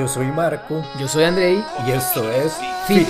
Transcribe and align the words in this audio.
Yo 0.00 0.08
soy 0.08 0.28
Marco. 0.28 0.82
Yo 0.98 1.06
soy 1.06 1.24
Andrei. 1.24 1.62
Y 1.86 1.90
esto 1.90 2.22
es 2.32 2.58
Fit. 2.86 3.06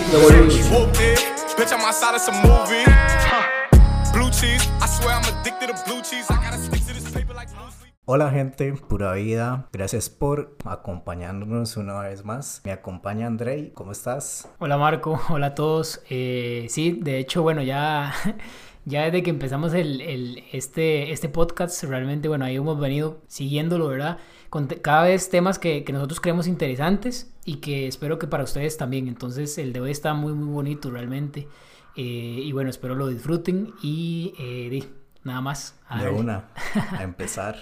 Hola 8.07 8.31
gente, 8.31 8.73
pura 8.73 9.13
vida. 9.13 9.69
Gracias 9.73 10.11
por 10.11 10.57
acompañarnos 10.65 11.77
una 11.77 12.01
vez 12.01 12.25
más. 12.25 12.61
Me 12.65 12.73
acompaña 12.73 13.29
Andrei. 13.29 13.71
¿Cómo 13.73 13.93
estás? 13.93 14.49
Hola 14.59 14.77
Marco, 14.77 15.21
hola 15.29 15.47
a 15.47 15.55
todos. 15.55 16.03
Eh, 16.11 16.67
sí, 16.71 16.99
de 17.01 17.19
hecho, 17.19 17.43
bueno, 17.43 17.63
ya, 17.63 18.13
ya 18.85 19.03
desde 19.05 19.23
que 19.23 19.31
empezamos 19.31 19.75
el, 19.75 20.01
el- 20.01 20.43
este, 20.51 21.13
este 21.13 21.29
podcast, 21.29 21.85
realmente, 21.85 22.27
bueno, 22.27 22.47
ahí 22.47 22.57
hemos 22.57 22.81
venido 22.81 23.21
siguiéndolo, 23.29 23.87
¿verdad? 23.87 24.19
Con 24.51 24.67
cada 24.67 25.05
vez 25.05 25.31
temas 25.31 25.59
que, 25.59 25.85
que 25.85 25.93
nosotros 25.93 26.21
creemos 26.21 26.47
interesantes 26.47 27.33
y 27.45 27.57
que 27.57 27.87
espero 27.87 28.19
que 28.19 28.27
para 28.27 28.45
ustedes 28.45 28.77
también. 28.77 29.09
Entonces, 29.09 29.57
el 29.59 29.73
de 29.73 29.81
hoy 29.81 29.91
está 29.91 30.13
muy, 30.13 30.33
muy 30.33 30.53
bonito 30.53 30.91
realmente. 30.91 31.49
Eh, 31.97 32.03
y 32.45 32.53
bueno, 32.53 32.71
espero 32.71 32.95
lo 32.95 33.09
disfruten 33.09 33.75
y 33.83 34.35
eh, 34.39 34.89
nada 35.25 35.41
más. 35.41 35.77
a 35.89 36.03
De 36.03 36.11
una, 36.11 36.49
a 36.93 37.03
empezar. 37.03 37.57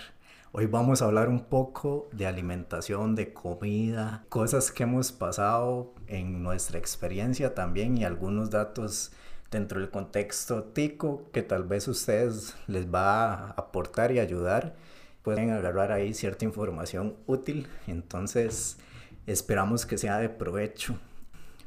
Hoy 0.53 0.67
vamos 0.67 1.03
a 1.03 1.07
hablar 1.07 1.29
un 1.29 1.45
poco 1.45 2.09
de 2.13 2.27
alimentación, 2.27 3.15
de 3.15 3.33
comida, 3.33 4.25
cosas 4.29 4.73
que 4.73 4.85
hemos 4.85 5.13
pasado 5.13 5.95
en 6.07 6.43
nuestra 6.43 6.79
experiencia 6.79 7.55
también 7.55 7.99
y 7.99 8.05
algunos 8.05 8.51
datos 8.51 9.13
dentro 9.51 9.81
del 9.81 9.91
contexto 9.91 10.65
tico 10.65 11.25
que 11.33 11.43
tal 11.43 11.65
vez 11.65 11.87
ustedes 11.89 12.55
les 12.67 12.93
va 12.93 13.35
a 13.35 13.51
aportar 13.51 14.13
y 14.13 14.21
ayudar. 14.21 14.75
Pueden 15.29 15.51
agarrar 15.51 15.93
ahí 15.93 16.15
cierta 16.15 16.47
información 16.47 17.15
útil, 17.27 17.67
entonces 17.87 18.79
esperamos 19.27 19.85
que 19.85 19.99
sea 19.99 20.17
de 20.17 20.31
provecho. 20.31 20.95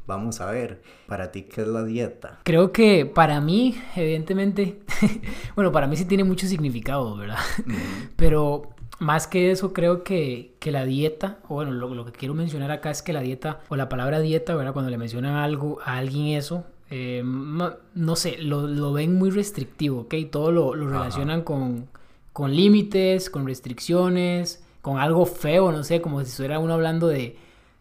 Vamos 0.07 0.41
a 0.41 0.49
ver, 0.49 0.81
para 1.05 1.31
ti, 1.31 1.43
¿qué 1.43 1.61
es 1.61 1.67
la 1.67 1.83
dieta? 1.83 2.39
Creo 2.43 2.71
que 2.71 3.05
para 3.05 3.39
mí, 3.39 3.79
evidentemente, 3.95 4.79
bueno, 5.55 5.71
para 5.71 5.85
mí 5.85 5.95
sí 5.95 6.05
tiene 6.05 6.23
mucho 6.23 6.47
significado, 6.47 7.15
¿verdad? 7.15 7.37
Pero 8.15 8.71
más 8.97 9.27
que 9.27 9.51
eso, 9.51 9.73
creo 9.73 10.03
que, 10.03 10.55
que 10.57 10.71
la 10.71 10.83
dieta, 10.83 11.37
o 11.47 11.53
bueno, 11.53 11.69
lo, 11.71 11.93
lo 11.93 12.03
que 12.03 12.13
quiero 12.13 12.33
mencionar 12.33 12.71
acá 12.71 12.89
es 12.89 13.03
que 13.03 13.13
la 13.13 13.21
dieta, 13.21 13.59
o 13.69 13.75
la 13.75 13.89
palabra 13.89 14.21
dieta, 14.21 14.55
¿verdad? 14.55 14.73
Cuando 14.73 14.89
le 14.89 14.97
mencionan 14.97 15.35
algo 15.35 15.77
a 15.85 15.97
alguien 15.97 16.35
eso, 16.35 16.65
eh, 16.89 17.21
no 17.23 18.15
sé, 18.15 18.39
lo, 18.39 18.65
lo 18.65 18.91
ven 18.91 19.19
muy 19.19 19.29
restrictivo, 19.29 19.99
¿ok? 20.01 20.15
Todo 20.31 20.51
lo, 20.51 20.73
lo 20.73 20.87
Ajá. 20.87 20.97
relacionan 20.97 21.43
con, 21.43 21.87
con 22.33 22.55
límites, 22.55 23.29
con 23.29 23.45
restricciones, 23.45 24.63
con 24.81 24.99
algo 24.99 25.25
feo, 25.25 25.71
no 25.71 25.83
sé, 25.83 26.01
como 26.01 26.19
si 26.21 26.27
estuviera 26.29 26.59
uno 26.59 26.73
hablando 26.73 27.07
de, 27.07 27.37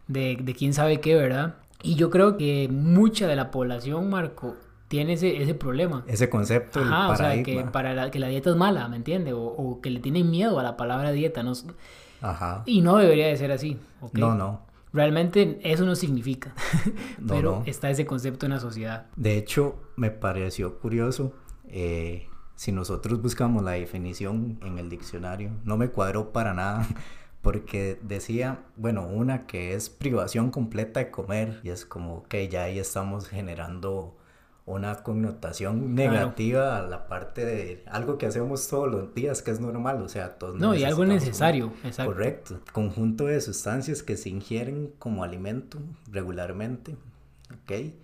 de, 0.08 0.36
de 0.40 0.54
quién 0.54 0.74
sabe 0.74 1.00
qué, 1.00 1.14
¿verdad? 1.14 1.56
Y 1.82 1.94
yo 1.94 2.10
creo 2.10 2.36
que 2.36 2.68
mucha 2.70 3.26
de 3.26 3.36
la 3.36 3.50
población, 3.50 4.10
Marco, 4.10 4.56
tiene 4.88 5.14
ese, 5.14 5.40
ese 5.42 5.54
problema. 5.54 6.04
Ese 6.08 6.28
concepto, 6.28 6.80
el 6.80 6.88
Ajá, 6.88 7.10
o 7.10 7.16
sea, 7.16 7.42
que 7.42 7.62
para 7.72 7.94
la, 7.94 8.10
que 8.10 8.18
la 8.18 8.26
dieta 8.26 8.50
es 8.50 8.56
mala, 8.56 8.88
¿me 8.88 8.96
entiendes? 8.96 9.34
O, 9.34 9.42
o 9.44 9.80
que 9.80 9.88
le 9.90 10.00
tienen 10.00 10.30
miedo 10.30 10.58
a 10.58 10.62
la 10.62 10.76
palabra 10.76 11.12
dieta, 11.12 11.42
¿no? 11.42 11.52
Ajá. 12.20 12.62
Y 12.66 12.80
no 12.82 12.96
debería 12.98 13.28
de 13.28 13.36
ser 13.36 13.52
así, 13.52 13.78
¿ok? 14.00 14.18
No, 14.18 14.34
no. 14.34 14.62
Realmente 14.92 15.60
eso 15.62 15.86
no 15.86 15.94
significa, 15.94 16.52
No, 17.20 17.28
pero 17.34 17.50
no. 17.60 17.62
está 17.64 17.88
ese 17.90 18.04
concepto 18.04 18.46
en 18.46 18.52
la 18.52 18.58
sociedad. 18.60 19.06
De 19.14 19.38
hecho, 19.38 19.76
me 19.96 20.10
pareció 20.10 20.80
curioso, 20.80 21.32
eh, 21.68 22.26
si 22.60 22.72
nosotros 22.72 23.22
buscamos 23.22 23.62
la 23.62 23.70
definición 23.70 24.60
en 24.62 24.78
el 24.78 24.90
diccionario, 24.90 25.50
no 25.64 25.78
me 25.78 25.88
cuadró 25.88 26.30
para 26.30 26.52
nada, 26.52 26.86
porque 27.40 27.98
decía, 28.02 28.58
bueno, 28.76 29.06
una 29.06 29.46
que 29.46 29.72
es 29.72 29.88
privación 29.88 30.50
completa 30.50 31.00
de 31.00 31.10
comer, 31.10 31.60
y 31.62 31.70
es 31.70 31.86
como 31.86 32.24
que 32.24 32.50
ya 32.50 32.64
ahí 32.64 32.78
estamos 32.78 33.28
generando 33.28 34.14
una 34.66 35.02
connotación 35.02 35.94
Claro. 35.94 36.12
negativa 36.12 36.76
a 36.76 36.82
la 36.82 37.08
parte 37.08 37.46
de 37.46 37.82
algo 37.86 38.18
que 38.18 38.26
hacemos 38.26 38.68
todos 38.68 38.90
los 38.92 39.14
días, 39.14 39.40
que 39.40 39.52
es 39.52 39.58
normal, 39.58 40.02
o 40.02 40.10
sea, 40.10 40.38
todos 40.38 40.56
No, 40.56 40.74
y 40.74 40.84
algo 40.84 41.06
necesario, 41.06 41.72
exacto. 41.82 42.12
Correcto. 42.12 42.60
Conjunto 42.74 43.24
de 43.24 43.40
sustancias 43.40 44.02
que 44.02 44.18
se 44.18 44.28
ingieren 44.28 44.92
como 44.98 45.24
alimento 45.24 45.78
regularmente. 46.12 46.94
¿Ok? 47.64 47.94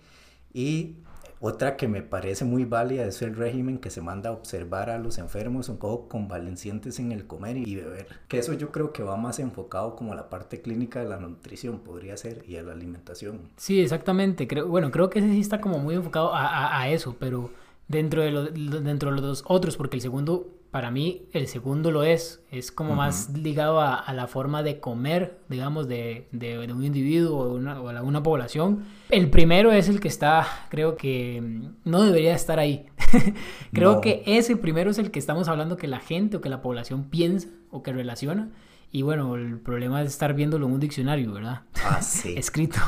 Y 0.51 0.95
otra 1.39 1.77
que 1.77 1.87
me 1.87 2.01
parece 2.01 2.45
muy 2.45 2.65
válida 2.65 3.05
es 3.05 3.21
el 3.21 3.35
régimen 3.35 3.77
que 3.77 3.89
se 3.89 4.01
manda 4.01 4.29
a 4.29 4.33
observar 4.33 4.89
a 4.89 4.97
los 4.97 5.17
enfermos 5.17 5.69
o 5.69 6.07
convalecientes 6.07 6.99
en 6.99 7.11
el 7.11 7.27
comer 7.27 7.57
y 7.57 7.75
beber. 7.75 8.07
Que 8.27 8.39
eso 8.39 8.53
yo 8.53 8.71
creo 8.71 8.91
que 8.93 9.03
va 9.03 9.17
más 9.17 9.39
enfocado 9.39 9.95
como 9.95 10.13
a 10.13 10.15
la 10.15 10.29
parte 10.29 10.61
clínica 10.61 10.99
de 10.99 11.09
la 11.09 11.17
nutrición, 11.17 11.79
podría 11.79 12.17
ser, 12.17 12.43
y 12.47 12.57
a 12.57 12.63
la 12.63 12.73
alimentación. 12.73 13.39
Sí, 13.57 13.79
exactamente. 13.81 14.47
Creo, 14.47 14.67
bueno, 14.67 14.91
creo 14.91 15.09
que 15.09 15.19
ese 15.19 15.31
sí 15.31 15.39
está 15.39 15.61
como 15.61 15.79
muy 15.79 15.95
enfocado 15.95 16.31
a, 16.33 16.89
eso, 16.89 17.15
pero 17.19 17.49
dentro 17.87 18.21
de, 18.23 18.31
lo- 18.31 18.45
dentro 18.51 19.13
de 19.13 19.21
los 19.21 19.43
otros, 19.47 19.77
porque 19.77 19.97
el 19.97 20.01
segundo, 20.01 20.47
para 20.71 20.91
mí, 20.91 21.23
el 21.31 21.47
segundo 21.47 21.91
lo 21.91 22.03
es, 22.03 22.43
es 22.51 22.71
como 22.71 22.93
más 22.95 23.29
ligado 23.35 23.79
a, 23.81 23.95
a 23.95 24.13
la 24.13 24.27
forma 24.27 24.63
de 24.63 24.79
comer, 24.79 25.39
digamos, 25.49 25.87
de, 25.87 26.27
de- 26.31 26.57
de 26.67 26.73
un 26.73 26.83
individuo 26.83 27.39
o, 27.39 27.53
una, 27.55 27.79
o 27.81 28.03
una 28.05 28.21
población. 28.23 28.83
El 29.09 29.29
primero 29.29 29.71
es 29.71 29.87
el 29.89 29.99
que 29.99 30.07
está, 30.09 30.45
creo 30.69 30.95
que 30.97 31.41
mm, 31.41 31.89
no 31.89 32.01
debería 32.03 32.33
estar 32.35 32.59
ahí. 32.59 32.85
creo 33.73 33.93
No. 33.95 34.01
que 34.01 34.23
ese 34.25 34.57
primero 34.57 34.91
es 34.91 34.97
el 34.97 35.11
que 35.11 35.19
estamos 35.19 35.47
hablando 35.47 35.77
que 35.77 35.87
la 35.87 35.99
gente 35.99 36.37
o 36.37 36.41
que 36.41 36.49
la 36.49 36.61
población 36.61 37.05
piensa 37.09 37.47
o 37.71 37.81
que 37.83 37.93
relaciona. 37.93 38.49
Y 38.91 39.01
bueno, 39.01 39.35
el 39.35 39.59
problema 39.59 40.01
es 40.01 40.09
estar 40.09 40.33
viéndolo 40.33 40.65
en 40.67 40.73
un 40.73 40.79
diccionario, 40.79 41.33
¿verdad? 41.33 41.61
Ah, 41.83 42.01
sí. 42.01 42.33
Escrito. 42.37 42.79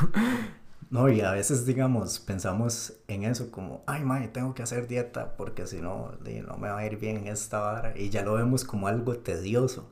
No, 0.90 1.08
y 1.08 1.20
a 1.20 1.30
veces, 1.30 1.64
digamos, 1.66 2.18
pensamos 2.18 2.94
en 3.06 3.22
eso 3.24 3.50
como, 3.52 3.82
ay, 3.86 4.02
mae, 4.02 4.26
tengo 4.26 4.54
que 4.54 4.62
hacer 4.64 4.88
dieta 4.88 5.36
porque 5.36 5.66
si 5.68 5.80
no, 5.80 6.12
no 6.48 6.56
me 6.56 6.68
va 6.68 6.78
a 6.78 6.86
ir 6.86 6.98
bien 6.98 7.16
en 7.18 7.26
esta 7.28 7.60
vara. 7.60 7.96
Y 7.96 8.10
ya 8.10 8.22
lo 8.22 8.34
vemos 8.34 8.64
como 8.64 8.88
algo 8.88 9.16
tedioso. 9.16 9.88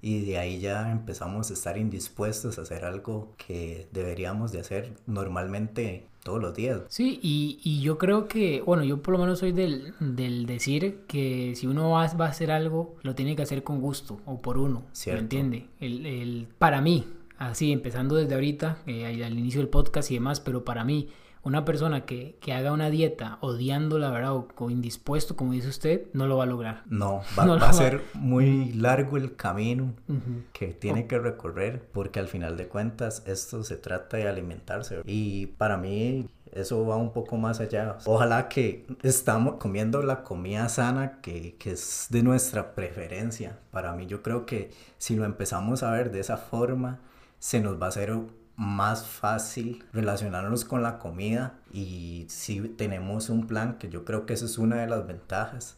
Y 0.00 0.24
de 0.24 0.38
ahí 0.38 0.58
ya 0.58 0.90
empezamos 0.90 1.50
a 1.50 1.52
estar 1.52 1.76
indispuestos 1.76 2.58
a 2.58 2.62
hacer 2.62 2.86
algo 2.86 3.34
que 3.36 3.88
deberíamos 3.92 4.50
de 4.50 4.60
hacer 4.60 4.94
normalmente 5.06 6.06
todos 6.22 6.40
los 6.40 6.54
días. 6.54 6.80
Sí, 6.88 7.18
y, 7.22 7.60
y 7.62 7.80
yo 7.82 7.96
creo 7.98 8.26
que, 8.28 8.60
bueno, 8.62 8.84
yo 8.84 9.02
por 9.02 9.12
lo 9.12 9.18
menos 9.20 9.38
soy 9.38 9.52
del, 9.52 9.94
del 10.00 10.46
decir 10.46 11.00
que 11.06 11.54
si 11.56 11.66
uno 11.66 11.90
va, 11.90 12.06
va 12.14 12.26
a 12.26 12.30
hacer 12.30 12.50
algo, 12.50 12.96
lo 13.02 13.14
tiene 13.14 13.36
que 13.36 13.42
hacer 13.42 13.62
con 13.62 13.80
gusto 13.80 14.20
o 14.26 14.40
por 14.40 14.58
uno, 14.58 14.84
Cierto. 14.92 15.16
¿me 15.18 15.22
entiende? 15.22 15.66
El, 15.80 16.06
el- 16.06 16.48
para 16.58 16.80
mí, 16.80 17.06
así, 17.38 17.72
empezando 17.72 18.16
desde 18.16 18.34
ahorita, 18.34 18.78
eh, 18.86 19.06
al 19.24 19.38
inicio 19.38 19.60
del 19.60 19.68
podcast 19.68 20.10
y 20.10 20.14
demás, 20.14 20.40
pero 20.40 20.64
para 20.64 20.84
mí, 20.84 21.08
una 21.44 21.64
persona 21.64 22.04
que, 22.04 22.36
que 22.40 22.52
haga 22.52 22.72
una 22.72 22.90
dieta 22.90 23.38
odiándola, 23.40 24.10
¿verdad? 24.10 24.34
O, 24.34 24.48
o 24.56 24.70
indispuesto, 24.70 25.36
como 25.36 25.52
dice 25.52 25.68
usted, 25.68 26.06
no 26.12 26.26
lo 26.26 26.36
va 26.36 26.44
a 26.44 26.46
lograr. 26.46 26.82
No, 26.86 27.22
va, 27.38 27.46
No 27.46 27.58
va 27.58 27.70
a 27.70 27.72
ser 27.72 28.02
muy 28.14 28.72
largo 28.72 29.16
el 29.16 29.36
camino 29.36 29.94
Ujú. 30.08 30.42
que 30.52 30.68
tiene 30.68 31.06
que 31.06 31.18
recorrer 31.18 31.88
porque 31.92 32.18
al 32.20 32.28
final 32.28 32.56
de 32.56 32.68
cuentas 32.68 33.22
esto 33.26 33.62
se 33.62 33.76
trata 33.76 34.16
de 34.16 34.28
alimentarse 34.28 35.00
y 35.06 35.46
para 35.46 35.76
mí 35.76 36.28
eso 36.52 36.84
va 36.86 36.96
un 36.96 37.12
poco 37.12 37.36
más 37.36 37.60
allá. 37.60 37.98
Ojalá 38.04 38.48
que 38.48 38.86
estamos 39.02 39.54
comiendo 39.54 40.02
la 40.02 40.24
comida 40.24 40.68
sana 40.68 41.20
que, 41.20 41.54
que 41.56 41.72
es 41.72 42.08
de 42.10 42.22
nuestra 42.22 42.74
preferencia. 42.74 43.58
Para 43.70 43.92
mí 43.92 44.06
yo 44.06 44.22
creo 44.22 44.44
que 44.44 44.70
si 44.98 45.14
lo 45.14 45.24
empezamos 45.24 45.82
a 45.82 45.92
ver 45.92 46.10
de 46.10 46.20
esa 46.20 46.36
forma 46.36 47.00
se 47.38 47.60
nos 47.60 47.80
va 47.80 47.86
a 47.86 47.88
hacer 47.90 48.16
más 48.56 49.06
fácil 49.06 49.84
relacionarnos 49.92 50.64
con 50.64 50.82
la 50.82 50.98
comida 50.98 51.54
y 51.72 52.26
si 52.28 52.60
tenemos 52.60 53.28
un 53.30 53.46
plan 53.46 53.78
que 53.78 53.88
yo 53.88 54.04
creo 54.04 54.26
que 54.26 54.34
eso 54.34 54.46
es 54.46 54.58
una 54.58 54.76
de 54.76 54.88
las 54.88 55.06
ventajas 55.06 55.76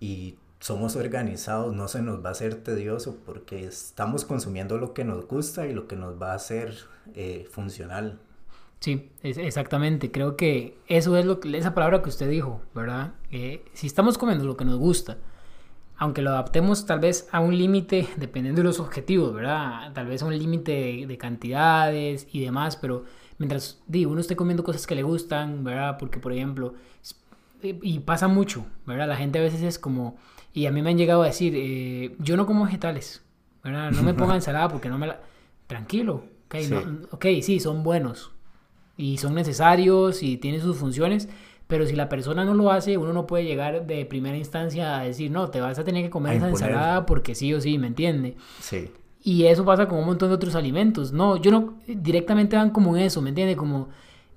y 0.00 0.36
somos 0.60 0.96
organizados, 0.96 1.74
no 1.74 1.88
se 1.88 2.02
nos 2.02 2.24
va 2.24 2.30
a 2.30 2.32
hacer 2.32 2.56
tedioso 2.56 3.16
porque 3.26 3.64
estamos 3.66 4.24
consumiendo 4.24 4.78
lo 4.78 4.94
que 4.94 5.04
nos 5.04 5.26
gusta 5.26 5.66
y 5.66 5.74
lo 5.74 5.86
que 5.86 5.94
nos 5.96 6.20
va 6.20 6.32
a 6.32 6.36
hacer 6.36 6.74
eh, 7.14 7.46
funcional. 7.50 8.18
Sí, 8.80 9.10
es- 9.22 9.38
exactamente. 9.38 10.10
Creo 10.10 10.36
que 10.36 10.76
eso 10.88 11.16
es 11.16 11.24
lo 11.26 11.38
que, 11.40 11.56
esa 11.56 11.74
palabra 11.74 12.02
que 12.02 12.08
usted 12.08 12.28
dijo, 12.28 12.60
¿verdad? 12.74 13.12
Si 13.74 13.86
estamos 13.86 14.18
comiendo 14.18 14.44
lo 14.44 14.56
que 14.56 14.64
nos 14.64 14.78
gusta, 14.78 15.18
aunque 15.96 16.22
lo 16.22 16.30
adaptemos 16.30 16.86
tal 16.86 17.00
vez 17.00 17.28
a 17.32 17.40
un 17.40 17.56
límite, 17.56 18.08
dependiendo 18.16 18.60
de 18.62 18.64
los 18.68 18.80
objetivos, 18.80 19.32
¿verdad? 19.34 19.92
Tal 19.92 20.06
vez 20.06 20.22
a 20.22 20.26
un 20.26 20.36
límite 20.38 20.72
de, 20.72 21.06
de 21.06 21.18
cantidades 21.18 22.26
y 22.32 22.40
demás, 22.40 22.76
pero 22.76 23.04
mientras 23.38 23.82
digo, 23.86 24.10
uno 24.12 24.20
esté 24.20 24.36
comiendo 24.36 24.64
cosas 24.64 24.86
que 24.86 24.94
le 24.94 25.02
gustan, 25.02 25.64
¿verdad? 25.64 25.96
Porque, 25.98 26.18
por 26.18 26.32
ejemplo, 26.32 26.74
y 27.62 28.00
pasa 28.00 28.28
mucho, 28.28 28.66
¿verdad? 28.86 29.08
La 29.08 29.16
gente 29.16 29.38
a 29.38 29.42
veces 29.42 29.62
es 29.62 29.78
como, 29.78 30.16
y 30.52 30.66
a 30.66 30.70
mí 30.70 30.82
me 30.82 30.90
han 30.90 30.98
llegado 30.98 31.22
a 31.22 31.26
decir, 31.26 31.54
eh, 31.56 32.14
yo 32.18 32.36
no 32.36 32.44
como 32.46 32.64
vegetales, 32.66 33.22
¿verdad? 33.62 33.90
No 33.90 34.02
me 34.02 34.12
ponga 34.14 34.34
ensalada 34.34 34.68
porque 34.68 34.88
no 34.88 34.98
me 34.98 35.06
la... 35.06 35.20
Tranquilo, 35.66 36.24
ok, 36.46 36.56
Sí. 36.60 36.70
no- 36.74 37.06
ok, 37.10 37.26
sí, 37.40 37.60
son 37.60 37.82
buenos 37.82 38.32
y 38.98 39.16
son 39.16 39.34
necesarios 39.34 40.22
y 40.22 40.36
tienen 40.36 40.60
sus 40.60 40.76
funciones, 40.76 41.28
Pero 41.74 41.88
si 41.88 41.96
la 41.96 42.08
persona 42.08 42.44
no 42.44 42.54
lo 42.54 42.70
hace, 42.70 42.96
uno 42.98 43.12
no 43.12 43.26
puede 43.26 43.42
llegar 43.42 43.84
de 43.84 44.06
primera 44.06 44.36
instancia 44.36 44.96
a 44.96 45.02
decir, 45.02 45.32
no, 45.32 45.50
te 45.50 45.60
vas 45.60 45.76
a 45.76 45.82
tener 45.82 46.04
que 46.04 46.08
comer 46.10 46.36
esa 46.36 46.48
ensalada 46.48 47.04
porque 47.04 47.34
sí 47.34 47.52
o 47.52 47.60
sí, 47.60 47.78
¿me 47.78 47.88
entiende? 47.88 48.36
Sí. 48.60 48.92
Y 49.24 49.46
eso 49.46 49.64
pasa 49.64 49.88
con 49.88 49.98
un 49.98 50.06
montón 50.06 50.28
de 50.28 50.36
otros 50.36 50.54
alimentos. 50.54 51.10
No, 51.10 51.36
yo 51.36 51.50
no, 51.50 51.74
directamente 51.88 52.54
van 52.54 52.70
como 52.70 52.96
eso, 52.96 53.20
¿me 53.20 53.30
entiende? 53.30 53.56
Como 53.56 53.88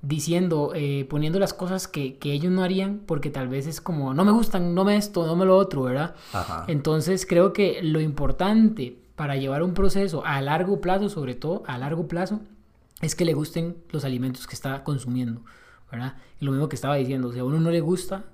diciendo, 0.02 0.72
eh, 0.74 1.06
poniendo 1.08 1.38
las 1.38 1.54
cosas 1.54 1.88
que, 1.88 2.18
que, 2.18 2.34
ellos 2.34 2.52
no 2.52 2.64
harían 2.64 3.02
porque 3.06 3.30
tal 3.30 3.50
vez 3.50 3.68
es 3.68 3.82
como, 3.82 4.16
no 4.16 4.26
me 4.26 4.32
gustan, 4.32 4.74
no 4.74 4.84
me 4.84 4.98
esto, 4.98 5.28
no 5.28 5.36
me 5.36 5.46
lo 5.46 5.58
otro, 5.58 5.84
¿verdad? 5.84 6.16
Ajá. 6.34 6.66
Entonces 6.68 7.28
creo 7.28 7.54
que 7.54 7.84
lo 7.84 8.02
importante 8.02 8.98
para 9.16 9.36
llevar 9.36 9.62
un 9.62 9.76
proceso 9.76 10.26
a 10.26 10.42
largo 10.42 10.82
plazo, 10.82 11.08
sobre 11.08 11.36
todo 11.36 11.62
a 11.68 11.78
largo 11.78 12.08
plazo, 12.08 12.40
es 13.00 13.14
que 13.14 13.26
le 13.26 13.36
gusten 13.36 13.78
los 13.92 14.06
alimentos 14.06 14.48
que 14.48 14.56
está 14.56 14.84
consumiendo, 14.84 15.44
¿verdad? 15.92 16.16
Y 16.40 16.46
lo 16.46 16.52
mismo 16.52 16.70
que 16.70 16.76
estaba 16.76 16.96
diciendo, 16.96 17.32
si 17.32 17.40
a 17.40 17.44
uno 17.44 17.60
no 17.60 17.72
le 17.72 17.82
gusta, 17.82 18.26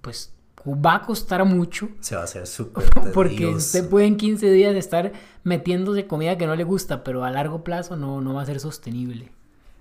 pues 0.00 0.32
va 0.66 0.96
a 0.96 1.02
costar 1.02 1.44
mucho. 1.44 1.88
Se 2.00 2.14
va 2.14 2.22
a 2.22 2.24
hacer 2.24 2.46
súper 2.46 2.84
Porque 3.14 3.46
usted 3.46 3.88
puede 3.88 4.06
en 4.06 4.16
15 4.16 4.50
días 4.50 4.74
estar 4.74 5.12
metiéndose 5.44 6.06
comida 6.06 6.36
que 6.36 6.46
no 6.46 6.54
le 6.56 6.64
gusta, 6.64 7.02
pero 7.04 7.24
a 7.24 7.30
largo 7.30 7.64
plazo 7.64 7.96
no, 7.96 8.20
no 8.20 8.34
va 8.34 8.42
a 8.42 8.46
ser 8.46 8.60
sostenible. 8.60 9.30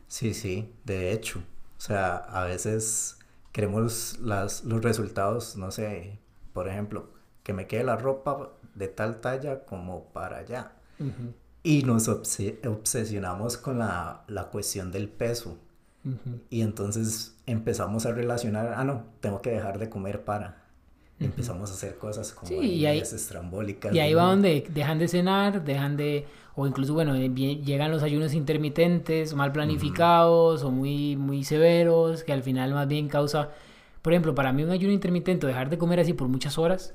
Sí, 0.07 0.33
sí, 0.33 0.71
de 0.85 1.11
hecho. 1.11 1.39
O 1.77 1.81
sea, 1.81 2.15
a 2.17 2.43
veces 2.45 3.17
queremos 3.51 4.17
las, 4.19 4.63
los 4.63 4.81
resultados, 4.83 5.55
no 5.57 5.71
sé, 5.71 6.19
por 6.53 6.67
ejemplo, 6.67 7.09
que 7.43 7.53
me 7.53 7.67
quede 7.67 7.83
la 7.83 7.95
ropa 7.95 8.49
de 8.75 8.87
tal 8.87 9.21
talla 9.21 9.65
como 9.65 10.05
para 10.05 10.37
allá. 10.37 10.73
Ujú, 10.99 11.33
Y 11.63 11.83
nos 11.83 12.07
obse- 12.09 12.65
obsesionamos 12.67 13.57
con 13.57 13.79
la, 13.79 14.23
la 14.27 14.45
cuestión 14.45 14.91
del 14.91 15.09
peso. 15.09 15.57
Y 16.49 16.61
entonces 16.61 17.35
empezamos 17.45 18.05
a 18.05 18.11
relacionar, 18.11 18.73
ah, 18.75 18.83
no, 18.83 19.03
tengo 19.19 19.41
que 19.41 19.51
dejar 19.51 19.79
de 19.79 19.89
comer 19.89 20.23
para. 20.23 20.63
Y 21.19 21.25
Empezamos 21.25 21.69
a 21.69 21.73
hacer 21.73 21.97
cosas 21.97 22.31
como 22.31 22.47
Sí, 22.47 22.55
y 22.55 22.85
ahí- 22.85 22.99
estrambólicas. 22.99 23.93
Y 23.93 23.99
ahí 23.99 24.13
¿no? 24.13 24.19
va 24.19 24.23
donde 24.25 24.65
dejan 24.73 24.97
de 24.99 25.07
cenar, 25.09 25.63
dejan 25.65 25.97
de, 25.97 26.25
o 26.55 26.65
incluso, 26.65 26.93
bueno, 26.93 27.13
eh, 27.15 27.29
llegan 27.29 27.91
los 27.91 28.03
ayunos 28.03 28.33
intermitentes, 28.33 29.33
mal 29.33 29.51
planificados 29.51 30.63
o 30.63 30.71
muy, 30.71 31.17
muy 31.17 31.43
severos, 31.43 32.23
que 32.23 32.31
al 32.31 32.41
final 32.43 32.73
más 32.73 32.87
bien 32.87 33.09
causa, 33.09 33.49
por 34.01 34.13
ejemplo, 34.13 34.33
para 34.33 34.53
mí 34.53 34.63
un 34.63 34.69
ayuno 34.71 34.93
intermitente, 34.93 35.45
dejar 35.45 35.69
de 35.69 35.77
comer 35.77 35.99
así 35.99 36.13
por 36.13 36.29
muchas 36.29 36.57
horas, 36.57 36.93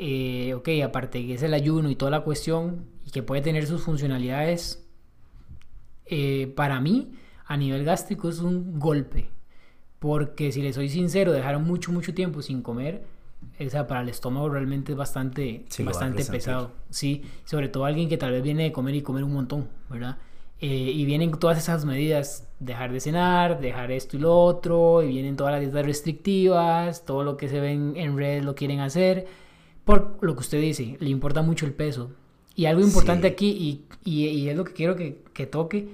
eh, 0.00 0.54
ok, 0.54 0.68
aparte 0.82 1.26
que 1.26 1.34
es 1.34 1.42
el 1.42 1.52
ayuno 1.52 1.90
y 1.90 1.96
toda 1.96 2.10
la 2.10 2.20
cuestión, 2.22 2.86
y 3.06 3.10
que 3.10 3.22
puede 3.22 3.42
tener 3.42 3.66
sus 3.66 3.82
funcionalidades, 3.82 4.82
eh, 6.06 6.52
para 6.56 6.80
mí, 6.80 7.12
a 7.50 7.56
nivel 7.56 7.84
gástrico 7.84 8.28
es 8.28 8.38
un 8.38 8.78
golpe. 8.78 9.28
Porque 9.98 10.52
si 10.52 10.62
le 10.62 10.72
soy 10.72 10.88
sincero, 10.88 11.32
dejar 11.32 11.58
mucho, 11.58 11.92
mucho 11.92 12.14
tiempo 12.14 12.40
sin 12.42 12.62
comer, 12.62 13.02
o 13.58 13.68
sea, 13.68 13.86
para 13.86 14.00
el 14.02 14.08
estómago 14.08 14.48
realmente 14.48 14.92
es 14.92 14.98
bastante, 14.98 15.64
Sí, 15.68 15.82
bastante 15.82 16.24
pesado. 16.24 16.70
Sí, 16.90 17.22
sobre 17.44 17.68
todo 17.68 17.84
alguien 17.84 18.08
que 18.08 18.16
tal 18.16 18.32
vez 18.32 18.42
viene 18.42 18.62
de 18.62 18.72
comer 18.72 18.94
y 18.94 19.02
comer 19.02 19.24
un 19.24 19.32
montón, 19.32 19.68
¿verdad? 19.90 20.16
Eh, 20.60 20.92
y 20.94 21.04
vienen 21.06 21.32
todas 21.32 21.58
esas 21.58 21.84
medidas, 21.84 22.46
dejar 22.60 22.92
de 22.92 23.00
cenar, 23.00 23.60
dejar 23.60 23.90
esto 23.90 24.16
y 24.16 24.20
lo 24.20 24.38
otro, 24.38 25.02
y 25.02 25.08
vienen 25.08 25.36
todas 25.36 25.52
las 25.52 25.60
dietas 25.60 25.84
restrictivas, 25.84 27.04
todo 27.04 27.24
lo 27.24 27.36
que 27.36 27.48
se 27.48 27.60
ven 27.60 27.94
en 27.96 28.16
redes 28.16 28.44
lo 28.44 28.54
quieren 28.54 28.80
hacer, 28.80 29.26
por 29.84 30.18
lo 30.20 30.34
que 30.34 30.40
usted 30.40 30.60
dice, 30.60 30.96
le 31.00 31.10
importa 31.10 31.42
mucho 31.42 31.66
el 31.66 31.72
peso. 31.72 32.10
Y 32.54 32.66
algo 32.66 32.80
importante 32.82 33.28
Sí. 33.28 33.32
aquí, 33.32 33.48
y, 33.50 33.84
y- 34.10 34.28
y 34.28 34.48
es 34.50 34.56
lo 34.56 34.64
que 34.64 34.72
quiero 34.72 34.96
que, 34.96 35.22
que 35.32 35.46
toque, 35.46 35.88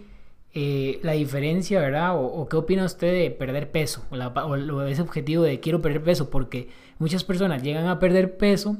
eh, 0.58 1.00
la 1.02 1.12
diferencia, 1.12 1.80
¿verdad? 1.80 2.16
O, 2.16 2.24
o 2.26 2.48
qué 2.48 2.56
opina 2.56 2.84
usted 2.84 3.12
de 3.12 3.30
perder 3.30 3.70
peso, 3.70 4.04
o, 4.10 4.16
la 4.16 4.28
o 4.28 4.56
lo- 4.56 4.86
ese 4.86 5.02
objetivo 5.02 5.42
de 5.44 5.60
quiero 5.60 5.82
perder 5.82 6.02
peso, 6.02 6.30
porque 6.30 6.68
muchas 6.98 7.24
personas 7.24 7.62
llegan 7.62 7.86
a 7.88 7.98
perder 7.98 8.36
peso, 8.38 8.76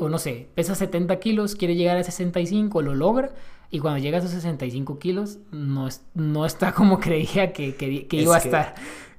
o, 0.00 0.04
o 0.06 0.08
no 0.08 0.18
sé, 0.18 0.48
pesa 0.54 0.74
70 0.74 1.18
kilos, 1.18 1.56
quiere 1.56 1.74
llegar 1.76 1.96
a 1.96 2.04
65, 2.04 2.80
lo 2.82 2.94
logra, 2.94 3.34
y 3.70 3.80
cuando 3.80 3.98
llega 3.98 4.18
a 4.18 4.20
esos 4.20 4.30
65 4.30 4.98
kilos, 5.00 5.38
no, 5.50 5.88
es- 5.88 6.02
no 6.14 6.46
está 6.46 6.72
como 6.78 7.00
creía 7.00 7.52
que, 7.52 7.74
que- 7.74 8.06
que 8.06 8.18
Es 8.18 8.22
iba 8.24 8.36
a 8.36 8.40
que 8.40 8.48
estar. 8.48 8.74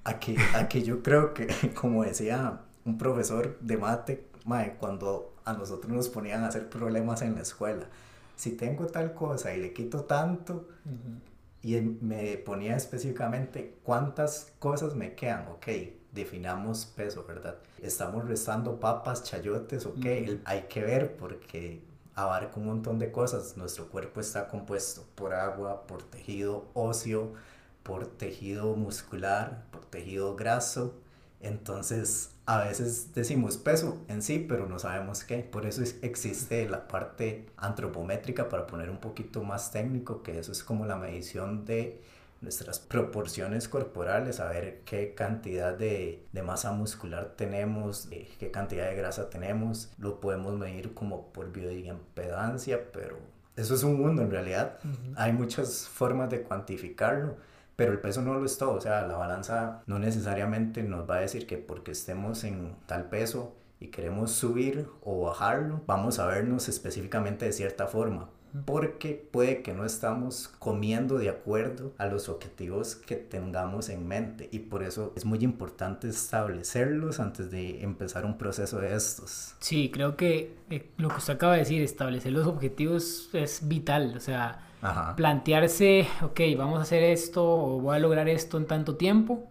Aquí, 0.05 0.35
aquí 0.55 0.83
yo 0.83 1.01
creo 1.03 1.33
que, 1.33 1.47
como 1.79 2.03
decía 2.03 2.61
un 2.85 2.97
profesor 2.97 3.57
de 3.59 3.77
mate, 3.77 4.27
mae, 4.45 4.75
cuando 4.79 5.33
a 5.43 5.53
nosotros 5.53 5.91
nos 5.91 6.09
ponían 6.09 6.43
a 6.43 6.47
hacer 6.47 6.69
problemas 6.69 7.21
en 7.21 7.35
la 7.35 7.41
escuela, 7.41 7.87
si 8.35 8.51
tengo 8.51 8.85
tal 8.87 9.13
cosa 9.13 9.53
y 9.55 9.59
le 9.61 9.73
quito 9.73 10.03
tanto, 10.05 10.67
y 11.65 11.77
él 11.77 11.97
me 11.99 12.37
ponía 12.37 12.75
específicamente 12.75 13.79
cuántas 13.81 14.53
cosas 14.59 14.93
me 14.93 15.15
quedan, 15.15 15.47
ok, 15.47 15.65
definamos 16.11 16.85
peso, 16.85 17.25
¿verdad? 17.27 17.55
Estamos 17.81 18.27
restando 18.27 18.79
papas, 18.79 19.23
chayotes, 19.23 19.87
ok, 19.87 20.05
hay 20.45 20.61
que 20.69 20.83
ver 20.83 21.17
porque 21.17 21.81
abarca 22.13 22.59
un 22.59 22.67
montón 22.67 22.99
de 22.99 23.11
cosas. 23.11 23.57
Nuestro 23.57 23.89
cuerpo 23.89 24.19
está 24.19 24.47
compuesto 24.47 25.05
por 25.15 25.33
agua, 25.33 25.87
por 25.87 26.03
tejido 26.03 26.67
óseo, 26.75 27.33
por 27.81 28.05
tejido 28.05 28.75
muscular, 28.75 29.65
por 29.71 29.85
tejido 29.85 30.35
graso. 30.35 30.93
Entonces, 31.45 32.31
a 32.45 32.63
veces 32.63 33.13
decimos 33.13 33.57
peso 33.57 34.03
en 34.07 34.21
sí, 34.21 34.43
pero 34.47 34.67
no 34.67 34.79
sabemos 34.79 35.23
qué. 35.23 35.39
Por 35.39 35.65
eso 35.65 35.81
es- 35.83 35.97
existe 36.01 36.67
la 36.69 36.87
parte 36.87 37.45
antropométrica 37.57 38.49
para 38.49 38.67
poner 38.67 38.89
un 38.89 38.97
poquito 38.99 39.43
más 39.43 39.71
técnico, 39.71 40.23
que 40.23 40.39
eso 40.39 40.51
es 40.51 40.63
como 40.63 40.85
la 40.85 40.95
medición 40.97 41.65
de 41.65 42.01
nuestras 42.41 42.79
proporciones 42.79 43.67
corporales, 43.67 44.39
a 44.39 44.49
ver 44.49 44.81
qué 44.85 45.15
cantidad 45.15 45.73
de, 45.75 46.23
de 46.31 46.43
masa 46.43 46.71
muscular 46.73 47.33
tenemos, 47.35 48.09
de 48.09 48.27
qué 48.39 48.51
cantidad 48.51 48.87
de 48.89 48.95
grasa 48.95 49.29
tenemos. 49.29 49.91
Lo 49.97 50.19
podemos 50.19 50.53
medir 50.57 50.93
como 50.93 51.31
por 51.31 51.51
bioimpedancia, 51.51 52.91
pero 52.91 53.17
eso 53.55 53.73
es 53.75 53.83
un 53.83 53.99
mundo 54.01 54.21
en 54.21 54.31
realidad. 54.31 54.77
Hay 55.15 55.33
muchas 55.33 55.87
formas 55.87 56.29
de 56.29 56.41
cuantificarlo. 56.43 57.37
Pero 57.75 57.91
el 57.91 57.99
peso 57.99 58.21
no 58.21 58.33
lo 58.33 58.45
es 58.45 58.57
todo, 58.57 58.73
o 58.73 58.81
sea, 58.81 59.05
la 59.05 59.17
balanza 59.17 59.83
no 59.85 59.99
necesariamente 59.99 60.83
nos 60.83 61.09
va 61.09 61.15
a 61.17 61.21
decir 61.21 61.45
que 61.45 61.57
porque 61.57 61.91
estemos 61.91 62.43
en 62.43 62.75
tal 62.85 63.09
peso 63.09 63.55
y 63.79 63.87
queremos 63.87 64.31
subir 64.31 64.87
o 65.03 65.25
bajarlo, 65.25 65.81
vamos 65.85 66.19
a 66.19 66.25
vernos 66.25 66.69
específicamente 66.69 67.45
de 67.45 67.51
cierta 67.51 67.87
forma. 67.87 68.29
Porque 68.63 69.27
puede 69.31 69.61
que 69.61 69.73
no 69.73 69.85
estamos 69.85 70.47
comiendo 70.59 71.17
de 71.17 71.27
acuerdo 71.29 71.93
a 71.97 72.05
los 72.05 72.29
objetivos 72.29 72.95
que 72.95 73.17
tengamos 73.17 73.89
en 73.89 74.07
mente. 74.07 74.47
Y 74.49 74.59
por 74.59 74.81
eso 74.83 75.11
es 75.17 75.25
muy 75.25 75.39
importante 75.39 76.07
establecerlos 76.07 77.19
antes 77.19 77.51
de 77.51 77.83
empezar 77.83 78.25
un 78.25 78.37
proceso 78.37 78.79
de 78.79 78.95
estos. 78.95 79.55
Sí, 79.59 79.91
creo 79.93 80.15
que 80.15 80.55
eh, 80.69 80.89
lo 80.95 81.09
que 81.09 81.17
usted 81.17 81.33
acaba 81.33 81.53
de 81.53 81.59
decir, 81.59 81.81
establecer 81.81 82.31
los 82.31 82.47
objetivos 82.47 83.29
es 83.33 83.67
vital. 83.67 84.13
O 84.15 84.21
sea, 84.21 84.64
Ajá. 84.81 85.15
plantearse, 85.15 86.07
ok, 86.21 86.39
vamos 86.57 86.79
a 86.79 86.83
hacer 86.83 87.01
esto 87.03 87.43
o 87.43 87.79
voy 87.79 87.95
a 87.95 87.99
lograr 87.99 88.27
esto 88.29 88.57
en 88.57 88.65
tanto 88.65 88.95
tiempo 88.95 89.43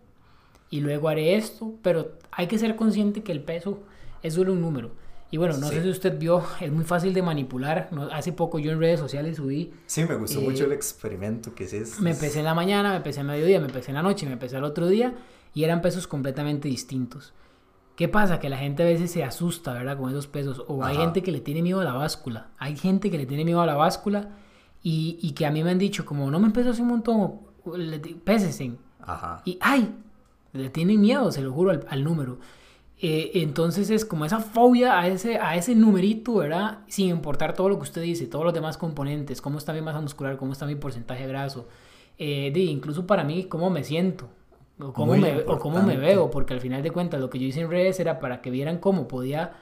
y 0.70 0.80
luego 0.80 1.08
haré 1.08 1.34
esto, 1.36 1.74
pero 1.82 2.12
hay 2.32 2.46
que 2.46 2.58
ser 2.58 2.76
consciente 2.76 3.22
que 3.22 3.32
el 3.32 3.42
peso 3.42 3.80
es 4.22 4.34
solo 4.34 4.52
un 4.52 4.60
número. 4.60 4.92
Y 5.30 5.36
bueno, 5.36 5.56
no 5.58 5.68
Sí. 5.68 5.74
sé 5.76 5.82
si 5.82 5.88
usted 5.90 6.16
vio, 6.18 6.44
es 6.60 6.70
muy 6.70 6.84
fácil 6.84 7.12
de 7.12 7.20
manipular. 7.22 7.88
No- 7.90 8.04
hace 8.12 8.32
poco 8.32 8.60
yo 8.60 8.70
en 8.70 8.78
redes 8.78 9.00
sociales 9.00 9.36
subí, 9.38 9.72
Sí, 9.86 10.04
me 10.04 10.14
gustó 10.14 10.38
Eh, 10.40 10.44
mucho 10.44 10.64
el 10.64 10.72
experimento 10.72 11.54
que 11.54 11.64
hiciste. 11.64 12.00
me 12.00 12.14
pesé 12.14 12.38
en 12.38 12.44
la 12.44 12.54
mañana, 12.54 12.92
me 12.92 13.00
pesé 13.00 13.20
a 13.20 13.24
mediodía, 13.24 13.58
me 13.60 13.68
pesé 13.68 13.90
en 13.90 13.96
la 13.96 14.02
noche, 14.02 14.26
me 14.28 14.36
pesé 14.36 14.56
al 14.58 14.64
otro 14.64 14.86
día 14.86 15.14
y 15.52 15.64
eran 15.64 15.82
pesos 15.82 16.06
completamente 16.06 16.68
distintos. 16.68 17.32
¿Qué 17.96 18.08
pasa? 18.08 18.38
Que 18.40 18.48
la 18.48 18.58
gente 18.58 18.82
a 18.82 18.86
veces 18.86 19.10
se 19.10 19.24
asusta, 19.24 19.72
¿verdad? 19.72 19.96
Con 19.98 20.10
esos 20.10 20.26
pesos. 20.28 20.62
O 20.68 20.84
hay 20.84 20.94
Ajá. 20.96 21.04
gente 21.04 21.22
que 21.22 21.32
le 21.32 21.40
tiene 21.40 21.62
miedo 21.62 21.80
a 21.80 21.84
la 21.84 21.92
báscula. 21.94 22.48
Hay 22.58 22.76
gente 22.76 23.10
que 23.10 23.18
le 23.18 23.26
tiene 23.26 23.44
miedo 23.44 23.60
a 23.60 23.66
la 23.66 23.74
báscula 23.76 24.30
y, 24.84 25.18
y 25.20 25.32
que 25.32 25.46
a 25.46 25.50
mí 25.50 25.64
me 25.64 25.70
han 25.72 25.78
dicho, 25.78 26.04
como 26.04 26.30
no 26.30 26.38
me 26.38 26.50
peso 26.50 26.70
así 26.70 26.82
un 26.82 26.88
montón, 26.88 27.40
pésesen. 28.22 28.78
Ajá. 29.00 29.42
Y 29.44 29.58
¡ay! 29.60 29.92
Le 30.52 30.70
tienen 30.70 31.00
miedo, 31.00 31.32
se 31.32 31.40
lo 31.40 31.52
juro, 31.52 31.70
al, 31.70 31.84
al 31.88 32.04
número. 32.04 32.38
Eh, 33.00 33.42
entonces 33.42 33.90
es 33.90 34.04
como 34.04 34.24
esa 34.24 34.40
fobia 34.40 35.00
a 35.00 35.08
ese, 35.08 35.38
a 35.38 35.56
ese 35.56 35.74
numerito, 35.74 36.36
¿verdad? 36.36 36.80
Sin 36.86 37.08
importar 37.08 37.54
todo 37.54 37.68
lo 37.68 37.76
que 37.76 37.82
usted 37.82 38.02
dice, 38.02 38.26
todos 38.26 38.44
los 38.44 38.54
demás 38.54 38.78
componentes, 38.78 39.40
cómo 39.40 39.58
está 39.58 39.72
mi 39.72 39.80
masa 39.80 40.00
muscular, 40.00 40.36
cómo 40.36 40.52
está 40.52 40.64
mi 40.64 40.76
porcentaje 40.76 41.26
graso, 41.26 41.66
eh, 42.18 42.50
de, 42.54 42.60
incluso 42.60 43.06
para 43.06 43.24
mí, 43.24 43.44
cómo 43.44 43.68
me 43.68 43.82
siento, 43.82 44.28
o 44.78 44.92
cómo, 44.92 45.16
me, 45.16 45.40
o 45.40 45.58
cómo 45.58 45.82
me 45.82 45.96
veo, 45.96 46.30
porque 46.30 46.54
al 46.54 46.60
final 46.60 46.82
de 46.82 46.92
cuentas 46.92 47.20
lo 47.20 47.30
que 47.30 47.38
yo 47.38 47.46
hice 47.46 47.62
en 47.62 47.70
redes 47.70 47.98
era 48.00 48.20
para 48.20 48.40
que 48.40 48.50
vieran 48.50 48.78
cómo 48.78 49.08
podía 49.08 49.54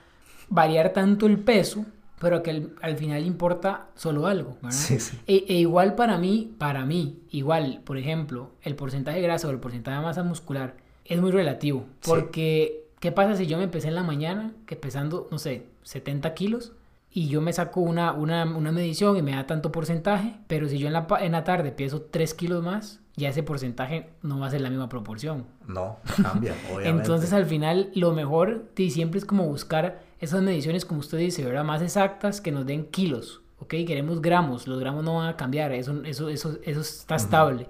variar 0.48 0.92
tanto 0.92 1.26
el 1.26 1.38
peso, 1.38 1.86
pero 2.22 2.40
que 2.40 2.52
al, 2.52 2.70
al 2.82 2.96
final 2.96 3.26
importa 3.26 3.88
solo 3.96 4.28
algo, 4.28 4.56
¿verdad? 4.62 4.70
Sí, 4.70 5.00
sí. 5.00 5.18
E, 5.26 5.44
e 5.48 5.54
igual 5.54 5.96
para 5.96 6.18
mí, 6.18 6.54
para 6.56 6.86
mí, 6.86 7.18
igual, 7.30 7.80
por 7.84 7.98
ejemplo, 7.98 8.50
el 8.62 8.76
porcentaje 8.76 9.16
de 9.16 9.24
grasa 9.24 9.48
o 9.48 9.50
el 9.50 9.58
porcentaje 9.58 9.96
de 9.96 10.04
masa 10.04 10.22
muscular 10.22 10.76
es 11.04 11.20
muy 11.20 11.32
relativo. 11.32 11.84
Sí. 12.00 12.08
Porque, 12.08 12.84
¿qué 13.00 13.10
pasa 13.10 13.34
si 13.34 13.48
yo 13.48 13.58
me 13.58 13.66
pesé 13.66 13.88
en 13.88 13.96
la 13.96 14.04
mañana, 14.04 14.52
que 14.66 14.76
pesando, 14.76 15.26
no 15.32 15.38
sé, 15.40 15.66
70 15.82 16.32
kilos, 16.34 16.74
y 17.10 17.26
yo 17.26 17.40
me 17.40 17.52
saco 17.52 17.80
una, 17.80 18.12
una, 18.12 18.44
una 18.44 18.70
medición 18.70 19.16
y 19.16 19.22
me 19.22 19.32
da 19.32 19.48
tanto 19.48 19.72
porcentaje, 19.72 20.36
pero 20.46 20.68
si 20.68 20.78
yo 20.78 20.86
en 20.86 20.92
la, 20.92 21.08
en 21.20 21.32
la 21.32 21.42
tarde 21.42 21.72
peso 21.72 22.02
3 22.02 22.34
kilos 22.34 22.62
más, 22.62 23.00
ya 23.16 23.28
ese 23.28 23.42
porcentaje 23.42 24.10
no 24.22 24.38
va 24.38 24.46
a 24.46 24.50
ser 24.50 24.60
la 24.60 24.70
misma 24.70 24.88
proporción. 24.88 25.46
No, 25.66 25.98
cambia, 26.22 26.54
obviamente. 26.74 26.88
Entonces 26.88 27.32
al 27.32 27.46
final 27.46 27.90
lo 27.94 28.12
mejor 28.12 28.70
sí, 28.76 28.90
siempre 28.90 29.18
es 29.18 29.24
como 29.24 29.46
buscar 29.46 30.02
esas 30.20 30.42
mediciones, 30.42 30.84
como 30.84 31.00
usted 31.00 31.18
dice, 31.18 31.44
¿verdad? 31.44 31.64
Más 31.64 31.82
exactas 31.82 32.40
que 32.40 32.52
nos 32.52 32.64
den 32.66 32.86
kilos, 32.86 33.42
ok, 33.58 33.74
queremos 33.86 34.22
gramos, 34.22 34.66
los 34.66 34.80
gramos 34.80 35.04
no 35.04 35.16
van 35.16 35.28
a 35.28 35.36
cambiar, 35.36 35.72
eso, 35.72 36.02
eso, 36.04 36.28
eso, 36.28 36.58
eso 36.64 36.80
está 36.80 37.16
estable. 37.16 37.66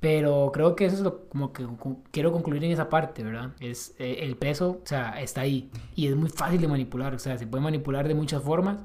Pero 0.00 0.50
creo 0.52 0.74
que 0.74 0.86
eso 0.86 0.96
es 0.96 1.02
lo 1.02 1.28
como 1.28 1.52
que 1.52 1.66
quiero 2.10 2.32
concluir 2.32 2.64
en 2.64 2.70
esa 2.70 2.88
parte, 2.88 3.22
¿verdad? 3.22 3.50
Es 3.60 3.94
eh, 3.98 4.20
el 4.22 4.36
peso, 4.36 4.80
o 4.82 4.86
sea, 4.86 5.20
está 5.20 5.42
ahí 5.42 5.70
y 5.94 6.06
es 6.06 6.16
muy 6.16 6.30
fácil 6.30 6.58
de 6.58 6.68
manipular, 6.68 7.14
o 7.14 7.18
sea, 7.18 7.36
se 7.36 7.46
puede 7.46 7.62
manipular 7.62 8.08
de 8.08 8.14
muchas 8.14 8.42
formas. 8.42 8.78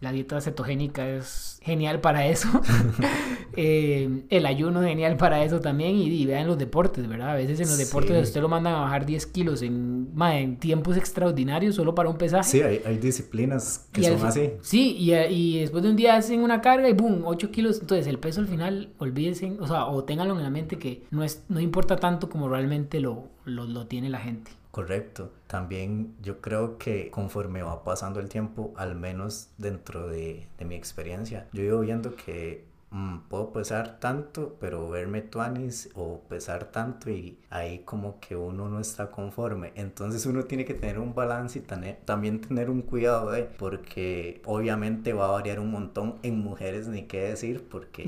La 0.00 0.12
dieta 0.12 0.40
cetogénica 0.40 1.08
es 1.08 1.58
genial 1.62 2.00
para 2.00 2.26
eso. 2.26 2.48
Eh, 3.56 4.22
el 4.30 4.46
ayuno 4.46 4.80
es 4.80 4.88
genial 4.88 5.16
para 5.16 5.42
eso 5.42 5.60
también. 5.60 5.96
Y, 5.96 6.04
y 6.06 6.24
vean 6.24 6.46
los 6.46 6.56
deportes, 6.56 7.08
¿verdad? 7.08 7.30
A 7.30 7.34
veces 7.34 7.58
en 7.58 7.66
los 7.68 7.78
deportes 7.78 8.16
Sí. 8.16 8.22
usted 8.22 8.40
lo 8.42 8.48
mandan 8.48 8.74
a 8.74 8.80
bajar 8.82 9.04
10 9.04 9.26
kilos 9.26 9.62
en, 9.62 10.08
en 10.32 10.56
tiempos 10.58 10.96
extraordinarios 10.96 11.74
solo 11.74 11.92
para 11.92 12.08
un 12.08 12.16
pesaje. 12.16 12.48
Sí, 12.48 12.62
hay, 12.62 12.80
hay 12.86 12.98
disciplinas 12.98 13.88
que 13.90 14.02
Y 14.02 14.04
son 14.04 14.24
así. 14.24 14.50
Sí, 14.62 14.96
y, 14.96 15.12
y 15.14 15.60
después 15.60 15.82
de 15.82 15.90
un 15.90 15.96
día 15.96 16.14
hacen 16.14 16.40
una 16.44 16.60
carga 16.60 16.88
y 16.88 16.92
boom, 16.92 17.22
8 17.24 17.50
kilos. 17.50 17.80
Entonces 17.80 18.06
el 18.06 18.20
peso 18.20 18.40
al 18.40 18.46
final, 18.46 18.90
olvídense, 18.98 19.56
o 19.58 19.66
sea, 19.66 19.86
o 19.86 20.04
ténganlo 20.04 20.36
en 20.36 20.44
la 20.44 20.50
mente 20.50 20.78
que 20.78 21.02
no, 21.10 21.24
es, 21.24 21.42
no 21.48 21.58
importa 21.58 21.96
tanto 21.96 22.30
como 22.30 22.48
realmente 22.48 23.00
lo, 23.00 23.24
lo, 23.44 23.64
lo 23.64 23.88
tiene 23.88 24.08
la 24.10 24.20
gente. 24.20 24.52
Correcto. 24.70 25.32
También 25.48 26.14
yo 26.22 26.40
creo 26.40 26.78
que 26.78 27.10
conforme 27.10 27.62
va 27.62 27.82
pasando 27.82 28.20
el 28.20 28.28
tiempo, 28.28 28.72
al 28.76 28.94
menos 28.94 29.48
dentro 29.58 30.08
de, 30.08 30.46
de 30.58 30.64
mi 30.64 30.76
experiencia, 30.76 31.48
yo 31.52 31.62
ido 31.64 31.80
viendo 31.80 32.14
que 32.14 32.64
mm, 32.92 33.18
puedo 33.28 33.52
pesar 33.52 33.98
tanto, 33.98 34.56
pero 34.60 34.88
verme 34.88 35.22
tuanis 35.22 35.90
o 35.94 36.20
pesar 36.28 36.66
tanto 36.66 37.10
y 37.10 37.36
ahí 37.50 37.80
como 37.80 38.20
que 38.20 38.36
uno 38.36 38.68
no 38.68 38.78
está 38.78 39.10
conforme. 39.10 39.72
Entonces 39.74 40.24
uno 40.26 40.44
tiene 40.44 40.64
que 40.64 40.74
tener 40.74 41.00
un 41.00 41.14
balance 41.16 41.58
y 41.58 41.62
tane- 41.62 41.98
también 42.04 42.40
tener 42.40 42.70
un 42.70 42.82
cuidado 42.82 43.32
de, 43.32 43.42
porque 43.42 44.40
obviamente 44.44 45.12
va 45.12 45.26
a 45.28 45.32
variar 45.32 45.58
un 45.58 45.72
montón 45.72 46.16
en 46.22 46.38
mujeres, 46.38 46.86
ni 46.86 47.02
qué 47.06 47.22
decir, 47.22 47.66
porque... 47.68 48.04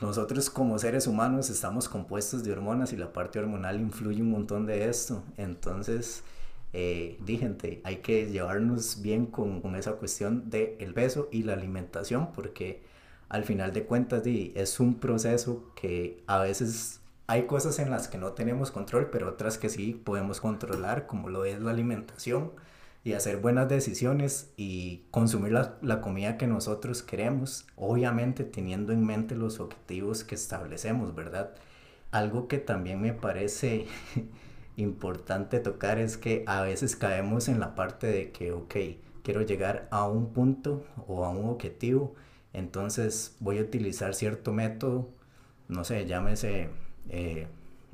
nosotros 0.00 0.50
como 0.50 0.78
seres 0.78 1.06
humanos 1.06 1.50
estamos 1.50 1.88
compuestos 1.88 2.44
de 2.44 2.52
hormonas 2.52 2.92
y 2.92 2.96
la 2.96 3.12
parte 3.12 3.38
hormonal 3.38 3.80
influye 3.80 4.22
un 4.22 4.30
montón 4.30 4.66
de 4.66 4.88
esto. 4.88 5.22
Entonces, 5.36 6.24
eh, 6.72 7.18
hay 7.84 7.96
que 7.96 8.30
llevarnos 8.30 9.02
bien 9.02 9.26
con, 9.26 9.74
esa 9.76 9.92
cuestión 9.92 10.50
del 10.50 10.94
peso 10.94 11.28
y 11.32 11.42
la 11.42 11.54
alimentación 11.54 12.32
porque 12.32 12.82
al 13.28 13.44
final 13.44 13.72
de 13.72 13.84
cuentas 13.84 14.24
di, 14.24 14.52
es 14.56 14.80
un 14.80 14.94
proceso 14.94 15.72
que 15.74 16.22
a 16.26 16.38
veces 16.40 17.00
hay 17.26 17.46
cosas 17.46 17.78
en 17.78 17.90
las 17.90 18.08
que 18.08 18.18
no 18.18 18.32
tenemos 18.32 18.70
control, 18.70 19.08
pero 19.10 19.28
otras 19.28 19.58
que 19.58 19.68
sí 19.68 19.92
podemos 19.92 20.40
controlar, 20.40 21.06
como 21.06 21.28
lo 21.28 21.44
es 21.44 21.60
la 21.60 21.70
alimentación 21.70 22.50
y 23.02 23.14
hacer 23.14 23.38
buenas 23.38 23.68
decisiones 23.68 24.52
y 24.56 25.04
consumir 25.10 25.52
la, 25.52 25.78
la 25.80 26.00
comida 26.00 26.36
que 26.36 26.46
nosotros 26.46 27.02
queremos, 27.02 27.66
obviamente 27.76 28.44
teniendo 28.44 28.92
en 28.92 29.04
mente 29.04 29.34
los 29.34 29.60
objetivos 29.60 30.24
que 30.24 30.34
establecemos, 30.34 31.14
¿verdad? 31.14 31.54
Algo 32.10 32.48
que 32.48 32.58
también 32.58 33.00
me 33.00 33.14
parece 33.14 33.86
importante 34.76 35.60
tocar 35.60 35.98
es 35.98 36.16
que 36.16 36.44
a 36.46 36.62
veces 36.62 36.96
caemos 36.96 37.48
en 37.48 37.60
la 37.60 37.74
parte 37.74 38.06
de 38.06 38.32
que, 38.32 38.52
ok, 38.52 38.74
quiero 39.22 39.42
llegar 39.42 39.88
a 39.90 40.06
un 40.06 40.32
punto 40.32 40.84
o 41.06 41.24
a 41.24 41.30
un 41.30 41.48
objetivo, 41.48 42.14
entonces 42.52 43.36
voy 43.40 43.58
a 43.58 43.62
utilizar 43.62 44.14
cierto 44.14 44.52
método, 44.52 45.08
no 45.68 45.84
sé, 45.84 46.04
llámese 46.06 46.68
eh, 47.08 47.46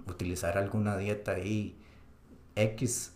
utilizar 0.07 0.57
alguna 0.59 0.97
dieta 0.97 1.33
ahí 1.33 1.77
X 2.55 3.15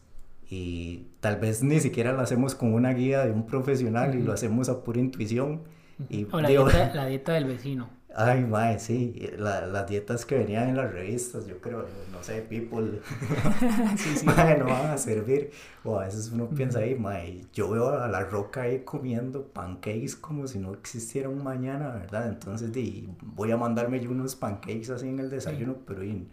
y 0.50 1.06
tal 1.20 1.36
vez 1.36 1.62
ni 1.62 1.80
siquiera 1.80 2.12
lo 2.12 2.20
hacemos 2.20 2.54
con 2.54 2.74
una 2.74 2.92
guía 2.92 3.24
de 3.24 3.30
un 3.32 3.46
profesional 3.46 4.14
y 4.18 4.22
lo 4.22 4.32
hacemos 4.32 4.68
a 4.68 4.82
pura 4.84 4.98
intuición. 5.00 5.62
Y 6.08 6.26
O 6.32 6.40
la, 6.40 6.48
digo, 6.48 6.64
dieta, 6.68 6.90
la 6.94 7.06
dieta 7.06 7.32
del 7.34 7.44
vecino. 7.44 7.88
Ay, 8.12 8.44
mae, 8.44 8.80
sí, 8.80 9.30
la- 9.38 9.66
las 9.66 9.86
dietas 9.88 10.26
que 10.26 10.36
venían 10.36 10.68
en 10.70 10.76
las 10.76 10.92
revistas, 10.92 11.46
yo 11.46 11.60
creo, 11.60 11.86
no 12.10 12.20
sé, 12.24 12.42
People, 12.42 13.00
mae, 14.24 14.58
no 14.58 14.64
van 14.66 14.90
a 14.90 14.98
servir. 14.98 15.50
O 15.84 15.98
a 16.00 16.04
veces 16.06 16.30
uno 16.32 16.48
piensa 16.48 16.80
ahí, 16.80 16.96
mae, 16.96 17.42
yo 17.52 17.70
veo 17.70 17.90
a 18.00 18.08
la 18.08 18.24
roca 18.24 18.62
ahí 18.62 18.80
comiendo 18.80 19.46
pancakes 19.46 20.16
como 20.16 20.48
si 20.48 20.58
no 20.58 20.74
existiera 20.74 21.28
un 21.28 21.44
mañana, 21.44 21.90
¿verdad? 21.90 22.28
Entonces, 22.28 22.72
di, 22.72 23.08
voy 23.22 23.52
a 23.52 23.56
mandarme 23.56 24.00
yo 24.00 24.10
unos 24.10 24.34
pancakes 24.34 24.90
así 24.90 25.08
en 25.08 25.20
el 25.20 25.30
desayuno, 25.30 25.76
pero 25.86 26.02
y- 26.02 26.26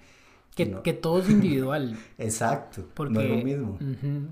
Que, 0.58 0.66
no. 0.66 0.84
que 0.84 0.92
todo 0.94 1.20
es 1.20 1.30
individual. 1.30 1.98
exacto, 2.18 2.84
Porque, 2.94 3.14
no 3.14 3.22
es 3.22 3.30
lo 3.30 3.38
mismo. 3.38 3.80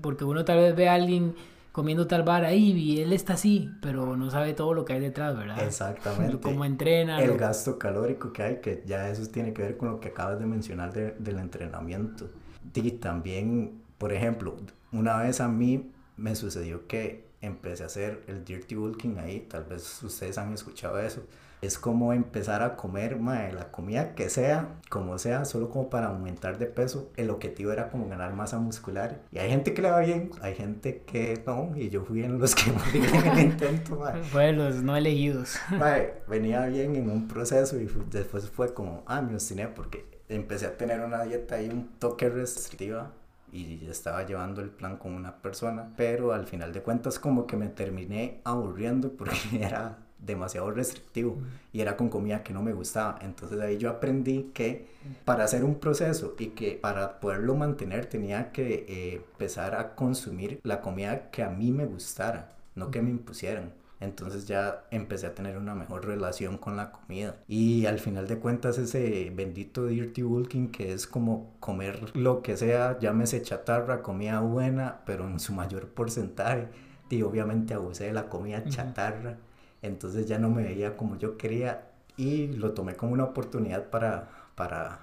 Porque 0.02 0.24
uno 0.24 0.44
tal 0.44 0.58
vez 0.58 0.76
ve 0.76 0.88
a 0.88 0.94
alguien 0.94 1.34
comiendo 1.72 2.06
tal 2.06 2.22
vara 2.22 2.48
ahí 2.48 2.72
y 2.72 3.00
él 3.00 3.12
está 3.12 3.34
así, 3.34 3.70
pero 3.82 4.16
no 4.16 4.30
sabe 4.30 4.54
todo 4.54 4.72
lo 4.74 4.84
que 4.84 4.94
hay 4.94 5.00
detrás, 5.00 5.36
¿verdad? 5.36 5.62
Exactamente. 5.62 6.38
Cómo 6.40 6.64
entrena. 6.64 7.20
el 7.22 7.28
lo- 7.28 7.36
gasto 7.36 7.78
calórico 7.78 8.32
que 8.32 8.42
hay, 8.42 8.56
que 8.60 8.82
ya 8.86 9.08
eso 9.10 9.26
tiene 9.30 9.52
que 9.52 9.62
ver 9.62 9.76
con 9.76 9.90
lo 9.90 10.00
que 10.00 10.08
acabas 10.08 10.38
de 10.38 10.46
mencionar 10.46 10.92
de- 10.92 11.14
del 11.18 11.38
entrenamiento. 11.38 12.28
Y 12.74 12.90
también, 12.92 13.82
por 13.98 14.12
ejemplo, 14.12 14.56
una 14.92 15.18
vez 15.22 15.40
a 15.40 15.48
mí 15.48 15.90
me 16.16 16.34
sucedió 16.34 16.86
que 16.86 17.26
empecé 17.42 17.82
a 17.82 17.86
hacer 17.86 18.22
el 18.26 18.42
dirty 18.44 18.74
bulking 18.74 19.18
ahí, 19.18 19.40
tal 19.40 19.64
vez 19.64 20.02
ustedes 20.02 20.38
han 20.38 20.52
escuchado 20.54 20.98
eso. 20.98 21.22
Es 21.62 21.78
como 21.78 22.12
empezar 22.12 22.62
a 22.62 22.76
comer 22.76 23.16
mae, 23.18 23.52
la 23.52 23.70
comida 23.70 24.14
que 24.14 24.28
sea, 24.28 24.68
como 24.88 25.18
sea, 25.18 25.44
solo 25.44 25.70
como 25.70 25.90
para 25.90 26.08
aumentar 26.08 26.58
de 26.58 26.66
peso. 26.66 27.10
El 27.16 27.30
objetivo 27.30 27.72
era 27.72 27.90
como 27.90 28.08
ganar 28.08 28.34
masa 28.34 28.58
muscular. 28.58 29.22
Y 29.32 29.38
hay 29.38 29.50
gente 29.50 29.74
que 29.74 29.82
le 29.82 29.90
va 29.90 30.00
bien, 30.00 30.30
hay 30.42 30.54
gente 30.54 31.02
que 31.06 31.42
no, 31.46 31.72
y 31.76 31.88
yo 31.88 32.04
fui 32.04 32.22
en 32.22 32.38
los 32.38 32.54
que 32.54 32.70
morí 32.72 33.06
en 33.06 33.26
el 33.26 33.38
intento. 33.38 33.96
mae. 33.96 34.22
Fue 34.24 34.52
los 34.52 34.76
no 34.82 34.96
elegidos. 34.96 35.56
Mae, 35.70 36.14
venía 36.28 36.66
bien 36.66 36.94
en 36.96 37.10
un 37.10 37.28
proceso 37.28 37.80
y 37.80 37.88
después 38.10 38.48
fue 38.50 38.74
como, 38.74 39.02
ah, 39.06 39.22
me 39.22 39.34
obstiné 39.34 39.68
porque 39.68 40.06
empecé 40.28 40.66
a 40.66 40.76
tener 40.76 41.00
una 41.00 41.22
dieta 41.22 41.60
y 41.60 41.68
un 41.68 41.98
toque 41.98 42.28
restrictiva 42.28 43.12
y 43.52 43.86
estaba 43.88 44.26
llevando 44.26 44.60
el 44.60 44.70
plan 44.70 44.96
con 44.96 45.12
una 45.12 45.36
persona, 45.36 45.92
pero 45.96 46.32
al 46.32 46.46
final 46.46 46.72
de 46.72 46.82
cuentas 46.82 47.18
como 47.18 47.46
que 47.46 47.56
me 47.56 47.68
terminé 47.68 48.40
aburriendo 48.44 49.12
porque 49.12 49.36
era 49.60 49.98
demasiado 50.18 50.70
restrictivo 50.70 51.38
y 51.72 51.80
era 51.80 51.96
con 51.96 52.08
comida 52.08 52.42
que 52.42 52.52
no 52.52 52.62
me 52.62 52.72
gustaba. 52.72 53.18
Entonces 53.22 53.60
ahí 53.60 53.78
yo 53.78 53.90
aprendí 53.90 54.50
que 54.54 54.88
para 55.24 55.44
hacer 55.44 55.64
un 55.64 55.76
proceso 55.76 56.34
y 56.38 56.48
que 56.48 56.72
para 56.72 57.20
poderlo 57.20 57.54
mantener 57.54 58.06
tenía 58.06 58.52
que 58.52 58.86
eh, 58.88 59.14
empezar 59.16 59.74
a 59.74 59.94
consumir 59.94 60.60
la 60.62 60.80
comida 60.80 61.30
que 61.30 61.42
a 61.42 61.50
mí 61.50 61.72
me 61.72 61.86
gustara, 61.86 62.56
no 62.74 62.90
que 62.90 63.02
me 63.02 63.10
impusieran. 63.10 63.72
Entonces 63.98 64.46
ya 64.46 64.84
empecé 64.90 65.26
a 65.26 65.34
tener 65.34 65.56
una 65.56 65.74
mejor 65.74 66.04
relación 66.06 66.58
con 66.58 66.76
la 66.76 66.92
comida. 66.92 67.36
Y 67.48 67.86
al 67.86 67.98
final 67.98 68.28
de 68.28 68.38
cuentas 68.38 68.78
ese 68.78 69.32
bendito 69.34 69.86
dirty 69.86 70.22
bulking 70.22 70.70
que 70.70 70.92
es 70.92 71.06
como 71.06 71.54
comer 71.60 72.14
lo 72.14 72.42
que 72.42 72.56
sea, 72.56 72.98
llámese 72.98 73.40
chatarra, 73.42 74.02
comida 74.02 74.40
buena, 74.40 75.00
pero 75.06 75.26
en 75.26 75.40
su 75.40 75.54
mayor 75.54 75.88
porcentaje. 75.88 76.68
Y 77.08 77.22
obviamente 77.22 77.72
abusé 77.72 78.06
de 78.06 78.12
la 78.12 78.28
comida 78.28 78.64
chatarra. 78.68 79.38
Entonces 79.82 80.26
ya 80.26 80.38
no 80.38 80.50
me 80.50 80.62
veía 80.64 80.96
como 80.96 81.16
yo 81.18 81.36
quería 81.36 81.90
y 82.16 82.48
lo 82.48 82.72
tomé 82.72 82.96
como 82.96 83.12
una 83.12 83.24
oportunidad 83.24 83.90
para, 83.90 84.30
para 84.54 85.00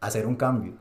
hacer 0.00 0.26
un 0.26 0.36
cambio. 0.36 0.74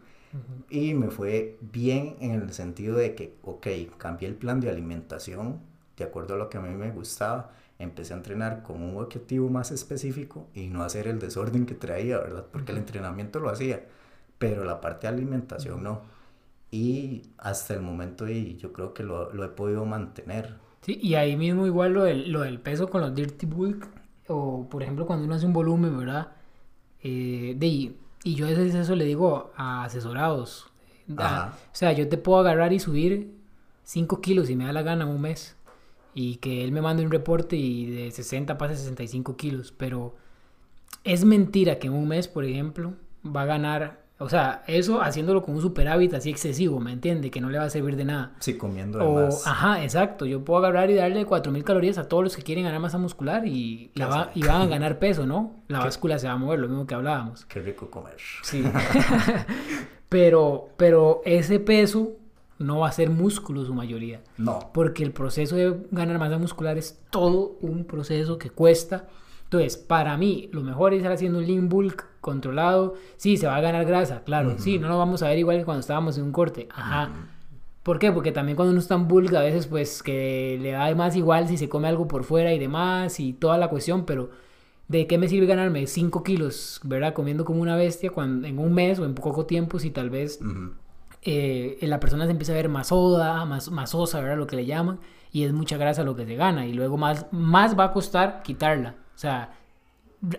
Y 0.69 0.93
me 0.95 1.09
fue 1.11 1.57
bien 1.61 2.17
en 2.19 2.31
el 2.31 2.53
sentido 2.53 2.97
de 2.97 3.15
que, 3.15 3.37
ok, 3.43 3.67
cambié 3.97 4.27
el 4.27 4.35
plan 4.35 4.59
de 4.59 4.69
alimentación 4.69 5.61
de 5.97 6.03
acuerdo 6.03 6.35
a 6.35 6.37
lo 6.37 6.49
que 6.49 6.57
a 6.57 6.61
mí 6.61 6.69
me 6.75 6.91
gustaba. 6.91 7.51
Empecé 7.79 8.13
a 8.13 8.17
entrenar 8.17 8.63
con 8.63 8.81
un 8.81 8.97
objetivo 8.97 9.49
más 9.49 9.71
específico 9.71 10.47
y 10.53 10.67
no 10.67 10.83
hacer 10.83 11.07
el 11.07 11.19
desorden 11.19 11.65
que 11.65 11.75
traía, 11.75 12.17
¿verdad? 12.19 12.45
Porque 12.51 12.71
el 12.71 12.77
entrenamiento 12.79 13.39
lo 13.39 13.49
hacía, 13.49 13.85
pero 14.39 14.63
la 14.65 14.81
parte 14.81 15.07
de 15.07 15.13
alimentación 15.13 15.83
no. 15.83 16.01
Y 16.71 17.23
hasta 17.37 17.73
el 17.73 17.81
momento 17.81 18.27
y 18.27 18.57
yo 18.57 18.73
creo 18.73 18.93
que 18.93 19.03
lo, 19.03 19.31
lo 19.33 19.43
he 19.45 19.49
podido 19.49 19.85
mantener. 19.85 20.55
Sí, 20.85 20.99
y 21.01 21.15
ahí 21.15 21.35
mismo 21.35 21.65
igual 21.65 21.93
lo 21.93 22.03
del, 22.03 22.31
lo 22.31 22.41
del 22.41 22.59
peso 22.59 22.89
con 22.89 23.01
los 23.01 23.13
dirty 23.15 23.45
bulk, 23.47 23.87
o 24.27 24.67
por 24.69 24.83
ejemplo 24.83 25.05
cuando 25.07 25.25
uno 25.25 25.33
hace 25.35 25.45
un 25.47 25.53
volumen, 25.53 25.97
¿verdad? 25.97 26.33
Eh, 27.01 27.55
de, 27.57 27.67
y 28.23 28.35
yo 28.35 28.45
a 28.45 28.49
veces 28.49 28.75
eso 28.75 28.95
le 28.95 29.05
digo 29.05 29.51
a 29.55 29.83
asesorados. 29.83 30.67
a- 31.17 31.25
Ajá. 31.47 31.57
o 31.71 31.75
sea, 31.75 31.91
yo 31.93 32.07
te 32.07 32.17
puedo 32.17 32.39
agarrar 32.39 32.71
y 32.73 32.79
subir 32.79 33.31
5 33.83 34.21
kilos 34.21 34.47
si 34.47 34.55
me 34.55 34.65
da 34.65 34.73
la 34.73 34.81
gana 34.83 35.03
en 35.05 35.09
un 35.11 35.21
mes. 35.21 35.55
Y 36.17 36.37
que 36.37 36.63
él 36.63 36.71
me 36.71 36.81
mande 36.81 37.03
un 37.03 37.11
reporte 37.11 37.55
y 37.57 37.85
de 37.87 38.09
60 38.11 38.57
pase 38.57 38.73
a 38.75 38.77
65 38.77 39.35
kilos. 39.35 39.71
Pero 39.73 40.15
es 41.03 41.25
mentira 41.25 41.77
que 41.77 41.87
en 41.87 41.93
un 41.93 42.07
mes, 42.07 42.27
por 42.29 42.45
ejemplo, 42.45 42.93
va 43.25 43.41
a 43.41 43.45
ganar... 43.45 44.04
O 44.17 44.29
sea, 44.29 44.63
eso 44.67 45.01
haciéndolo 45.01 45.41
con 45.41 45.55
un 45.55 45.61
superávit 45.61 46.13
así 46.13 46.29
excesivo, 46.29 46.79
¿me 46.79 46.93
entiende? 46.93 47.29
Que 47.29 47.41
no 47.41 47.49
le 47.49 47.57
va 47.57 47.65
a 47.65 47.69
servir 47.69 47.97
de 47.97 48.05
nada. 48.05 48.31
Sí, 48.39 48.57
comiendo 48.57 48.97
de 48.99 49.05
O, 49.05 49.13
más. 49.25 49.45
ajá, 49.45 49.83
exacto. 49.83 50.25
Yo 50.25 50.43
puedo 50.45 50.59
agarrar 50.59 50.89
y 50.89 50.93
darle 50.95 51.25
4000 51.25 51.63
calorías 51.65 51.97
a 51.97 52.07
todos 52.07 52.23
los 52.23 52.35
que 52.37 52.41
quieren 52.41 52.63
ganar 52.63 52.79
masa 52.79 52.97
muscular 52.97 53.45
y, 53.45 53.91
la 53.95 54.07
va- 54.07 54.31
y 54.33 54.41
van 54.43 54.61
a 54.61 54.67
ganar 54.67 54.99
peso, 54.99 55.25
¿no? 55.25 55.55
La 55.67 55.79
báscula 55.79 56.17
se 56.17 56.27
va 56.27 56.33
a 56.33 56.37
mover, 56.37 56.59
lo 56.59 56.69
mismo 56.69 56.87
que 56.87 56.95
hablábamos. 56.95 57.43
Qué 57.45 57.59
rico 57.61 57.89
comer. 57.91 58.15
Sí. 58.43 58.63
pero, 60.09 60.69
pero 60.77 61.21
ese 61.25 61.59
peso 61.59 62.13
no 62.57 62.79
va 62.79 62.87
a 62.89 62.91
ser 62.91 63.09
músculo 63.09 63.65
su 63.65 63.73
mayoría. 63.73 64.21
No. 64.37 64.71
Porque 64.73 65.03
el 65.03 65.11
proceso 65.11 65.55
de 65.55 65.75
ganar 65.91 66.19
masa 66.19 66.37
muscular 66.37 66.77
es 66.77 67.01
todo 67.09 67.57
un 67.61 67.85
proceso 67.85 68.37
que 68.37 68.49
cuesta. 68.49 69.07
Entonces, 69.43 69.77
para 69.77 70.15
mí, 70.17 70.49
lo 70.53 70.61
mejor 70.61 70.93
es 70.93 70.97
estar 70.99 71.11
haciendo 71.11 71.39
un 71.39 71.45
lean 71.47 71.69
bulk 71.69 72.07
controlado. 72.25 72.95
Sí, 73.17 73.37
se 73.37 73.45
va 73.45 73.55
a 73.55 73.61
ganar 73.61 73.85
grasa, 73.85 74.23
claro. 74.23 74.55
Sí, 74.57 74.79
no 74.79 74.87
lo 74.89 74.97
vamos 74.97 75.21
a 75.21 75.29
ver 75.29 75.37
igual 75.37 75.59
que 75.59 75.63
cuando 75.63 75.81
estábamos 75.81 76.17
en 76.17 76.23
un 76.23 76.31
corte. 76.31 76.67
Ajá. 76.71 77.11
¿Por 77.83 77.99
qué? 77.99 78.11
Porque 78.11 78.31
también 78.31 78.55
cuando 78.55 78.71
uno 78.71 78.79
está 78.79 78.95
en 78.95 79.07
bulk, 79.07 79.31
a 79.35 79.41
veces 79.41 79.67
pues 79.67 80.01
que 80.01 80.57
le 80.59 80.71
da 80.71 80.93
más 80.95 81.15
igual 81.15 81.47
si 81.47 81.55
se 81.55 81.69
come 81.69 81.87
algo 81.87 82.07
por 82.07 82.23
fuera 82.23 82.51
y 82.51 82.57
demás 82.57 83.19
y 83.19 83.33
toda 83.33 83.59
la 83.59 83.67
cuestión, 83.67 84.05
pero 84.05 84.31
¿de 84.87 85.05
qué 85.05 85.19
me 85.19 85.27
sirve 85.27 85.45
ganarme 85.45 85.85
5 85.85 86.23
kilos, 86.23 86.81
verdad? 86.83 87.13
Comiendo 87.13 87.45
como 87.45 87.61
una 87.61 87.75
bestia 87.75 88.09
cuando, 88.09 88.47
en 88.47 88.57
un 88.57 88.73
mes 88.73 88.97
o 88.97 89.05
en 89.05 89.13
poco 89.13 89.45
tiempo 89.45 89.77
si 89.77 89.91
tal 89.91 90.09
vez 90.09 90.39
eh, 91.21 91.77
la 91.81 91.99
persona 91.99 92.25
se 92.25 92.31
empieza 92.31 92.53
a 92.53 92.55
ver 92.55 92.69
más 92.69 92.87
soda, 92.87 93.45
más, 93.45 93.69
más 93.69 93.91
sosa, 93.91 94.19
¿verdad? 94.19 94.37
Lo 94.37 94.47
que 94.47 94.55
le 94.55 94.65
llaman, 94.65 94.97
y 95.31 95.43
es 95.43 95.53
mucha 95.53 95.77
grasa 95.77 96.03
lo 96.03 96.15
que 96.15 96.25
se 96.25 96.35
gana, 96.35 96.65
y 96.65 96.73
luego 96.73 96.97
más, 96.97 97.27
más 97.31 97.77
va 97.77 97.83
a 97.83 97.93
costar 97.93 98.41
quitarla, 98.41 98.95
o 99.13 99.17
sea, 99.19 99.53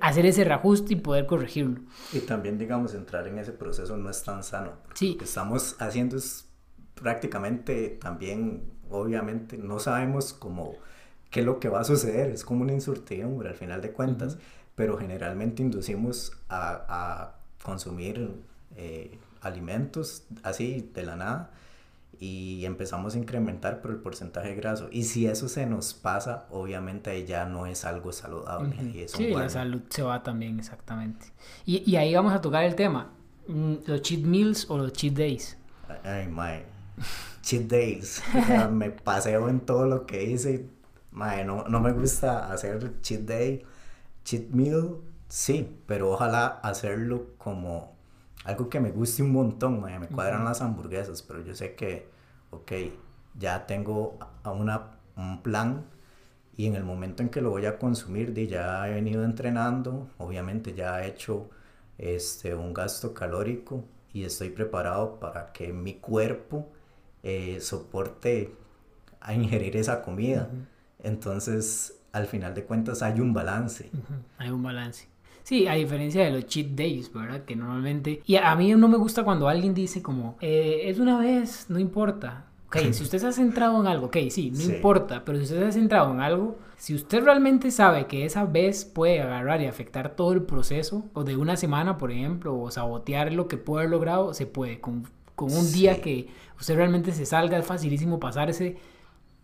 hacer 0.01 0.27
ese 0.27 0.45
reajuste 0.45 0.95
y 0.95 0.97
poder 0.97 1.27
corregirlo. 1.27 1.81
Y 2.13 2.21
también, 2.21 2.59
digamos, 2.59 2.95
entrar 2.95 3.27
en 3.29 3.39
ese 3.39 3.53
proceso 3.53 3.97
no 3.97 4.11
es 4.11 4.23
tan 4.23 4.43
sano. 4.43 4.73
Sí. 4.95 5.13
Lo 5.13 5.19
que 5.19 5.25
estamos 5.25 5.77
haciendo 5.79 6.17
es 6.17 6.49
prácticamente 6.95 7.99
también, 8.01 8.65
obviamente, 8.91 9.59
no 9.59 9.79
sabemos 9.79 10.33
cómo, 10.33 10.75
qué 11.31 11.41
es 11.41 11.47
lo 11.47 11.61
que 11.61 11.69
va 11.69 11.81
a 11.81 11.85
suceder. 11.85 12.31
Es 12.31 12.45
como 12.45 12.63
una 12.63 12.73
incertidumbre 12.73 13.49
al 13.49 13.57
final 13.57 13.81
de 13.81 13.93
cuentas. 13.93 14.39
Pero 14.75 14.99
generalmente 14.99 15.63
inducimos 15.63 16.33
a, 16.51 16.85
a 16.89 17.39
consumir 17.63 18.31
eh, 18.77 19.19
alimentos 19.41 20.25
así 20.43 20.91
de 20.95 21.03
la 21.03 21.17
nada 21.17 21.51
y 22.21 22.65
empezamos 22.65 23.15
a 23.15 23.19
incrementar 23.19 23.81
por 23.81 23.91
el 23.91 23.99
porcentaje 23.99 24.55
graso. 24.55 24.89
Y 24.91 25.05
si 25.05 25.27
eso 25.27 25.49
se 25.49 25.67
nos 25.67 25.95
pasa, 25.95 26.47
obviamente 26.51 27.25
ya 27.27 27.45
no 27.47 27.67
es 27.67 27.85
algo 27.85 28.13
saludable. 28.13 28.77
y 28.95 29.01
es 29.01 29.15
un 29.15 29.19
Sí, 29.19 29.31
la 29.31 29.49
salud 29.49 29.83
se 29.89 30.03
va 30.03 30.23
también, 30.23 30.59
exactamente. 30.59 31.27
Y, 31.65 31.89
y 31.91 31.97
ahí 31.97 32.15
vamos 32.15 32.33
a 32.33 32.41
tocar 32.41 32.65
el 32.65 32.75
tema, 32.75 33.13
mm, 33.49 33.75
los 33.87 34.03
cheat 34.03 34.23
meals 34.23 34.71
o 34.71 34.79
los 34.79 34.93
cheat 34.93 35.15
days. 35.15 35.57
Ay, 36.05 36.29
mae. 36.29 36.65
Cheat 37.43 37.63
days. 37.69 38.23
Me 38.71 38.91
paseo 38.91 39.49
en 39.49 39.61
todo 39.61 39.87
lo 39.87 40.07
que 40.07 40.25
hice. 40.25 40.69
Mae, 41.11 41.45
no, 41.45 41.65
no 41.69 41.81
me 41.81 41.93
gusta 41.93 42.53
hacer 42.53 43.01
cheat 43.01 43.23
day. 43.23 43.65
Cheat 44.25 44.51
meal, 44.51 44.99
sí, 45.29 45.79
pero 45.87 46.11
ojalá 46.11 46.47
hacerlo 46.63 47.35
como 47.39 47.96
algo 48.47 48.69
que 48.69 48.79
me 48.81 48.93
guste 48.93 49.23
un 49.23 49.33
montón. 49.33 49.83
Me 49.83 50.07
cuadran 50.07 50.45
las 50.45 50.63
hamburguesas, 50.63 51.23
pero 51.23 51.43
yo 51.43 51.55
sé 51.55 51.75
que, 51.75 52.09
ok, 52.51 52.73
ya 53.39 53.67
tengo 53.67 54.19
a 54.45 54.53
una, 54.53 54.99
un 55.17 55.43
plan 55.43 55.85
y 56.57 56.67
en 56.67 56.77
el 56.77 56.85
momento 56.85 57.23
en 57.23 57.29
que 57.29 57.41
lo 57.41 57.51
voy 57.51 57.67
a 57.67 57.79
consumir, 57.79 58.33
di, 58.33 58.47
ya 58.47 58.89
he 58.89 58.95
venido 58.95 59.25
entrenando, 59.25 60.09
obviamente 60.19 60.75
ya 60.75 61.05
he 61.05 61.09
hecho 61.09 61.51
este, 61.99 62.55
un 62.55 62.73
gasto 62.73 63.13
calórico 63.13 63.85
y 64.13 64.25
estoy 64.25 64.51
preparado 64.51 65.19
para 65.19 65.53
que 65.53 65.73
mi 65.73 65.95
cuerpo 65.95 66.71
eh, 67.25 67.59
soporte 67.61 68.55
a 69.21 69.35
ingerir 69.35 69.77
esa 69.77 70.03
comida. 70.03 70.49
Entonces, 71.03 72.01
al 72.13 72.27
final 72.27 72.55
de 72.55 72.65
cuentas, 72.65 73.03
hay 73.03 73.21
un 73.21 73.35
balance. 73.35 73.91
Hay 74.39 74.51
un 74.51 74.63
balance. 74.63 75.09
Sí, 75.47 75.69
a 75.69 75.75
diferencia 75.75 76.25
de 76.25 76.33
los 76.33 76.47
cheat 76.47 76.71
days, 76.71 77.13
¿verdad? 77.13 77.45
Que 77.45 77.55
normalmente... 77.55 78.21
Y 78.27 78.35
a 78.35 78.53
mí 78.57 78.75
no 78.75 78.89
me 78.89 78.97
gusta 78.97 79.23
cuando 79.23 79.47
alguien 79.47 79.75
dice 79.75 80.03
como, 80.03 80.37
eh, 80.41 80.81
es 80.87 80.99
una 80.99 81.21
vez, 81.21 81.67
no 81.69 81.79
importa. 81.79 82.47
Ok, 82.67 82.79
si 82.91 83.05
usted 83.05 83.21
se 83.21 83.29
ha 83.29 83.33
centrado 83.33 83.81
en 83.81 83.87
algo, 83.87 84.07
ok, 84.07 84.17
sí, 84.29 84.51
no 84.51 84.59
Sí. 84.59 84.73
importa, 84.75 85.25
pero 85.25 85.39
si 85.39 85.45
usted 85.45 85.61
se 85.61 85.67
ha 85.67 85.71
centrado 85.71 86.13
en 86.13 86.19
algo, 86.21 86.59
si 86.77 86.97
usted 86.97 87.23
realmente 87.23 87.71
sabe 87.71 88.09
que 88.09 88.25
esa 88.25 88.45
vez 88.45 88.85
puede 88.85 89.21
agarrar 89.23 89.61
y 89.63 89.67
afectar 89.67 90.17
todo 90.17 90.33
el 90.33 90.43
proceso, 90.43 91.05
o 91.13 91.23
de 91.23 91.37
una 91.37 91.57
semana, 91.57 91.97
por 91.97 92.11
ejemplo, 92.11 92.59
o 92.61 92.69
sabotear 92.73 93.33
lo 93.33 93.47
que 93.47 93.57
puede 93.57 93.83
haber 93.83 93.93
logrado, 93.93 94.35
se 94.35 94.47
puede. 94.47 94.81
Con, 94.81 95.05
con 95.37 95.53
un 95.53 95.71
día 95.73 96.01
que 96.01 96.27
usted 96.59 96.75
realmente 96.75 97.13
se 97.13 97.25
salga, 97.25 97.57
es 97.57 97.65
facilísimo 97.65 98.19
pasarse 98.19 98.79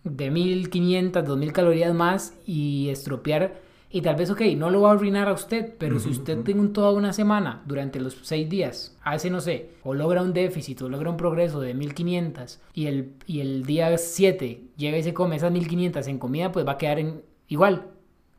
de 0.03 0.31
1500, 0.33 1.25
2000 1.25 1.53
calorías 1.53 1.95
más 1.95 2.35
y 2.45 2.89
estropear. 2.89 3.71
Y 3.95 4.01
tal 4.01 4.17
vez, 4.17 4.31
ok, 4.31 4.41
no 4.57 4.71
lo 4.71 4.81
va 4.81 4.91
a 4.91 4.93
arruinar 4.95 5.29
a 5.29 5.35
usted, 5.35 5.75
pero 5.79 6.01
si 6.01 6.09
usted 6.09 6.39
tiene 6.43 6.63
un- 6.63 6.73
toda 6.73 6.93
una 6.93 7.13
semana 7.13 7.63
durante 7.67 8.01
los 8.01 8.17
seis 8.23 8.49
días, 8.49 8.97
hace, 9.03 9.29
no 9.29 9.41
sé, 9.43 9.73
o 9.85 9.93
logra 9.93 10.23
un 10.23 10.33
déficit 10.33 10.81
o 10.81 10.89
logra 10.89 11.11
un 11.11 11.19
progreso 11.19 11.61
de 11.61 11.75
1500 11.75 12.59
y 12.73 12.87
el, 12.87 13.13
y 13.27 13.41
el 13.41 13.65
día 13.67 13.97
7 13.99 14.63
llega 14.79 14.97
y 14.97 15.03
se 15.03 15.13
come 15.13 15.37
esas 15.37 15.53
1500 15.53 16.07
en 16.09 16.19
comida, 16.19 16.51
pues 16.53 16.67
va 16.67 16.73
a 16.73 16.79
quedar 16.79 16.99
en, 17.01 17.21
igual. 17.49 17.89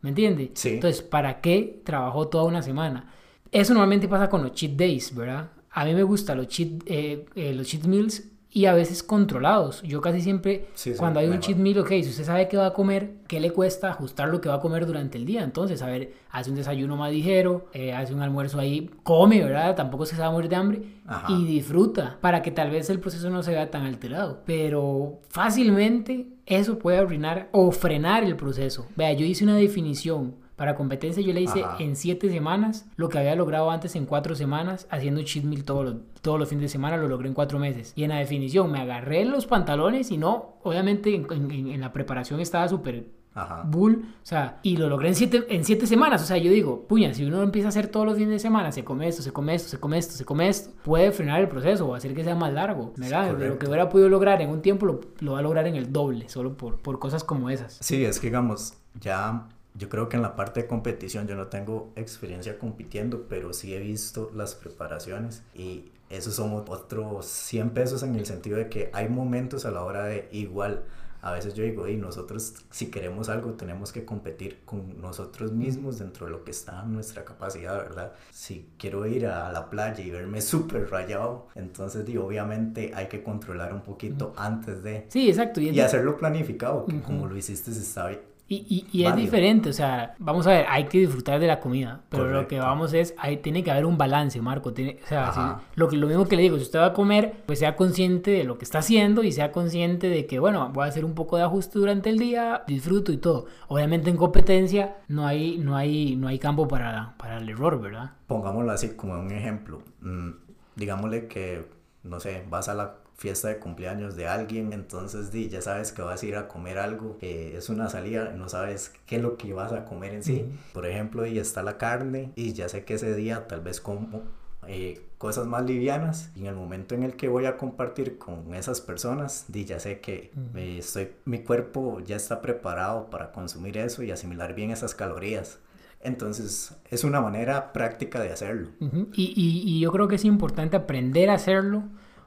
¿Me 0.02 0.10
entiende? 0.10 0.52
Sí. 0.56 0.70
Entonces, 0.70 1.04
¿para 1.04 1.40
qué 1.40 1.82
trabajó 1.86 2.28
toda 2.30 2.46
una 2.46 2.64
semana? 2.64 3.14
Eso 3.52 3.74
normalmente 3.74 4.08
pasa 4.08 4.30
con 4.30 4.42
los 4.42 4.54
cheat 4.54 4.72
days, 4.74 5.16
¿verdad? 5.16 5.52
A 5.70 5.86
mí 5.86 5.94
me 5.94 6.04
gustan 6.04 6.38
los 6.38 6.48
cheat, 6.48 6.82
eh, 6.88 7.26
eh, 7.36 7.54
los 7.54 7.68
cheat 7.68 7.84
meals 7.86 8.24
y 8.56 8.68
a 8.68 8.74
veces 8.74 9.02
controlados. 9.02 9.82
Yo 9.82 10.00
casi 10.00 10.22
siempre, 10.22 10.68
Sí, 10.76 10.94
cuando 10.96 11.20
hay 11.20 11.26
un 11.26 11.32
mejor. 11.32 11.46
cheat 11.46 11.58
meal, 11.58 11.80
ok, 11.80 11.88
si 11.90 12.10
usted 12.10 12.24
sabe 12.24 12.48
qué 12.48 12.56
va 12.56 12.68
a 12.68 12.74
comer, 12.74 13.14
¿qué 13.28 13.40
le 13.40 13.50
cuesta 13.52 13.90
ajustar 13.90 14.30
lo 14.30 14.40
que 14.42 14.48
va 14.50 14.56
a 14.56 14.60
comer 14.60 14.86
durante 14.86 15.18
el 15.18 15.26
día? 15.26 15.44
Entonces, 15.44 15.82
a 15.82 15.88
ver, 15.88 16.14
hace 16.30 16.52
un 16.52 16.56
desayuno 16.56 16.96
más 16.96 17.12
ligero, 17.12 17.66
eh, 17.74 17.94
hace 17.94 18.14
un 18.14 18.22
almuerzo 18.22 18.60
ahí, 18.60 18.92
come, 19.02 19.44
¿verdad? 19.44 19.76
Tampoco 19.76 20.06
se 20.06 20.16
va 20.18 20.28
a 20.28 20.32
morir 20.32 20.50
de 20.52 20.56
hambre 20.56 20.82
Ajá. 21.08 21.34
y 21.34 21.46
disfruta 21.46 22.18
para 22.22 22.44
que 22.44 22.52
tal 22.52 22.70
vez 22.70 22.90
el 22.92 23.00
proceso 23.00 23.30
no 23.32 23.42
se 23.42 23.52
vea 23.52 23.72
tan 23.72 23.86
alterado. 23.86 24.42
Pero 24.46 25.20
fácilmente 25.30 26.28
eso 26.46 26.78
puede 26.80 26.98
arruinar 26.98 27.50
o 27.52 27.72
frenar 27.72 28.24
el 28.24 28.36
proceso. 28.36 28.86
Vea, 28.96 29.14
yo 29.14 29.26
hice 29.26 29.44
una 29.44 29.56
definición. 29.56 30.36
Para 30.56 30.76
competencia 30.76 31.24
yo 31.24 31.34
le 31.34 31.42
hice 31.42 31.64
Ajá. 31.64 31.78
en 31.80 31.96
7 31.96 32.30
semanas 32.30 32.86
lo 32.96 33.10
que 33.10 33.18
había 33.18 33.36
logrado 33.36 33.72
antes 33.72 33.96
en 33.96 34.06
4 34.06 34.36
semanas 34.36 34.88
haciendo 34.92 35.22
cheat 35.24 35.46
meal 35.46 35.64
todos 35.64 35.84
los, 35.86 35.96
todos 36.22 36.40
los 36.40 36.48
fines 36.50 36.62
de 36.64 36.70
semana, 36.70 36.96
lo 36.98 37.08
logré 37.08 37.28
en 37.28 37.34
4 37.34 37.58
meses. 37.60 37.94
Y 37.96 38.04
en 38.04 38.10
la 38.10 38.18
definición 38.18 38.72
me 38.72 38.80
agarré 38.80 39.26
los 39.26 39.46
pantalones 39.48 40.12
y 40.12 40.18
no, 40.18 40.58
obviamente 40.64 41.16
en, 41.16 41.26
en- 41.32 41.68
en 41.70 41.82
la 41.82 41.92
preparación 41.92 42.40
estaba 42.40 42.68
súper 42.68 43.08
Ajá. 43.36 43.64
bull, 43.66 44.06
o 44.22 44.26
sea, 44.26 44.60
y 44.62 44.78
lo 44.78 44.88
logré 44.90 45.08
en 45.08 45.16
siete, 45.16 45.44
en 45.50 45.64
siete 45.66 45.88
semanas, 45.88 46.22
o 46.22 46.26
sea, 46.28 46.38
yo 46.38 46.52
digo, 46.52 46.86
puña, 46.88 47.16
si 47.16 47.26
uno 47.26 47.38
lo 47.38 47.44
empieza 47.44 47.68
a 47.68 47.70
hacer 47.70 47.88
todos 47.88 48.06
los 48.06 48.16
fines 48.16 48.30
de 48.30 48.38
semana, 48.38 48.72
se 48.72 48.84
come 48.84 49.08
esto, 49.08 49.24
se 49.24 49.32
come 49.34 49.56
esto, 49.56 49.70
se 49.70 49.80
come 49.80 49.98
esto, 49.98 50.14
se 50.14 50.24
come 50.24 50.48
esto, 50.50 50.70
puede 50.84 51.12
frenar 51.12 51.42
el 51.42 51.48
proceso 51.48 51.88
o 51.88 51.96
hacer 51.96 52.14
que 52.14 52.24
sea 52.24 52.36
más 52.36 52.54
largo, 52.54 52.94
¿verdad? 52.96 53.34
De 53.36 53.48
lo 53.50 53.58
que 53.58 53.66
hubiera 53.66 53.90
podido 53.90 54.08
lograr 54.08 54.40
en 54.44 54.52
un 54.52 54.62
tiempo, 54.62 54.86
lo, 54.86 55.02
lo 55.22 55.32
va 55.32 55.40
a 55.40 55.42
lograr 55.42 55.66
en 55.66 55.76
el 55.76 55.92
doble, 55.92 56.30
solo 56.30 56.56
por, 56.56 56.78
por 56.80 57.00
cosas 57.00 57.24
como 57.24 57.50
esas. 57.50 57.80
Sí, 57.82 58.06
es 58.06 58.20
que 58.20 58.28
digamos, 58.28 58.76
ya 59.02 59.48
yo 59.76 59.90
creo 59.90 60.10
que 60.10 60.18
en 60.18 60.22
la 60.22 60.36
parte 60.36 60.62
de 60.62 60.68
competición 60.68 61.28
yo 61.28 61.36
no 61.36 61.48
tengo 61.48 61.92
experiencia 61.96 62.60
compitiendo, 62.60 63.26
pero 63.28 63.54
sí 63.54 63.74
he 63.74 63.80
visto 63.80 64.32
las 64.36 64.56
preparaciones 64.56 65.44
y 65.56 65.86
esos 66.10 66.36
son 66.36 66.54
otros 66.68 67.26
100 67.26 67.72
pesos 67.72 68.04
en 68.04 68.16
el 68.16 68.26
sentido 68.26 68.58
de 68.58 68.70
que 68.70 68.92
hay 68.94 69.10
momentos 69.10 69.66
a 69.66 69.72
la 69.72 69.84
hora 69.84 70.06
de 70.06 70.30
igual. 70.32 70.84
A 71.24 71.32
veces 71.32 71.54
yo 71.54 71.64
digo, 71.64 71.88
y 71.88 71.96
nosotros 71.96 72.54
si 72.70 72.92
queremos 72.92 73.30
algo 73.30 73.54
tenemos 73.54 73.94
que 73.94 74.04
competir 74.04 74.60
con 74.66 75.02
nosotros 75.02 75.54
mismos 75.54 75.98
dentro 75.98 76.26
de 76.26 76.34
lo 76.34 76.44
que 76.44 76.52
está 76.52 76.84
en 76.84 76.92
nuestra 76.92 77.24
capacidad, 77.24 77.78
¿verdad? 77.78 78.12
Si 78.30 78.70
quiero 78.78 79.08
ir 79.08 79.26
a 79.28 79.52
la 79.54 79.70
playa 79.70 80.04
y 80.04 80.12
verme 80.12 80.42
súper 80.42 80.90
rayado, 80.92 81.48
entonces 81.56 82.06
digo, 82.06 82.26
obviamente 82.26 82.92
hay 82.94 83.08
que 83.08 83.24
controlar 83.24 83.74
un 83.74 83.82
poquito 83.82 84.34
antes 84.36 84.84
de... 84.84 85.06
Sí, 85.08 85.30
exacto, 85.30 85.62
y 85.62 85.70
Y 85.70 85.80
hacerlo 85.80 86.18
planificado, 86.18 86.86
que 86.86 87.02
como 87.02 87.26
lo 87.26 87.38
hiciste 87.38 87.72
está 87.72 88.08
bien. 88.08 88.33
Y, 88.46 88.56
y- 88.92 88.98
y 89.00 89.06
es 89.06 89.16
diferente, 89.16 89.70
o 89.70 89.74
sea, 89.74 90.16
vamos 90.20 90.46
a 90.46 90.52
ver, 90.52 90.66
hay 90.70 90.84
que 90.86 91.00
disfrutar 91.00 91.40
de 91.40 91.48
la 91.48 91.60
comida, 91.60 92.02
pero 92.10 92.26
lo 92.42 92.48
que 92.48 92.60
vamos 92.60 92.94
es, 92.94 93.16
hay, 93.18 93.38
tiene 93.38 93.64
que 93.64 93.72
haber 93.72 93.86
un 93.86 93.98
balance, 93.98 94.40
Marco, 94.42 94.74
tiene, 94.74 95.00
o 95.04 95.08
sea, 95.08 95.32
si- 95.32 95.40
lo, 95.80 95.88
que, 95.88 95.96
lo 95.96 96.08
mismo 96.08 96.26
que 96.28 96.36
le 96.36 96.42
digo, 96.44 96.58
si 96.58 96.64
usted 96.64 96.78
va 96.80 96.88
a 96.88 96.94
comer, 96.94 97.34
pues 97.48 97.60
sea 97.60 97.76
consciente 97.78 98.32
de 98.32 98.44
lo 98.44 98.58
que 98.58 98.66
está 98.66 98.80
haciendo 98.80 99.24
y 99.24 99.32
sea 99.32 99.52
consciente 99.54 100.10
de 100.10 100.28
que, 100.28 100.40
bueno, 100.40 100.70
voy 100.74 100.84
a 100.84 100.88
hacer 100.88 101.06
un 101.06 101.16
poco 101.16 101.38
de 101.38 101.44
ajuste 101.44 101.80
durante 101.80 102.10
el 102.10 102.20
día, 102.20 102.64
disfruto 102.68 103.12
y 103.14 103.18
todo. 103.18 103.46
Obviamente 103.70 104.10
en 104.10 104.18
competencia 104.18 104.98
no 105.08 105.26
hay, 105.26 105.58
no 105.58 105.76
hay, 105.78 106.16
no 106.18 106.28
hay 106.28 106.38
campo 106.38 106.68
para, 106.68 107.16
para 107.18 107.38
el 107.38 107.50
error, 107.50 107.82
¿verdad? 107.82 108.12
Pongámoslo 108.28 108.72
así 108.72 108.90
como 108.96 109.14
un 109.14 109.32
ejemplo. 109.32 109.82
Mm, 110.02 110.32
digámosle 110.76 111.28
que, 111.28 111.66
no 112.04 112.20
sé, 112.20 112.44
vas 112.50 112.68
a 112.68 112.74
la 112.74 112.96
fiesta 113.16 113.48
de 113.50 113.58
cumpleaños 113.60 114.16
de 114.16 114.28
alguien, 114.28 114.74
entonces 114.74 115.32
di, 115.32 115.48
ya 115.50 115.62
sabes 115.62 115.92
que 115.92 116.02
vas 116.02 116.22
a 116.22 116.26
ir 116.26 116.36
a 116.36 116.48
comer 116.48 116.78
algo, 116.78 117.18
que 117.20 117.56
es 117.58 117.70
una 117.70 117.90
salida, 117.90 118.32
no 118.36 118.50
sabes 118.50 118.92
qué 119.06 119.18
es 119.18 119.22
lo 119.22 119.38
que 119.38 119.54
vas 119.54 119.72
a 119.72 119.86
comer 119.86 120.14
en 120.14 120.24
sí. 120.24 120.46
Por 120.74 120.86
ejemplo, 120.86 121.26
y 121.26 121.40
está 121.40 121.64
la 121.64 121.78
carne 121.78 122.32
y 122.36 122.54
ya 122.54 122.68
sé 122.70 122.84
que 122.86 122.96
ese 122.96 123.16
día 123.16 123.48
tal 123.48 123.62
vez 123.62 123.80
como 123.80 124.24
eh, 124.68 125.02
cosas 125.18 125.46
más 125.46 125.64
livianas 125.66 126.32
y 126.36 126.42
en 126.42 126.46
el 126.48 126.56
momento 126.56 126.96
en 126.96 127.04
el 127.04 127.16
que 127.16 127.28
voy 127.28 127.46
a 127.46 127.58
compartir 127.58 128.18
con 128.18 128.56
esas 128.56 128.82
personas, 128.82 129.46
di, 129.48 129.66
ya 129.66 129.80
sé 129.80 130.00
que 130.00 130.32
eh, 130.56 130.78
estoy, 130.80 131.12
mi 131.26 131.40
cuerpo 131.40 132.00
ya 132.00 132.16
está 132.16 132.42
preparado 132.42 133.10
para 133.10 133.32
consumir 133.32 133.78
eso 133.78 134.04
y 134.04 134.12
asimilar 134.12 134.54
bien 134.56 134.72
esas 134.72 134.96
calorías. 134.96 135.60
Entonces 136.02 136.76
es 136.92 137.04
una 137.06 137.22
manera 137.22 137.72
práctica 137.74 138.20
de 138.22 138.32
hacerlo. 138.32 138.70
Y- 139.14 139.64
y 139.66 139.80
yo 139.80 139.92
creo 139.92 140.08
que 140.10 140.16
es 140.16 140.26
importante 140.26 140.76
aprender 140.76 141.30
a 141.30 141.36
hacerlo 141.36 141.84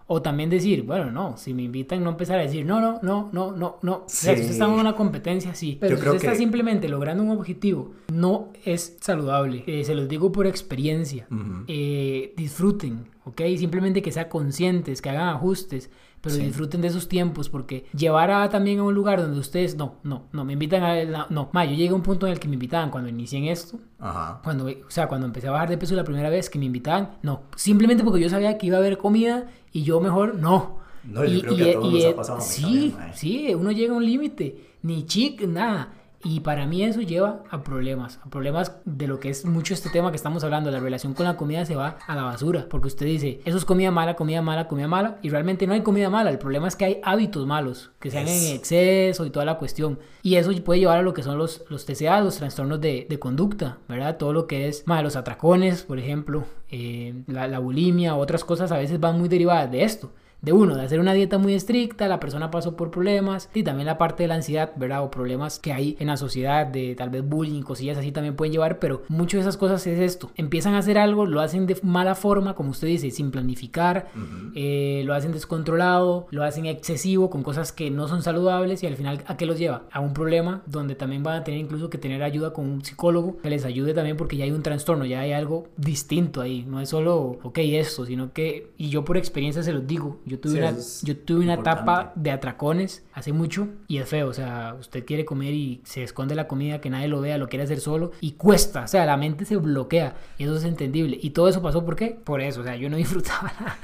O 0.09 0.23
también 0.23 0.49
decir, 0.51 0.83
bueno, 0.85 1.11
no, 1.11 1.37
si 1.37 1.53
me 1.53 1.63
invitan, 1.65 2.05
no 2.05 2.11
empezar 2.11 2.39
a 2.39 2.43
decir, 2.43 2.65
no, 2.65 2.81
no, 2.81 3.01
no, 3.03 3.29
no, 3.33 3.51
no, 3.57 3.79
no. 3.83 3.93
O 3.97 4.05
sea, 4.07 4.35
si 4.35 4.37
Sí. 4.37 4.41
usted 4.43 4.53
está 4.53 4.65
en 4.67 4.71
una 4.81 4.95
competencia, 4.95 5.53
sí. 5.55 5.79
Pero 5.81 5.97
Yo 5.97 6.03
si 6.03 6.09
usted 6.11 6.29
está 6.29 6.35
simplemente 6.39 6.89
logrando 6.89 7.25
un 7.25 7.31
objetivo, 7.31 7.91
no 8.13 8.51
es 8.65 8.97
saludable. 9.01 9.65
Eh, 9.67 9.83
se 9.85 9.97
los 9.97 10.09
digo 10.09 10.31
por 10.31 10.47
experiencia. 10.47 11.27
Eh, 11.67 12.35
disfruten, 12.37 13.09
¿ok? 13.25 13.41
Simplemente 13.59 14.01
que 14.01 14.13
sean 14.13 14.29
conscientes, 14.29 15.03
que 15.03 15.11
hagan 15.11 15.29
ajustes, 15.31 15.91
pero 16.27 16.37
Sí. 16.37 16.43
disfruten 16.43 16.81
de 16.81 16.89
esos 16.89 17.09
tiempos, 17.09 17.49
porque 17.49 17.87
llevar 17.97 18.31
a, 18.31 18.49
también 18.49 18.81
a 18.81 18.83
un 18.83 18.95
lugar 18.95 19.21
donde 19.23 19.39
ustedes, 19.39 19.77
no, 19.77 19.97
no, 20.03 20.25
no, 20.33 20.45
me 20.45 20.55
invitan 20.55 20.83
a, 20.83 21.05
no, 21.05 21.27
no, 21.31 21.49
ma, 21.53 21.65
yo 21.65 21.73
llegué 21.77 21.91
a 21.91 21.95
un 21.95 22.03
punto 22.03 22.27
en 22.27 22.33
el 22.33 22.41
que 22.41 22.49
me 22.49 22.55
invitaban 22.55 22.91
cuando 22.91 23.09
inicié 23.09 23.39
en 23.39 23.45
esto, 23.47 23.79
Ajá. 24.01 24.41
cuando, 24.43 24.67
o 24.67 24.91
sea, 24.91 25.07
cuando 25.09 25.27
empecé 25.27 25.49
a 25.49 25.53
bajar 25.53 25.69
de 25.69 25.79
peso 25.79 25.95
la 25.95 26.05
primera 26.05 26.29
vez 26.29 26.51
que 26.51 26.59
me 26.59 26.65
invitaban, 26.65 27.13
no, 27.23 27.43
simplemente 27.55 28.03
porque 28.05 28.21
yo 28.21 28.29
sabía 28.29 28.59
que 28.59 28.67
iba 28.67 28.77
a 28.77 28.81
haber 28.81 28.99
comida 28.99 29.47
y 29.73 29.83
yo 29.85 30.01
mejor 30.01 30.35
no. 30.35 30.79
No, 31.05 31.25
yo 31.25 31.41
creo 31.41 31.57
que 31.57 31.71
a 31.71 31.73
todos 31.75 31.93
nos 31.93 32.05
ha 32.05 32.17
pasado 32.17 32.39
a 32.39 32.41
mí 32.41 32.47
Sí, 32.49 32.91
también, 32.91 33.15
sí, 33.17 33.55
uno 33.55 33.71
llega 33.71 33.95
a 33.95 33.97
un 33.97 34.05
límite, 34.05 34.61
ni 34.83 35.07
chic, 35.07 35.43
nada. 35.47 35.93
Y 36.29 36.41
para 36.41 36.67
mí 36.67 36.83
eso 36.83 37.01
lleva 37.03 37.43
a 37.51 37.63
problemas, 37.63 38.19
a 38.25 38.29
problemas 38.29 38.73
de 38.85 39.07
lo 39.07 39.21
que 39.21 39.29
es 39.31 39.45
mucho 39.45 39.75
este 39.75 39.91
tema 39.91 40.11
que 40.11 40.17
estamos 40.17 40.43
hablando, 40.43 40.73
la 40.73 40.81
relación 40.81 41.15
con 41.15 41.25
la 41.25 41.37
comida 41.37 41.65
se 41.65 41.77
va 41.77 41.99
a 42.07 42.17
la 42.17 42.23
basura, 42.25 42.67
porque 42.69 42.89
usted 42.89 43.07
dice, 43.07 43.41
eso 43.45 43.57
es 43.57 43.65
comida 43.65 43.91
mala, 43.93 44.17
comida 44.17 44.43
mala, 44.43 44.67
comida 44.67 44.89
mala, 44.89 45.19
y 45.23 45.29
realmente 45.31 45.67
no 45.69 45.75
hay 45.75 45.83
comida 45.83 46.11
mala, 46.11 46.31
el 46.31 46.39
problema 46.39 46.67
es 46.67 46.75
que 46.75 46.85
hay 46.85 47.01
hábitos 47.05 47.47
malos, 47.47 47.93
que 48.01 48.11
sean 48.11 48.27
Es- 48.27 48.43
en 48.51 48.57
exceso 48.57 49.25
y 49.25 49.31
toda 49.31 49.45
la 49.45 49.57
cuestión. 49.59 50.01
Y 50.23 50.35
eso 50.35 50.51
puede 50.65 50.81
llevar 50.81 50.99
a 50.99 51.03
lo 51.03 51.15
que 51.15 51.23
son 51.23 51.39
los, 51.39 51.65
los 51.69 51.87
TCA, 51.87 52.21
los 52.21 52.37
trastornos 52.39 52.81
de, 52.81 53.07
de 53.09 53.19
conducta, 53.21 53.79
¿verdad? 53.89 54.17
Todo 54.17 54.33
lo 54.33 54.49
que 54.49 54.67
es, 54.69 54.85
más 54.87 55.05
los 55.05 55.15
atracones, 55.15 55.83
por 55.85 55.99
ejemplo, 56.01 56.45
eh, 56.71 57.15
la, 57.29 57.47
la 57.47 57.61
bulimia, 57.61 58.17
otras 58.17 58.45
cosas 58.45 58.73
a 58.73 58.79
veces 58.79 58.99
van 58.99 59.19
muy 59.19 59.29
derivadas 59.29 59.71
de 59.71 59.85
esto 59.85 60.11
de 60.43 60.53
uno, 60.53 60.77
de 60.77 60.83
hacer 60.83 61.01
una 61.01 61.13
dieta 61.13 61.39
muy 61.39 61.55
estricta, 61.55 62.09
la 62.09 62.21
persona 62.21 62.51
pasó 62.51 62.77
por 62.77 62.91
problemas 62.91 63.49
y 63.55 63.63
también 63.63 63.87
la 63.87 63.99
parte 63.99 64.23
de 64.23 64.29
la 64.29 64.37
ansiedad, 64.37 64.73
¿verdad? 64.77 65.03
O 65.03 65.11
problemas 65.11 65.59
que 65.59 65.73
hay 65.73 65.97
en 65.99 66.09
la 66.09 66.17
sociedad 66.17 66.67
de 66.67 66.95
tal 66.95 67.11
vez 67.11 67.27
bullying, 67.27 67.63
cosillas 67.63 67.99
así 67.99 68.13
también 68.13 68.37
pueden 68.37 68.53
llevar, 68.53 68.79
pero 68.79 69.03
muchas 69.09 69.39
de 69.39 69.41
esas 69.41 69.57
cosas 69.57 69.87
es 69.87 69.99
esto. 69.99 70.31
Empiezan 70.37 70.75
a 70.75 70.79
hacer 70.79 70.99
algo, 70.99 71.27
lo 71.27 71.41
hacen 71.41 71.67
de 71.67 71.77
mala 71.83 72.15
forma, 72.15 72.55
como 72.55 72.71
usted 72.71 72.89
dice, 72.89 73.11
sin 73.11 73.31
planificar, 73.31 74.09
eh, 74.55 75.03
lo 75.05 75.15
hacen 75.15 75.33
descontrolado, 75.33 76.27
lo 76.31 76.45
hacen 76.45 76.67
excesivo 76.67 77.31
con 77.31 77.43
cosas 77.43 77.73
que 77.73 77.91
no 77.91 78.07
son 78.09 78.23
saludables 78.23 78.83
y 78.83 78.87
al 78.87 78.97
final 78.97 79.23
¿a 79.27 79.37
qué 79.37 79.47
los 79.47 79.59
lleva? 79.59 79.85
A 79.91 80.01
un 80.01 80.13
problema 80.13 80.63
donde 80.67 80.95
también 80.95 81.23
van 81.23 81.41
a 81.41 81.45
tener 81.45 81.61
incluso 81.61 81.91
que 81.91 81.99
tener 81.99 82.23
ayuda 82.23 82.53
con 82.53 82.67
un 82.67 82.85
psicólogo 82.85 83.39
que 83.39 83.51
les 83.51 83.65
ayude 83.65 83.95
también 83.95 84.17
porque 84.17 84.37
ya 84.37 84.45
hay 84.45 84.53
un 84.53 84.63
trastorno, 84.63 85.05
ya 85.07 85.21
hay 85.21 85.33
algo 85.33 85.69
distinto 85.77 86.41
ahí, 86.41 86.65
no 86.69 86.81
es 86.81 86.91
solo, 86.91 87.39
ok, 87.43 87.59
esto, 87.59 88.07
sino 88.07 88.33
que, 88.33 88.71
y 88.77 88.91
yo 88.91 89.05
por 89.05 89.17
experiencia 89.17 89.63
se 89.63 89.73
los 89.73 89.87
digo, 89.87 90.19
yo 90.27 90.39
tuve 90.41 90.53
Sí, 90.55 90.59
una, 90.59 90.75
yo 91.05 91.17
tuve 91.25 91.45
una 91.45 91.55
etapa 91.55 92.13
de 92.17 92.31
atracones 92.33 93.05
hace 93.15 93.33
mucho 93.33 93.69
y 93.89 93.99
es 93.99 94.09
feo, 94.09 94.29
o 94.29 94.33
sea, 94.35 94.77
usted 94.79 95.05
quiere 95.07 95.25
comer 95.25 95.55
y 95.55 95.81
se 95.85 96.03
esconde 96.03 96.35
la 96.35 96.47
comida, 96.49 96.81
que 96.81 96.91
nadie 96.91 97.09
lo 97.09 97.21
vea, 97.21 97.39
lo 97.39 97.49
quiere 97.49 97.65
hacer 97.65 97.81
solo 97.81 98.11
y 98.21 98.33
cuesta, 98.33 98.83
o 98.85 98.89
sea, 98.89 99.07
la 99.07 99.17
mente 99.17 99.45
se 99.45 99.57
bloquea 99.57 100.17
y 100.37 100.45
eso 100.45 100.57
es 100.57 100.65
entendible. 100.65 101.19
Y 101.23 101.31
todo 101.31 101.49
eso 101.49 101.63
pasó 101.63 101.85
¿por 101.85 101.97
qué? 101.97 102.09
Por 102.11 102.41
eso, 102.41 102.61
o 102.61 102.65
sea, 102.65 102.77
yo 102.77 102.91
no 102.91 102.97
disfrutaba 103.07 103.53
nada. 103.61 103.79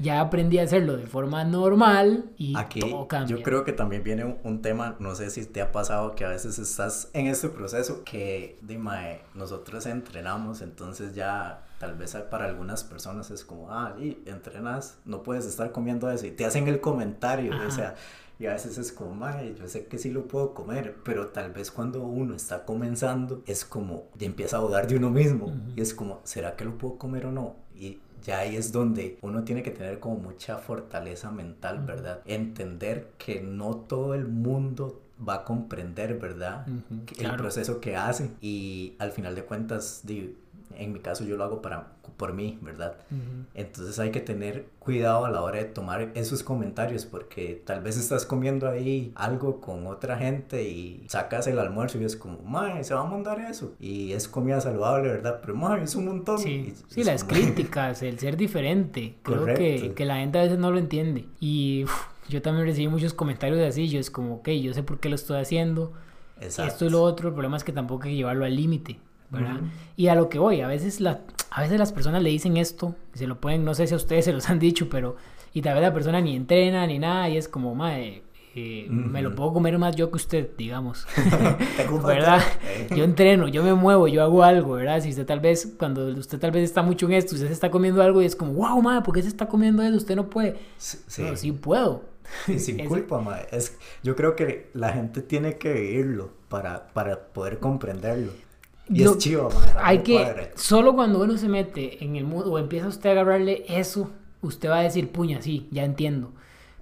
Ya 0.00 0.20
aprendí 0.20 0.58
a 0.58 0.64
hacerlo 0.64 0.96
de 0.96 1.06
forma 1.06 1.44
normal 1.44 2.24
y 2.36 2.54
Aquí 2.56 2.80
todo 2.80 3.06
cambia. 3.06 3.36
yo 3.36 3.42
creo 3.44 3.64
que 3.64 3.72
también 3.72 4.02
viene 4.02 4.24
un, 4.24 4.36
un 4.42 4.60
tema, 4.60 4.96
no 4.98 5.14
sé 5.14 5.30
si 5.30 5.46
te 5.46 5.62
ha 5.62 5.70
pasado 5.70 6.16
que 6.16 6.24
a 6.24 6.30
veces 6.30 6.58
estás 6.58 7.10
en 7.12 7.28
este 7.28 7.48
proceso 7.48 8.02
que, 8.04 8.58
dime, 8.60 9.20
nosotros 9.34 9.86
entrenamos, 9.86 10.62
entonces 10.62 11.14
ya 11.14 11.62
tal 11.84 11.96
vez 11.96 12.16
para 12.30 12.46
algunas 12.46 12.82
personas 12.82 13.30
es 13.30 13.44
como, 13.44 13.70
ah, 13.70 13.94
y 14.00 14.16
entrenas, 14.24 14.96
no 15.04 15.22
puedes 15.22 15.44
estar 15.44 15.70
comiendo 15.70 16.10
eso, 16.10 16.26
y 16.26 16.30
te 16.30 16.46
hacen 16.46 16.66
el 16.66 16.80
comentario, 16.80 17.52
Ajá. 17.52 17.66
o 17.66 17.70
sea, 17.70 17.94
y 18.38 18.46
a 18.46 18.54
veces 18.54 18.78
es 18.78 18.90
como, 18.90 19.14
mae, 19.14 19.54
yo 19.54 19.68
sé 19.68 19.84
que 19.86 19.98
sí 19.98 20.10
lo 20.10 20.26
puedo 20.26 20.54
comer, 20.54 20.96
pero 21.04 21.28
tal 21.28 21.52
vez 21.52 21.70
cuando 21.70 22.02
uno 22.02 22.34
está 22.34 22.64
comenzando 22.64 23.42
es 23.46 23.66
como, 23.66 24.04
ya 24.16 24.26
empieza 24.26 24.56
a 24.56 24.60
dudar 24.60 24.86
de 24.86 24.96
uno 24.96 25.10
mismo, 25.10 25.46
Ujú. 25.46 25.56
y 25.76 25.80
es 25.82 25.92
como, 25.92 26.20
¿será 26.24 26.56
que 26.56 26.64
lo 26.64 26.78
puedo 26.78 26.96
comer 26.96 27.26
o 27.26 27.32
no? 27.32 27.56
Y 27.78 27.98
ya 28.22 28.38
ahí 28.38 28.56
es 28.56 28.72
donde 28.72 29.18
uno 29.20 29.44
tiene 29.44 29.62
que 29.62 29.70
tener 29.70 30.00
como 30.00 30.16
mucha 30.16 30.56
fortaleza 30.56 31.30
mental, 31.30 31.78
Ujú. 31.80 31.86
¿verdad? 31.86 32.20
Entender 32.24 33.10
que 33.18 33.42
no 33.42 33.76
todo 33.76 34.14
el 34.14 34.26
mundo 34.26 35.02
va 35.28 35.34
a 35.34 35.44
comprender, 35.44 36.18
¿verdad? 36.18 36.66
Ujú, 36.66 37.04
Que- 37.04 37.14
El 37.16 37.20
claro. 37.26 37.36
proceso 37.42 37.78
que 37.80 37.94
hace 37.94 38.30
y 38.40 38.94
al 38.98 39.12
final 39.12 39.34
de 39.34 39.44
cuentas, 39.44 40.00
di- 40.04 40.36
en 40.76 40.92
mi 40.92 41.00
caso 41.00 41.24
yo 41.24 41.36
lo 41.36 41.44
hago 41.44 41.62
para, 41.62 41.88
por 42.16 42.32
mí, 42.32 42.58
¿verdad? 42.62 42.94
Ujú. 43.10 43.46
Entonces 43.54 43.98
hay 43.98 44.10
que 44.10 44.20
tener 44.20 44.66
cuidado 44.78 45.24
a 45.24 45.30
la 45.30 45.40
hora 45.42 45.58
de 45.58 45.64
tomar 45.64 46.10
esos 46.14 46.42
comentarios 46.42 47.06
porque 47.06 47.62
tal 47.64 47.80
vez 47.82 47.96
estás 47.96 48.24
comiendo 48.26 48.68
ahí 48.68 49.12
algo 49.14 49.60
con 49.60 49.86
otra 49.86 50.16
gente 50.18 50.62
y 50.68 51.04
sacas 51.08 51.46
el 51.46 51.58
almuerzo 51.58 51.98
y 52.00 52.04
es 52.04 52.16
como, 52.16 52.38
mae, 52.42 52.84
se 52.84 52.94
va 52.94 53.00
a 53.00 53.04
mandar 53.04 53.40
eso. 53.40 53.74
Y 53.80 54.12
es 54.12 54.28
comida 54.28 54.60
saludable, 54.60 55.08
¿verdad? 55.08 55.38
Pero 55.40 55.54
mae, 55.54 55.82
es 55.82 55.94
un 55.94 56.04
montón. 56.06 56.38
Sí, 56.38 56.72
Y 56.72 56.74
sí, 56.92 57.00
es 57.00 57.06
las 57.06 57.24
como- 57.24 57.34
críticas, 57.40 58.02
el 58.02 58.18
ser 58.18 58.36
diferente, 58.36 59.14
creo 59.22 59.44
que, 59.44 59.52
Correcto. 59.52 59.94
que 59.94 60.04
la 60.04 60.16
gente 60.16 60.38
a 60.38 60.42
veces 60.42 60.58
no 60.58 60.70
lo 60.70 60.78
entiende. 60.78 61.26
Y 61.40 61.84
yo 62.28 62.40
también 62.42 62.66
recibí 62.66 62.88
muchos 62.88 63.12
comentarios 63.14 63.60
así, 63.60 63.88
yo 63.88 63.98
es 64.00 64.10
como, 64.10 64.36
ok, 64.36 64.48
yo 64.50 64.72
sé 64.74 64.82
por 64.82 64.98
qué 65.00 65.08
lo 65.08 65.14
estoy 65.14 65.40
haciendo, 65.40 65.92
Exacto. 66.40 66.72
esto 66.72 66.84
y 66.86 66.90
lo 66.90 67.02
otro, 67.02 67.28
el 67.28 67.34
problema 67.34 67.56
es 67.56 67.64
que 67.64 67.72
tampoco 67.72 68.04
hay 68.04 68.10
que 68.10 68.16
llevarlo 68.16 68.44
al 68.44 68.54
límite, 68.56 68.98
Y 69.96 70.08
a 70.08 70.14
lo 70.14 70.28
que 70.28 70.38
voy, 70.38 70.60
a 70.60 70.66
veces, 70.68 71.00
la, 71.00 71.20
a 71.50 71.60
veces 71.62 71.78
las 71.78 71.92
personas 71.92 72.22
le 72.22 72.30
dicen 72.30 72.56
esto, 72.56 72.94
y 73.14 73.18
se 73.18 73.26
lo 73.26 73.40
pueden, 73.40 73.64
no 73.64 73.74
sé 73.74 73.86
si 73.86 73.94
a 73.94 73.96
ustedes 73.96 74.24
se 74.24 74.32
los 74.32 74.48
han 74.50 74.58
dicho, 74.58 74.88
pero, 74.88 75.16
y 75.52 75.62
tal 75.62 75.74
vez 75.74 75.82
la 75.82 75.94
persona 75.94 76.20
ni 76.20 76.34
entrena 76.36 76.86
ni 76.86 76.98
nada, 76.98 77.28
y 77.28 77.36
es 77.36 77.48
como, 77.48 77.74
madre, 77.74 78.22
eh, 78.56 78.86
me 78.88 79.20
lo 79.20 79.34
puedo 79.34 79.52
comer 79.52 79.76
más 79.78 79.96
yo 79.96 80.10
que 80.10 80.16
usted, 80.16 80.50
digamos. 80.56 81.06
¿Verdad? 82.04 82.40
eh. 82.64 82.88
Yo 82.94 83.02
entreno, 83.04 83.48
yo 83.48 83.62
me 83.64 83.74
muevo, 83.74 84.06
yo 84.08 84.22
hago 84.22 84.42
algo, 84.44 84.74
¿verdad? 84.74 85.00
Si 85.00 85.10
usted 85.10 85.26
tal 85.26 85.40
vez, 85.40 85.74
cuando 85.78 86.06
usted 86.06 86.38
tal 86.38 86.50
vez 86.52 86.62
está 86.64 86.82
mucho 86.82 87.06
en 87.06 87.14
esto, 87.14 87.34
usted 87.34 87.48
se 87.48 87.52
está 87.52 87.70
comiendo 87.70 88.00
algo 88.02 88.22
y 88.22 88.26
es 88.26 88.36
como, 88.36 88.52
wow, 88.52 88.80
madre, 88.80 89.02
¿por 89.02 89.14
qué 89.14 89.22
se 89.22 89.28
está 89.28 89.46
comiendo 89.48 89.82
eso? 89.82 89.96
Usted 89.96 90.14
no 90.16 90.30
puede. 90.30 90.56
Sí, 90.76 90.98
sí. 91.06 91.22
No, 91.22 91.36
sí 91.36 91.50
puedo. 91.52 92.04
Y 92.48 92.58
sin 92.58 92.80
Es- 92.80 92.88
culpa, 92.88 93.20
mae. 93.20 93.46
Es, 93.50 93.76
yo 94.02 94.14
creo 94.16 94.34
que 94.36 94.70
la 94.72 94.92
gente 94.92 95.20
tiene 95.20 95.58
que 95.58 95.72
vivirlo 95.72 96.30
para, 96.48 96.86
para 96.88 97.18
poder 97.32 97.58
comprenderlo. 97.58 98.30
Y 98.88 99.02
es 99.02 99.08
a 99.10 99.14
mí 99.14 99.56
Hay 99.82 99.98
que, 100.02 100.12
cuadra. 100.14 100.48
solo 100.56 100.94
cuando 100.94 101.22
uno 101.22 101.36
se 101.38 101.48
mete 101.48 102.04
en 102.04 102.16
el 102.16 102.24
mundo 102.24 102.52
o 102.52 102.58
empieza 102.58 102.86
usted 102.88 103.08
a 103.10 103.12
agarrarle 103.12 103.64
eso, 103.68 104.10
usted 104.42 104.68
va 104.68 104.80
a 104.80 104.82
decir, 104.82 105.10
puña, 105.10 105.40
sí, 105.40 105.68
ya 105.70 105.84
entiendo. 105.84 106.32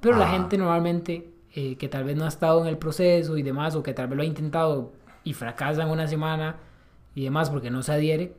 Pero 0.00 0.16
la 0.16 0.24
Ajá. 0.24 0.34
gente 0.34 0.58
normalmente 0.58 1.28
eh, 1.54 1.76
que 1.76 1.88
tal 1.88 2.04
vez 2.04 2.16
no 2.16 2.24
ha 2.24 2.28
estado 2.28 2.60
en 2.62 2.66
el 2.66 2.76
proceso 2.78 3.36
y 3.36 3.42
demás, 3.42 3.76
o 3.76 3.82
que 3.82 3.94
tal 3.94 4.08
vez 4.08 4.16
lo 4.16 4.22
ha 4.22 4.26
intentado 4.26 4.92
y 5.22 5.34
fracasa 5.34 5.82
en 5.82 5.90
una 5.90 6.08
semana 6.08 6.56
y 7.14 7.22
demás 7.24 7.50
porque 7.50 7.70
no 7.70 7.82
se 7.82 7.92
adhiere, 7.92 8.34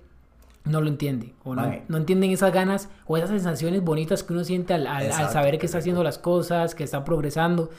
no 0.66 0.82
lo 0.82 0.88
entiende. 0.90 1.34
O 1.46 1.56
no, 1.56 1.72
no 1.88 1.98
entienden 1.98 2.32
esas 2.32 2.52
ganas 2.52 2.90
o 3.06 3.16
esas 3.16 3.30
sensaciones 3.30 3.82
bonitas 3.84 4.24
que 4.24 4.34
uno 4.34 4.44
siente 4.44 4.74
al, 4.74 4.88
al- 4.88 5.12
al 5.12 5.30
saber 5.30 5.58
que 5.58 5.68
está 5.68 5.78
haciendo 5.78 6.04
las 6.04 6.18
cosas, 6.18 6.76
que 6.76 6.84
está 6.84 7.06
progresando. 7.06 7.70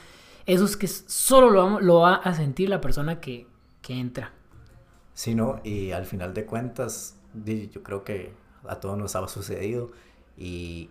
Eso 0.46 0.64
es 0.64 0.76
que 0.78 0.86
solo 0.86 1.50
lo, 1.50 1.64
va- 1.74 1.80
lo 1.80 1.98
va 2.00 2.14
a 2.14 2.32
sentir 2.34 2.68
la 2.70 2.80
persona 2.80 3.20
que, 3.20 3.46
que 3.82 3.98
entra. 3.98 4.32
Sí, 5.14 5.34
¿no? 5.34 5.60
Y 5.64 5.92
al 5.92 6.06
final 6.06 6.34
de 6.34 6.44
cuentas, 6.46 7.16
yo 7.44 7.82
creo 7.82 8.04
que 8.04 8.32
a 8.66 8.80
todos 8.80 8.98
nos 8.98 9.14
ha 9.16 9.26
sucedido. 9.28 9.90
Y 10.36 10.90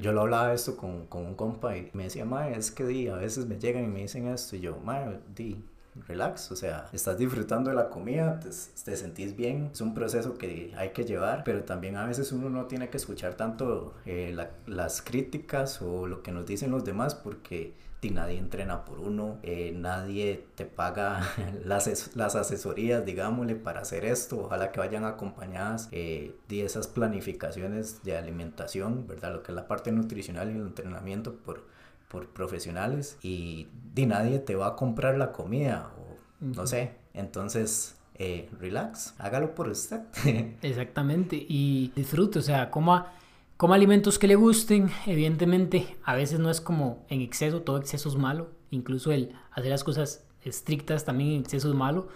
yo 0.00 0.12
lo 0.12 0.22
hablaba 0.22 0.52
esto 0.52 0.76
con, 0.76 1.06
con 1.06 1.24
un 1.26 1.34
compa 1.34 1.76
y 1.76 1.90
me 1.94 2.04
decía, 2.04 2.24
mae, 2.24 2.54
es 2.56 2.70
que 2.70 2.84
di, 2.84 3.08
a 3.08 3.16
veces 3.16 3.46
me 3.46 3.58
llegan 3.58 3.84
y 3.84 3.88
me 3.88 4.00
dicen 4.00 4.26
esto. 4.28 4.56
Y 4.56 4.60
yo, 4.60 4.78
mae, 4.84 5.18
di, 5.34 5.64
relax. 6.06 6.52
O 6.52 6.56
sea, 6.56 6.88
estás 6.92 7.16
disfrutando 7.18 7.70
de 7.70 7.76
la 7.76 7.88
comida, 7.88 8.38
te, 8.40 8.50
te 8.84 8.96
sentís 8.96 9.34
bien. 9.36 9.70
Es 9.72 9.80
un 9.80 9.94
proceso 9.94 10.36
que 10.36 10.72
hay 10.76 10.90
que 10.90 11.04
llevar, 11.04 11.42
pero 11.44 11.64
también 11.64 11.96
a 11.96 12.06
veces 12.06 12.30
uno 12.32 12.50
no 12.50 12.66
tiene 12.66 12.90
que 12.90 12.98
escuchar 12.98 13.34
tanto 13.36 13.94
eh, 14.04 14.32
la- 14.34 14.50
las 14.66 15.00
críticas 15.02 15.80
o 15.82 16.06
lo 16.06 16.22
que 16.22 16.32
nos 16.32 16.44
dicen 16.46 16.70
los 16.70 16.84
demás 16.84 17.14
porque 17.14 17.72
nadie 18.10 18.38
entrena 18.38 18.84
por 18.84 18.98
uno, 19.00 19.38
eh, 19.42 19.72
nadie 19.76 20.46
te 20.54 20.64
paga 20.66 21.20
las, 21.64 21.86
as- 21.86 22.16
las 22.16 22.34
asesorías, 22.36 23.04
digámosle, 23.04 23.54
para 23.56 23.80
hacer 23.80 24.04
esto. 24.04 24.44
Ojalá 24.46 24.72
que 24.72 24.80
vayan 24.80 25.04
acompañadas 25.04 25.88
eh, 25.92 26.34
de 26.48 26.64
esas 26.64 26.88
planificaciones 26.88 28.02
de 28.02 28.16
alimentación, 28.16 29.06
¿verdad? 29.06 29.32
Lo 29.34 29.42
que 29.42 29.52
es 29.52 29.56
la 29.56 29.68
parte 29.68 29.92
nutricional 29.92 30.48
y 30.50 30.54
el 30.54 30.62
entrenamiento 30.66 31.34
por, 31.36 31.64
por 32.08 32.28
profesionales. 32.28 33.18
Y 33.22 33.68
di, 33.94 34.06
nadie 34.06 34.38
te 34.38 34.54
va 34.56 34.68
a 34.68 34.76
comprar 34.76 35.16
la 35.16 35.32
comida 35.32 35.90
o 35.98 36.16
no 36.44 36.66
sé. 36.66 36.92
Entonces, 37.14 37.96
eh, 38.16 38.48
relax, 38.58 39.14
hágalo 39.18 39.54
por 39.54 39.68
usted. 39.68 40.00
Exactamente, 40.62 41.36
y 41.48 41.92
disfrute, 41.94 42.38
o 42.38 42.42
sea, 42.42 42.70
coma, 42.70 43.12
coma 43.62 43.76
alimentos 43.76 44.18
que 44.18 44.26
le 44.26 44.34
gusten, 44.34 44.90
evidentemente 45.06 45.96
a 46.02 46.16
veces 46.16 46.40
no 46.40 46.50
es 46.50 46.60
como 46.60 47.06
en 47.08 47.20
exceso, 47.20 47.62
todo 47.62 47.78
exceso 47.78 48.08
es 48.08 48.16
malo, 48.16 48.50
incluso 48.72 49.12
el 49.12 49.36
hacer 49.52 49.70
las 49.70 49.84
cosas 49.84 50.26
estrictas 50.42 51.04
también 51.04 51.30
en 51.30 51.40
exceso 51.42 51.68
es 51.68 51.74
malo, 51.76 52.08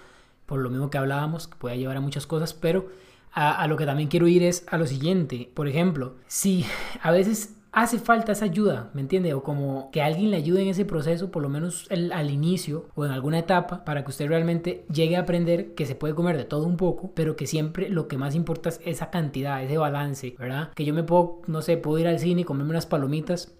por 0.45 0.59
lo 0.59 0.71
mismo 0.71 0.91
que 0.91 0.99
hablábamos, 0.99 1.47
que 1.47 1.55
puede 1.55 1.79
llevar 1.79 1.99
a 1.99 2.01
muchas 2.01 2.27
cosas, 2.27 2.53
pero 2.53 2.89
a, 3.31 3.63
a 3.63 3.69
lo 3.69 3.77
que 3.77 3.87
también 3.87 4.09
quiero 4.09 4.27
ir 4.27 4.43
es 4.43 4.67
a 4.69 4.77
lo 4.77 4.89
siguiente, 4.89 5.49
por 5.55 5.69
ejemplo, 5.69 6.17
si 6.27 6.67
a 7.01 7.13
veces 7.13 7.55
hace 7.77 7.99
falta 7.99 8.33
esa 8.33 8.47
ayuda, 8.47 8.91
¿me 8.95 9.03
entiende? 9.03 9.35
O 9.35 9.43
como 9.43 9.91
que 9.93 10.01
alguien 10.01 10.31
le 10.31 10.39
ayude 10.39 10.63
en 10.63 10.69
ese 10.69 10.87
proceso, 10.87 11.31
por 11.31 11.43
lo 11.43 11.51
menos 11.51 11.87
el- 11.91 12.11
al 12.13 12.31
inicio 12.31 12.87
o 12.95 13.05
en 13.05 13.13
alguna 13.13 13.39
etapa, 13.39 13.85
para 13.85 14.03
que 14.03 14.11
usted 14.11 14.27
realmente 14.29 14.87
llegue 14.91 15.17
a 15.17 15.21
aprender 15.21 15.75
que 15.75 15.85
se 15.85 15.95
puede 15.95 16.15
comer 16.15 16.39
de 16.39 16.45
todo 16.45 16.65
un 16.67 16.79
poco, 16.79 17.13
pero 17.15 17.37
que 17.37 17.47
siempre 17.47 17.91
lo 17.91 18.09
que 18.09 18.17
más 18.17 18.35
importa 18.35 18.71
es 18.71 18.81
esa 18.85 19.11
cantidad, 19.11 19.63
ese 19.63 19.77
balance, 19.77 20.35
¿verdad? 20.39 20.71
Que 20.75 20.87
yo 20.87 20.95
me 20.95 21.03
puedo, 21.05 21.43
no 21.47 21.61
sé, 21.61 21.77
puedo 21.77 21.99
ir 21.99 22.09
al 22.09 22.19
cine 22.19 22.41
y 22.41 22.45
comerme 22.45 22.71
unas 22.71 22.87
palomitas 22.87 23.55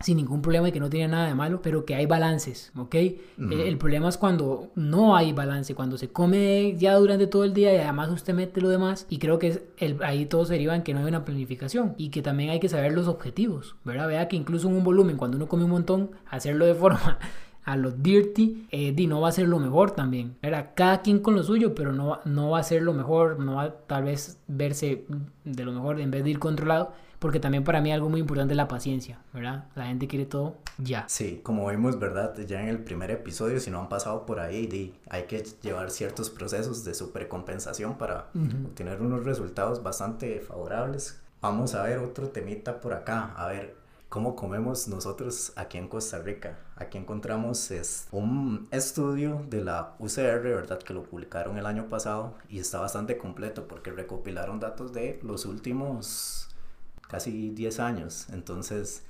sin 0.00 0.16
ningún 0.18 0.42
problema 0.42 0.68
y 0.68 0.72
que 0.72 0.78
no 0.80 0.88
tiene 0.88 1.08
nada 1.08 1.26
de 1.26 1.34
malo, 1.34 1.60
pero 1.60 1.84
que 1.84 1.94
hay 1.96 2.06
balances, 2.06 2.70
¿ok? 2.76 2.94
el, 2.94 3.60
el 3.60 3.78
problema 3.78 4.08
es 4.08 4.16
cuando 4.16 4.68
no 4.76 5.16
hay 5.16 5.32
balance, 5.32 5.74
cuando 5.74 5.98
se 5.98 6.08
come 6.10 6.76
ya 6.78 6.94
durante 6.94 7.26
todo 7.26 7.42
el 7.44 7.52
día 7.52 7.74
y 7.74 7.78
además 7.78 8.08
usted 8.10 8.32
mete 8.34 8.60
lo 8.60 8.68
demás 8.68 9.06
y 9.10 9.18
creo 9.18 9.38
que 9.38 9.48
es 9.48 9.60
el, 9.78 10.02
ahí 10.04 10.26
todo 10.26 10.44
se 10.44 10.52
deriva 10.52 10.76
en 10.76 10.82
que 10.82 10.94
no 10.94 11.00
hay 11.00 11.06
una 11.06 11.24
planificación 11.24 11.94
y 11.98 12.10
que 12.10 12.22
también 12.22 12.50
hay 12.50 12.60
que 12.60 12.68
saber 12.68 12.92
los 12.92 13.08
objetivos, 13.08 13.74
¿verdad? 13.84 14.06
Vea 14.08 14.28
que 14.28 14.36
incluso 14.36 14.68
en 14.68 14.74
un 14.76 14.84
volumen, 14.84 15.16
cuando 15.16 15.36
uno 15.36 15.48
come 15.48 15.64
un 15.64 15.70
montón, 15.70 16.10
hacerlo 16.30 16.64
de 16.66 16.74
forma 16.76 17.18
a 17.64 17.76
lo 17.76 17.90
dirty, 17.90 18.66
eh, 18.70 18.92
di, 18.92 19.06
no 19.06 19.20
va 19.20 19.28
a 19.28 19.32
ser 19.32 19.46
lo 19.48 19.58
mejor 19.58 19.90
también. 19.90 20.36
¿verdad? 20.40 20.70
Cada 20.74 21.02
quien 21.02 21.18
con 21.18 21.34
lo 21.34 21.42
suyo, 21.42 21.74
pero 21.74 21.92
no, 21.92 22.06
va- 22.06 22.20
no 22.24 22.50
va 22.50 22.60
a 22.60 22.62
ser 22.62 22.80
lo 22.82 22.94
mejor, 22.94 23.38
no 23.40 23.56
va 23.56 23.62
a 23.64 23.72
tal 23.86 24.04
vez 24.04 24.38
verse 24.46 25.04
de 25.44 25.64
lo 25.64 25.72
mejor 25.72 26.00
en 26.00 26.10
vez 26.10 26.24
de 26.24 26.30
ir 26.30 26.38
controlado, 26.38 26.92
porque 27.18 27.40
también 27.40 27.64
para 27.64 27.80
mí 27.80 27.92
algo 27.92 28.08
muy 28.08 28.20
importante 28.20 28.52
es 28.52 28.56
la 28.56 28.68
paciencia, 28.68 29.18
¿verdad? 29.32 29.64
La 29.74 29.86
gente 29.86 30.06
quiere 30.06 30.26
todo 30.26 30.56
ya. 30.78 31.04
Sí, 31.08 31.40
como 31.42 31.68
vimos, 31.68 31.98
¿verdad? 31.98 32.36
Ya 32.46 32.62
en 32.62 32.68
el 32.68 32.78
primer 32.78 33.10
episodio, 33.10 33.58
si 33.60 33.70
no 33.70 33.80
han 33.80 33.88
pasado 33.88 34.26
por 34.26 34.40
ahí, 34.40 34.94
hay 35.10 35.24
que 35.24 35.42
llevar 35.62 35.90
ciertos 35.90 36.30
procesos 36.30 36.84
de 36.84 36.94
supercompensación 36.94 37.98
para 37.98 38.28
obtener 38.64 39.00
unos 39.00 39.24
resultados 39.24 39.82
bastante 39.82 40.40
favorables. 40.40 41.20
Vamos 41.40 41.74
a 41.74 41.82
ver 41.82 41.98
otro 41.98 42.28
temita 42.28 42.80
por 42.80 42.92
acá, 42.92 43.32
a 43.36 43.48
ver 43.48 43.76
cómo 44.08 44.34
comemos 44.34 44.88
nosotros 44.88 45.52
aquí 45.56 45.78
en 45.78 45.88
Costa 45.88 46.18
Rica. 46.18 46.58
Aquí 46.76 46.98
encontramos 46.98 47.70
es, 47.70 48.08
un 48.10 48.68
estudio 48.70 49.44
de 49.48 49.62
la 49.64 49.94
UCR, 49.98 50.42
¿verdad? 50.42 50.78
Que 50.78 50.94
lo 50.94 51.02
publicaron 51.02 51.58
el 51.58 51.66
año 51.66 51.88
pasado 51.88 52.34
y 52.48 52.58
está 52.58 52.80
bastante 52.80 53.18
completo 53.18 53.68
porque 53.68 53.90
recopilaron 53.90 54.60
datos 54.60 54.92
de 54.92 55.20
los 55.22 55.44
últimos 55.44 56.48
casi 57.08 57.50
10 57.50 57.80
años. 57.80 58.28
Entonces, 58.32 59.02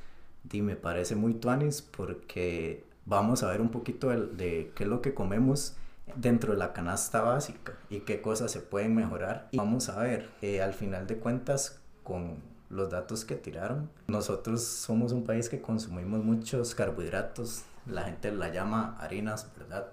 di, 0.44 0.62
me 0.62 0.76
parece 0.76 1.16
muy 1.16 1.34
tuanis 1.34 1.82
porque 1.82 2.84
vamos 3.04 3.42
a 3.42 3.50
ver 3.50 3.60
un 3.60 3.70
poquito 3.70 4.08
de, 4.08 4.26
de 4.26 4.72
qué 4.74 4.84
es 4.84 4.88
lo 4.88 5.02
que 5.02 5.14
comemos 5.14 5.76
dentro 6.16 6.52
de 6.52 6.58
la 6.58 6.72
canasta 6.72 7.20
básica 7.20 7.74
y 7.90 8.00
qué 8.00 8.20
cosas 8.20 8.50
se 8.50 8.60
pueden 8.60 8.94
mejorar. 8.94 9.48
Y 9.52 9.58
vamos 9.58 9.88
a 9.88 10.00
ver, 10.00 10.30
eh, 10.42 10.62
al 10.62 10.74
final 10.74 11.06
de 11.06 11.18
cuentas, 11.18 11.80
con 12.02 12.36
los 12.70 12.90
datos 12.90 13.24
que 13.24 13.34
tiraron, 13.34 13.90
nosotros 14.08 14.62
somos 14.62 15.12
un 15.12 15.24
país 15.24 15.48
que 15.48 15.60
consumimos 15.60 16.22
muchos 16.22 16.74
carbohidratos, 16.74 17.64
la 17.86 18.04
gente 18.04 18.30
la 18.32 18.50
llama 18.50 18.96
harinas, 19.00 19.50
¿verdad? 19.58 19.88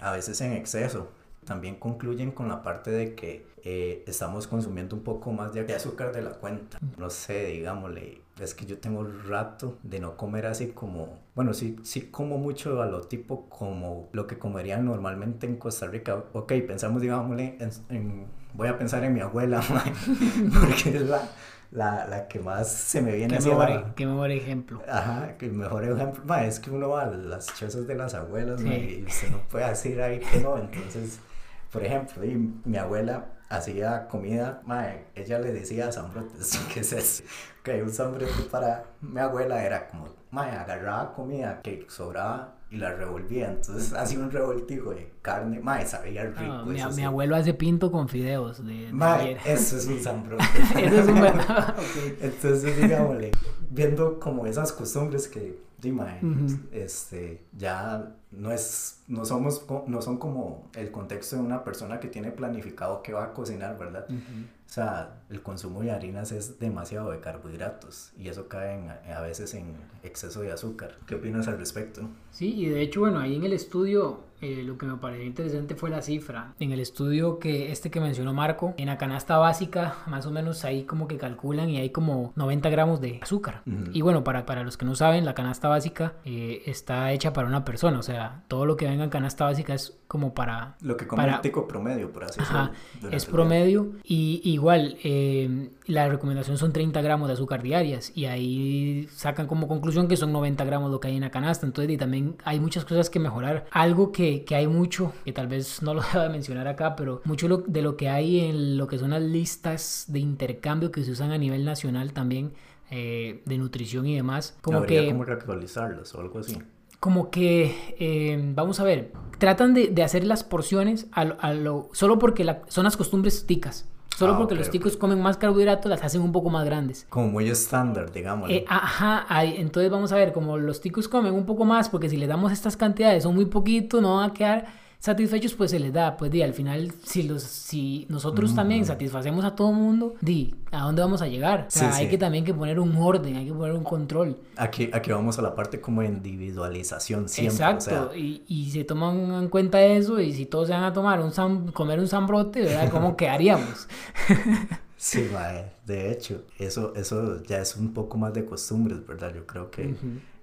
A 0.00 0.12
veces 0.12 0.40
en 0.40 0.52
exceso. 0.52 1.08
También 1.48 1.76
concluyen 1.76 2.30
con 2.30 2.48
la 2.48 2.62
parte 2.62 2.90
de 2.90 3.14
que 3.14 3.46
eh, 3.64 4.04
estamos 4.06 4.46
consumiendo 4.46 4.94
un 4.94 5.02
poco 5.02 5.32
más 5.32 5.52
de 5.54 5.60
azúcar 5.74 6.12
de 6.12 6.22
la 6.22 6.30
cuenta. 6.32 6.78
No 6.98 7.08
sé, 7.10 7.46
digámosle, 7.46 8.20
es 8.40 8.54
que 8.54 8.66
yo 8.66 8.78
tengo 8.78 9.00
un 9.00 9.26
rato 9.26 9.78
de 9.82 9.98
no 9.98 10.16
comer 10.16 10.44
así 10.46 10.68
como, 10.68 11.18
bueno, 11.34 11.54
sí, 11.54 11.76
sí 11.82 12.02
como 12.10 12.38
mucho 12.38 12.80
a 12.82 12.86
lo 12.86 13.00
tipo 13.02 13.48
como 13.48 14.08
lo 14.12 14.26
que 14.26 14.38
comerían 14.38 14.84
normalmente 14.84 15.46
en 15.46 15.56
Costa 15.56 15.86
Rica. 15.86 16.22
Ok, 16.34 16.52
pensamos, 16.66 17.00
digámosle, 17.02 17.56
en, 17.58 17.70
en- 17.88 18.26
voy 18.54 18.68
a 18.68 18.78
pensar 18.78 19.02
en 19.04 19.14
mi 19.14 19.20
abuela, 19.20 19.60
porque 20.60 20.90
es 20.90 21.02
la, 21.02 21.22
la, 21.70 22.06
la 22.06 22.28
que 22.28 22.40
más 22.40 22.70
se 22.70 23.00
me 23.02 23.12
viene 23.12 23.32
Qué 23.34 23.38
así 23.38 23.50
a 23.50 23.56
mejor, 23.56 23.70
la- 23.70 23.94
qué 23.94 24.06
mejor 24.06 24.30
ejemplo. 24.30 24.82
Ajá, 24.88 25.36
que 25.38 25.48
mejor 25.48 25.84
ejemplo, 25.84 26.22
ma, 26.26 26.44
es 26.44 26.60
que 26.60 26.70
uno 26.70 26.90
va 26.90 27.02
a 27.02 27.06
las 27.06 27.46
chozas 27.58 27.86
de 27.86 27.94
las 27.94 28.14
abuelas 28.14 28.60
ma, 28.62 28.70
Sí. 28.72 29.02
y 29.02 29.04
usted 29.08 29.30
no 29.30 29.38
puede 29.50 29.68
decir 29.68 30.00
ahí 30.02 30.20
que 30.20 30.40
no. 30.40 30.58
Entonces, 30.58 31.20
por 31.70 31.84
ejemplo, 31.84 32.24
y 32.24 32.34
mi 32.64 32.76
abuela 32.76 33.26
hacía 33.48 34.06
comida, 34.08 34.60
ma, 34.64 34.86
ella 35.14 35.38
le 35.38 35.52
decía 35.52 35.90
zambrotes, 35.92 36.58
¿qué 36.74 36.80
es 36.80 36.92
eso? 36.92 37.22
Que 37.62 37.82
un 37.82 37.90
zambrote 37.90 38.42
para 38.50 38.84
mi 39.00 39.20
abuela 39.20 39.64
era 39.64 39.88
como, 39.88 40.06
ma, 40.30 40.44
agarraba 40.60 41.14
comida 41.14 41.60
que 41.62 41.86
sobraba 41.88 42.54
y 42.70 42.76
la 42.76 42.92
revolvía. 42.92 43.48
Entonces, 43.48 43.94
hacía 43.94 44.18
un 44.18 44.30
revoltijo 44.30 44.90
de 44.90 45.14
carne, 45.22 45.60
ma, 45.60 45.84
sabía 45.86 46.24
rico. 46.24 46.40
Ah, 46.40 46.64
mi, 46.66 46.78
eso 46.78 46.88
mi 46.90 46.94
sí. 46.96 47.02
abuelo 47.04 47.36
hace 47.36 47.54
pinto 47.54 47.90
con 47.90 48.08
fideos 48.08 48.64
de, 48.64 48.86
de 48.86 48.92
Ma, 48.92 49.14
ayer. 49.14 49.38
eso 49.44 49.76
es 49.78 49.86
un 49.86 49.98
zambrote. 50.00 50.44
Eso 50.76 51.00
es 51.00 51.08
un 51.08 51.18
buen... 51.18 51.34
Ok. 51.40 52.18
Entonces, 52.20 52.76
digámosle, 52.76 53.30
viendo 53.70 54.18
como 54.20 54.46
esas 54.46 54.72
costumbres 54.72 55.28
que, 55.28 55.58
mae, 55.92 56.18
Ujú. 56.24 56.58
este, 56.72 57.44
ya 57.56 58.14
no 58.32 58.50
es, 58.52 59.02
no 59.06 59.24
somos, 59.24 59.64
no 59.86 60.02
son 60.02 60.18
como 60.18 60.68
el 60.74 60.90
contexto 60.90 61.36
de 61.36 61.42
una 61.42 61.62
persona 61.64 62.00
que 62.00 62.08
tiene 62.08 62.30
planificado 62.32 63.02
que 63.02 63.12
va 63.12 63.24
a 63.24 63.32
cocinar, 63.32 63.78
¿verdad? 63.78 64.06
O 64.10 64.70
sea, 64.70 65.22
el 65.30 65.40
consumo 65.42 65.80
de 65.82 65.92
harinas 65.92 66.32
es 66.32 66.58
demasiado 66.58 67.10
de 67.10 67.20
carbohidratos 67.20 68.12
y 68.18 68.28
eso 68.28 68.48
cae 68.48 68.74
en- 68.74 68.90
a 69.12 69.20
veces 69.22 69.54
en 69.54 69.76
exceso 70.02 70.40
de 70.42 70.52
azúcar. 70.52 70.96
¿Qué 71.06 71.14
opinas 71.14 71.48
al 71.48 71.58
respecto? 71.58 72.02
Sí, 72.32 72.54
y 72.54 72.68
de 72.68 72.82
hecho, 72.82 73.00
bueno, 73.00 73.20
ahí 73.20 73.36
en 73.36 73.44
el 73.44 73.52
estudio 73.52 74.20
eh, 74.40 74.62
lo 74.64 74.78
que 74.78 74.86
me 74.86 74.96
pareció 74.96 75.24
interesante 75.26 75.74
fue 75.74 75.90
la 75.90 76.02
cifra. 76.02 76.54
En 76.60 76.72
el 76.72 76.80
estudio 76.80 77.38
que 77.38 77.72
este 77.72 77.90
que 77.90 78.00
mencionó 78.00 78.32
Marco, 78.34 78.74
en 78.76 78.86
la 78.86 78.98
canasta 78.98 79.36
básica, 79.38 79.96
más 80.06 80.26
o 80.26 80.30
menos 80.30 80.64
ahí 80.64 80.84
como 80.84 81.08
que 81.08 81.16
calculan 81.18 81.68
y 81.70 81.78
hay 81.78 81.90
como 81.90 82.32
90 82.36 82.68
gramos 82.70 83.00
de 83.00 83.18
azúcar. 83.22 83.62
Y 83.92 84.02
bueno, 84.02 84.24
para, 84.24 84.46
para 84.46 84.62
los 84.62 84.76
que 84.76 84.84
no 84.86 84.94
saben, 84.94 85.24
la 85.24 85.34
canasta 85.34 85.68
básica 85.68 86.14
eh, 86.24 86.62
está 86.66 87.12
hecha 87.12 87.32
para 87.32 87.46
una 87.48 87.64
persona, 87.64 87.98
o 87.98 88.02
sea, 88.02 88.42
todo 88.48 88.66
lo 88.66 88.76
que 88.76 88.86
venga 88.86 89.04
en 89.04 89.10
canasta 89.10 89.44
básica 89.44 89.74
es 89.74 89.98
como 90.06 90.32
para 90.34 90.76
Lo 90.80 90.96
que 90.96 91.06
come 91.06 91.22
Para- 91.22 91.36
un 91.36 91.42
tico 91.42 91.66
promedio, 91.68 92.10
por 92.12 92.24
así 92.24 92.40
decirlo. 92.40 92.70
es 93.10 93.24
el 93.26 93.30
promedio 93.30 93.92
y 94.04 94.40
igual 94.44 94.96
eh, 95.04 95.70
la 95.86 96.08
recomendación 96.08 96.56
son 96.56 96.72
30 96.72 97.02
gramos 97.02 97.28
de 97.28 97.34
azúcar 97.34 97.62
diarias 97.62 98.12
y 98.14 98.24
ahí 98.26 99.06
sacan 99.12 99.46
como 99.46 99.68
conclusión 99.68 100.08
que 100.08 100.16
son 100.16 100.32
90 100.32 100.64
gramos 100.64 100.90
lo 100.90 101.00
que 101.00 101.08
hay 101.08 101.16
en 101.16 101.22
la 101.22 101.30
canasta 101.30 101.66
entonces 101.66 101.92
y 101.92 101.96
también 101.98 102.36
hay 102.44 102.58
muchas 102.60 102.84
cosas 102.84 103.10
que 103.10 103.18
mejorar 103.18 103.66
algo 103.70 104.12
que, 104.12 104.27
que 104.46 104.54
hay 104.54 104.66
mucho 104.66 105.12
que 105.24 105.32
tal 105.32 105.46
vez 105.48 105.82
no 105.82 105.94
lo 105.94 106.02
deba 106.12 106.24
de 106.24 106.30
mencionar 106.30 106.66
acá 106.68 106.94
pero 106.96 107.20
mucho 107.24 107.48
lo- 107.48 107.58
de 107.66 107.82
lo 107.82 107.96
que 107.96 108.08
hay 108.08 108.40
en 108.40 108.76
lo 108.78 108.86
que 108.86 108.98
son 108.98 109.10
las 109.10 109.22
listas 109.22 110.04
de 110.08 110.18
intercambio 110.20 110.90
que 110.90 111.04
se 111.04 111.10
usan 111.12 111.30
a 111.32 111.38
nivel 111.38 111.64
nacional 111.64 112.12
también 112.12 112.52
eh, 112.90 113.42
de 113.44 113.58
nutrición 113.58 114.06
y 114.06 114.14
demás 114.16 114.56
como 114.62 114.78
Habría 114.78 115.02
que 115.02 115.08
como 115.08 115.24
reactualizarlos 115.24 116.14
o 116.14 116.20
algo 116.20 116.38
así. 116.38 116.56
como 117.00 117.30
que, 117.30 117.74
eh, 117.98 118.40
vamos 118.54 118.80
a 118.80 118.84
ver, 118.84 119.12
tratan 119.38 119.74
de, 119.74 119.88
de 119.88 120.02
hacer 120.02 120.24
las 120.24 120.42
porciones 120.42 121.06
a 121.12 121.24
lo, 121.24 121.36
a 121.40 121.52
lo- 121.54 121.88
solo 121.92 122.18
porque 122.18 122.44
la- 122.44 122.62
son 122.68 122.84
las 122.84 122.96
costumbres 122.96 123.46
ticas. 123.46 123.86
Solo 124.18 124.32
Ah, 124.34 124.38
porque 124.38 124.56
los 124.56 124.68
ticos 124.68 124.96
comen 124.96 125.20
más 125.22 125.36
carbohidratos, 125.36 125.88
las 125.88 126.02
hacen 126.02 126.22
un 126.22 126.32
poco 126.32 126.50
más 126.50 126.64
grandes. 126.64 127.06
Como 127.08 127.28
muy 127.28 127.48
estándar, 127.48 128.10
digamos. 128.10 128.50
Eh, 128.50 128.64
ajá, 128.66 129.24
ahí- 129.28 129.54
entonces 129.58 129.92
vamos 129.92 130.10
a 130.10 130.16
ver, 130.16 130.32
como 130.32 130.58
los 130.58 130.80
ticos 130.80 131.06
comen 131.06 131.32
un 131.32 131.46
poco 131.46 131.64
más, 131.64 131.88
porque 131.88 132.08
si 132.08 132.16
les 132.16 132.28
damos 132.28 132.50
estas 132.50 132.76
cantidades 132.76 133.22
son 133.22 133.36
muy 133.36 133.44
poquito, 133.46 134.00
no 134.00 134.16
van 134.16 134.30
a 134.30 134.34
quedar 134.34 134.66
satisfechos, 134.98 135.54
pues 135.54 135.70
se 135.70 135.78
les 135.78 135.92
da. 135.92 136.16
Pues 136.16 136.30
di, 136.30 136.42
al 136.42 136.54
final, 136.54 136.92
si, 137.04 137.22
los, 137.22 137.42
si 137.42 138.06
nosotros 138.08 138.54
también 138.54 138.84
satisfacemos 138.84 139.44
a 139.44 139.54
todo 139.54 139.72
mundo, 139.72 140.14
di, 140.20 140.54
¿a 140.72 140.82
dónde 140.82 141.02
vamos 141.02 141.22
a 141.22 141.28
llegar? 141.28 141.66
O 141.68 141.70
sea, 141.70 141.92
Sí, 141.92 141.98
hay 142.00 142.04
sí. 142.06 142.10
que 142.10 142.18
también 142.18 142.44
que 142.44 142.52
poner 142.54 142.78
un 142.80 142.96
orden, 142.96 143.36
hay 143.36 143.46
que 143.46 143.52
poner 143.52 143.74
un 143.74 143.84
control. 143.84 144.38
Aquí, 144.56 144.90
aquí 144.92 145.10
vamos 145.12 145.38
a 145.38 145.42
la 145.42 145.54
parte 145.54 145.80
como 145.80 146.02
individualización 146.02 147.28
siempre. 147.28 147.54
Exacto, 147.54 148.06
O 148.06 148.08
sea, 148.10 148.16
y, 148.18 148.42
y 148.48 148.70
se 148.70 148.84
toman 148.84 149.32
en 149.42 149.48
cuenta 149.48 149.80
eso 149.82 150.20
y 150.20 150.32
si 150.32 150.46
todos 150.46 150.68
se 150.68 150.74
van 150.74 150.84
a 150.84 150.92
tomar 150.92 151.20
un 151.20 151.30
sam- 151.32 151.72
comer 151.72 151.98
un 152.00 152.08
zambrote, 152.08 152.62
¿verdad? 152.62 152.88
¿Cómo 152.92 153.16
quedaríamos? 153.16 153.88
sí, 154.96 155.28
mae, 155.32 155.72
de 155.86 156.10
hecho, 156.10 156.42
eso, 156.58 156.92
eso 156.96 157.42
ya 157.44 157.60
es 157.60 157.76
un 157.76 157.92
poco 157.94 158.18
más 158.18 158.34
de 158.34 158.44
costumbres, 158.44 159.06
¿verdad? 159.06 159.32
Yo 159.34 159.46
creo 159.46 159.70
que 159.70 159.94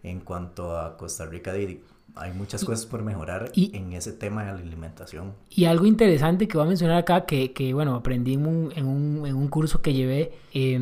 en 0.04 0.20
cuanto 0.22 0.78
a 0.78 0.98
Costa 0.98 1.26
Rica 1.26 1.52
hay 2.16 2.32
muchas 2.34 2.64
cosas 2.64 2.86
por 2.86 3.04
mejorar 3.04 3.52
y- 3.54 3.76
en 3.76 3.94
ese 3.94 4.14
tema 4.14 4.44
de 4.46 4.54
la 4.54 4.60
alimentación. 4.60 5.34
Y 5.50 5.66
algo 5.66 5.86
interesante 5.86 6.48
que 6.48 6.58
voy 6.58 6.66
a 6.66 6.70
mencionar 6.70 6.98
acá, 6.98 7.26
que, 7.26 7.52
que, 7.54 7.74
bueno, 7.74 7.96
aprendí 7.96 8.34
en 8.34 8.46
un, 8.48 8.72
en 8.76 8.86
un, 8.88 9.26
en 9.26 9.36
un 9.36 9.48
curso 9.50 9.82
que 9.82 9.94
llevé, 9.94 10.32
eh, 10.54 10.80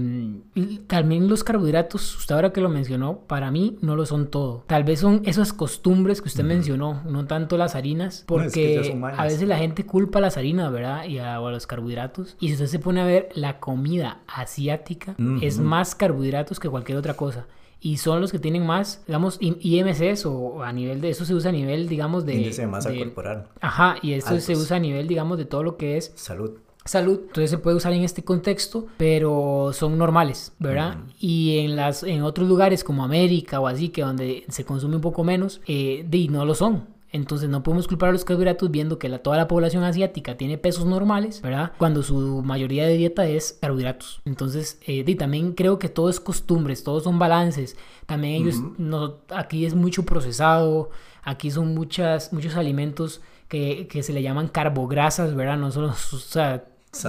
también 0.88 1.28
los 1.28 1.44
carbohidratos, 1.44 2.16
usted 2.18 2.36
ahora 2.36 2.52
que 2.54 2.62
lo 2.62 2.70
mencionó, 2.70 3.20
para 3.20 3.52
mí 3.52 3.78
no 3.82 3.96
lo 3.96 4.06
son 4.06 4.28
todo. 4.28 4.64
Tal 4.68 4.84
vez 4.84 5.00
son 5.00 5.22
esas 5.26 5.54
costumbres 5.54 6.22
que 6.22 6.28
usted 6.28 6.44
mencionó, 6.44 7.02
no 7.06 7.26
tanto 7.26 7.58
las 7.58 7.76
harinas, 7.76 8.26
No, 8.30 8.42
es 8.42 8.54
que 8.54 8.76
porque 8.94 9.16
a 9.18 9.24
veces 9.24 9.48
la 9.48 9.58
gente 9.58 9.86
culpa 9.86 10.20
a 10.20 10.22
las 10.22 10.38
harinas, 10.38 10.72
¿verdad? 10.72 11.06
Y 11.06 11.20
a, 11.20 11.40
o 11.42 11.48
a 11.48 11.52
los 11.52 11.68
carbohidratos. 11.68 12.36
Y 12.40 12.48
si 12.48 12.54
usted 12.54 12.68
se 12.68 12.80
pone 12.80 13.02
a 13.02 13.06
ver, 13.06 13.30
la 13.36 13.60
comida 13.60 14.20
asiática 14.28 15.16
es 15.42 15.56
Ujú. 15.58 15.64
más 15.66 15.96
carbohidratos 15.96 16.60
que 16.60 16.70
cualquier 16.70 16.98
otra 16.98 17.16
cosa. 17.16 17.46
Y 17.86 17.98
son 17.98 18.22
los 18.22 18.32
que 18.32 18.40
tienen 18.40 18.66
más, 18.66 19.04
digamos, 19.06 19.38
IMCs 19.42 20.26
o 20.26 20.64
a 20.64 20.72
nivel 20.72 21.02
de 21.02 21.10
eso 21.10 21.26
se 21.26 21.34
usa 21.34 21.50
a 21.50 21.52
nivel, 21.52 21.90
digamos, 21.90 22.26
de... 22.26 22.36
Índice 22.36 22.62
de 22.62 22.68
masa 22.68 22.90
de- 22.90 22.98
corporal. 22.98 23.48
Ajá, 23.60 23.98
y 24.02 24.14
esto 24.14 24.40
se 24.40 24.56
usa 24.56 24.78
a 24.78 24.80
nivel, 24.80 25.06
digamos, 25.08 25.38
de 25.38 25.44
todo 25.46 25.64
lo 25.64 25.76
que 25.76 25.98
es 25.98 26.14
Salud. 26.16 26.52
salud, 26.86 27.20
entonces 27.28 27.50
se 27.52 27.58
puede 27.58 27.76
usar 27.76 27.92
en 27.92 28.04
este 28.04 28.24
contexto, 28.24 28.88
pero 28.96 29.72
son 29.74 29.98
normales, 29.98 30.54
¿verdad? 30.60 31.00
Y 31.20 31.58
en 31.60 31.76
las 31.76 32.04
en 32.04 32.22
otros 32.24 32.48
lugares 32.48 32.86
como 32.86 33.04
América 33.04 33.60
o 33.60 33.68
así, 33.68 33.90
que 33.90 34.02
donde 34.02 34.46
se 34.48 34.64
consume 34.64 34.96
un 34.96 35.02
poco 35.02 35.26
menos, 35.26 35.60
eh, 35.68 36.06
no 36.30 36.46
lo 36.46 36.56
son. 36.56 36.88
Entonces 37.14 37.48
no 37.48 37.62
podemos 37.62 37.88
culpar 37.88 38.10
a 38.10 38.12
los 38.12 38.26
carbohidratos 38.26 38.72
viendo 38.72 38.98
que 38.98 39.08
la, 39.08 39.20
toda 39.20 39.38
la 39.38 39.48
población 39.48 39.84
asiática 39.84 40.36
tiene 40.36 40.58
pesos 40.58 40.86
normales, 40.86 41.44
¿verdad? 41.44 41.72
Cuando 41.78 42.02
su 42.02 42.42
mayoría 42.44 42.88
de 42.88 42.98
dieta 42.98 43.28
es 43.28 43.60
carbohidratos. 43.62 44.22
Entonces, 44.26 44.80
eh, 44.88 45.04
di, 45.04 45.14
también 45.14 45.54
creo 45.54 45.78
que 45.78 45.90
todo 45.90 46.10
es 46.10 46.20
costumbres, 46.20 46.84
todos 46.84 47.04
son 47.04 47.20
balances. 47.20 47.78
También 48.08 48.42
ellos, 48.42 48.56
no, 48.80 49.18
aquí 49.30 49.64
es 49.68 49.76
mucho 49.76 50.04
procesado, 50.04 50.90
aquí 51.22 51.52
son 51.52 51.76
muchas, 51.76 52.34
muchos 52.34 52.56
alimentos 52.56 53.22
que, 53.48 53.88
que 53.88 54.02
se 54.02 54.12
le 54.12 54.24
llaman 54.24 54.48
carbograsas, 54.48 55.36
¿verdad? 55.36 55.58
No 55.58 55.72
solo, 55.72 55.90
o 56.14 56.18
sea, 56.18 56.66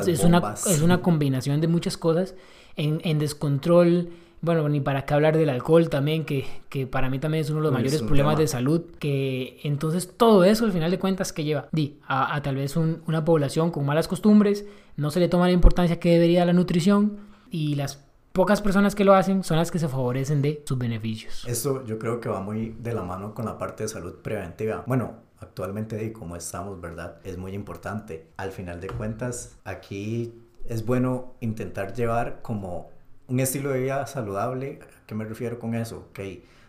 es 0.06 0.22
una, 0.22 0.54
es 0.66 0.82
una 0.82 1.00
combinación 1.00 1.62
de 1.62 1.68
muchas 1.68 1.96
cosas 1.96 2.34
en, 2.76 3.00
en 3.04 3.18
descontrol. 3.18 4.10
Bueno, 4.44 4.68
ni 4.68 4.80
para 4.80 5.04
qué 5.06 5.14
hablar 5.14 5.36
del 5.36 5.48
alcohol 5.48 5.88
también, 5.88 6.24
que, 6.24 6.44
que 6.68 6.86
para 6.86 7.08
mí 7.10 7.18
también 7.18 7.42
es 7.42 7.50
uno 7.50 7.60
de 7.60 7.62
los 7.64 7.72
es 7.72 7.78
mayores 7.78 8.02
problemas 8.02 8.34
tema. 8.34 8.40
de 8.42 8.46
salud. 8.48 8.82
Que 8.98 9.58
entonces 9.64 10.12
todo 10.16 10.44
eso 10.44 10.64
al 10.66 10.72
final 10.72 10.90
de 10.90 10.98
cuentas 10.98 11.32
que 11.32 11.44
lleva 11.44 11.68
di, 11.72 11.98
a, 12.06 12.34
a 12.34 12.42
tal 12.42 12.56
vez 12.56 12.76
un- 12.76 13.02
una 13.06 13.24
población 13.24 13.70
con 13.70 13.86
malas 13.86 14.06
costumbres, 14.08 14.64
no 14.96 15.10
se 15.10 15.20
le 15.20 15.28
toma 15.28 15.46
la 15.46 15.52
importancia 15.52 15.98
que 15.98 16.10
debería 16.10 16.42
a 16.42 16.46
la 16.46 16.52
nutrición 16.52 17.18
y 17.50 17.74
las 17.74 18.04
pocas 18.32 18.60
personas 18.60 18.94
que 18.94 19.04
lo 19.04 19.14
hacen 19.14 19.44
son 19.44 19.56
las 19.56 19.70
que 19.70 19.78
se 19.78 19.88
favorecen 19.88 20.42
de 20.42 20.62
sus 20.66 20.76
beneficios. 20.76 21.44
Esto 21.46 21.84
yo 21.86 21.98
creo 21.98 22.20
que 22.20 22.28
va 22.28 22.40
muy 22.40 22.74
de 22.80 22.92
la 22.92 23.02
mano 23.02 23.32
con 23.34 23.44
la 23.44 23.58
parte 23.58 23.84
de 23.84 23.88
salud 23.88 24.14
preventiva. 24.22 24.82
Bueno, 24.86 25.12
actualmente 25.38 26.04
y 26.04 26.12
como 26.12 26.34
estamos, 26.36 26.80
¿verdad? 26.80 27.16
Es 27.24 27.38
muy 27.38 27.52
importante. 27.52 28.26
Al 28.36 28.50
final 28.50 28.80
de 28.80 28.88
cuentas, 28.88 29.56
aquí 29.64 30.34
es 30.68 30.84
bueno 30.84 31.34
intentar 31.40 31.94
llevar 31.94 32.40
como 32.42 32.90
un 33.28 33.40
estilo 33.40 33.70
de 33.70 33.80
vida 33.80 34.06
saludable. 34.06 34.80
¿A 34.82 35.06
qué 35.06 35.14
me 35.14 35.24
refiero 35.24 35.58
con 35.58 35.74
eso? 35.74 36.08
Ok, 36.10 36.20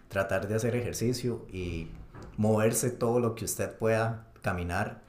tratar 0.08 0.48
de 0.48 0.56
hacer 0.56 0.76
ejercicio 0.76 1.46
y 1.52 1.88
moverse 2.38 2.90
todo 2.90 3.20
lo 3.20 3.36
que 3.36 3.46
usted 3.46 3.72
pueda, 3.76 4.28
caminar. 4.42 5.04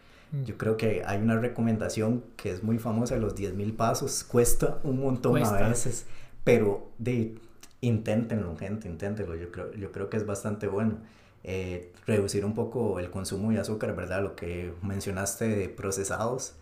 Yo 0.44 0.58
creo 0.58 0.76
que 0.76 1.02
hay 1.06 1.18
una 1.18 1.38
recomendación 1.38 2.22
que 2.36 2.50
es 2.50 2.62
muy 2.62 2.78
famosa 2.78 3.16
los 3.16 3.36
10.000 3.36 3.74
pasos. 3.74 4.22
Cuesta 4.24 4.80
un 4.82 5.00
montón 5.00 5.32
Cuesta. 5.32 5.64
a 5.64 5.68
veces, 5.68 6.04
pero 6.44 6.90
de, 6.98 7.36
inténtenlo, 7.80 8.54
gente, 8.56 8.88
inténtenlo. 8.88 9.34
Yo 9.36 9.50
creo, 9.50 9.72
yo 9.72 9.92
creo 9.92 10.10
que 10.10 10.18
es 10.18 10.26
bastante 10.26 10.66
bueno. 10.66 10.98
Eh, 11.44 11.92
reducir 12.06 12.44
un 12.44 12.54
poco 12.54 12.98
el 12.98 13.08
consumo 13.08 13.52
de 13.52 13.60
azúcar, 13.60 13.94
¿verdad? 13.94 14.20
Lo 14.20 14.34
que 14.34 14.74
mencionaste 14.82 15.48
de 15.48 15.68
procesados, 15.68 16.56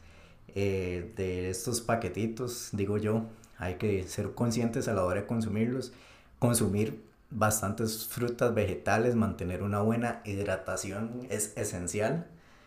eh, 0.55 1.13
de 1.17 1.49
estos 1.49 1.81
paquetitos, 1.81 2.69
digo 2.73 2.99
yo, 2.99 3.25
hay 3.59 3.75
que 3.75 4.05
ser 4.09 4.33
conscientes 4.35 4.89
a 4.89 4.95
la 4.95 5.05
hora 5.05 5.21
de 5.23 5.27
consumirlos. 5.27 5.93
Consumir 6.39 7.03
bastantes 7.31 8.07
frutas, 8.07 8.55
vegetales, 8.55 9.15
mantener 9.15 9.63
una 9.63 9.81
buena 9.81 10.21
hidratación 10.25 11.27
es 11.31 11.53
esencial. 11.57 12.27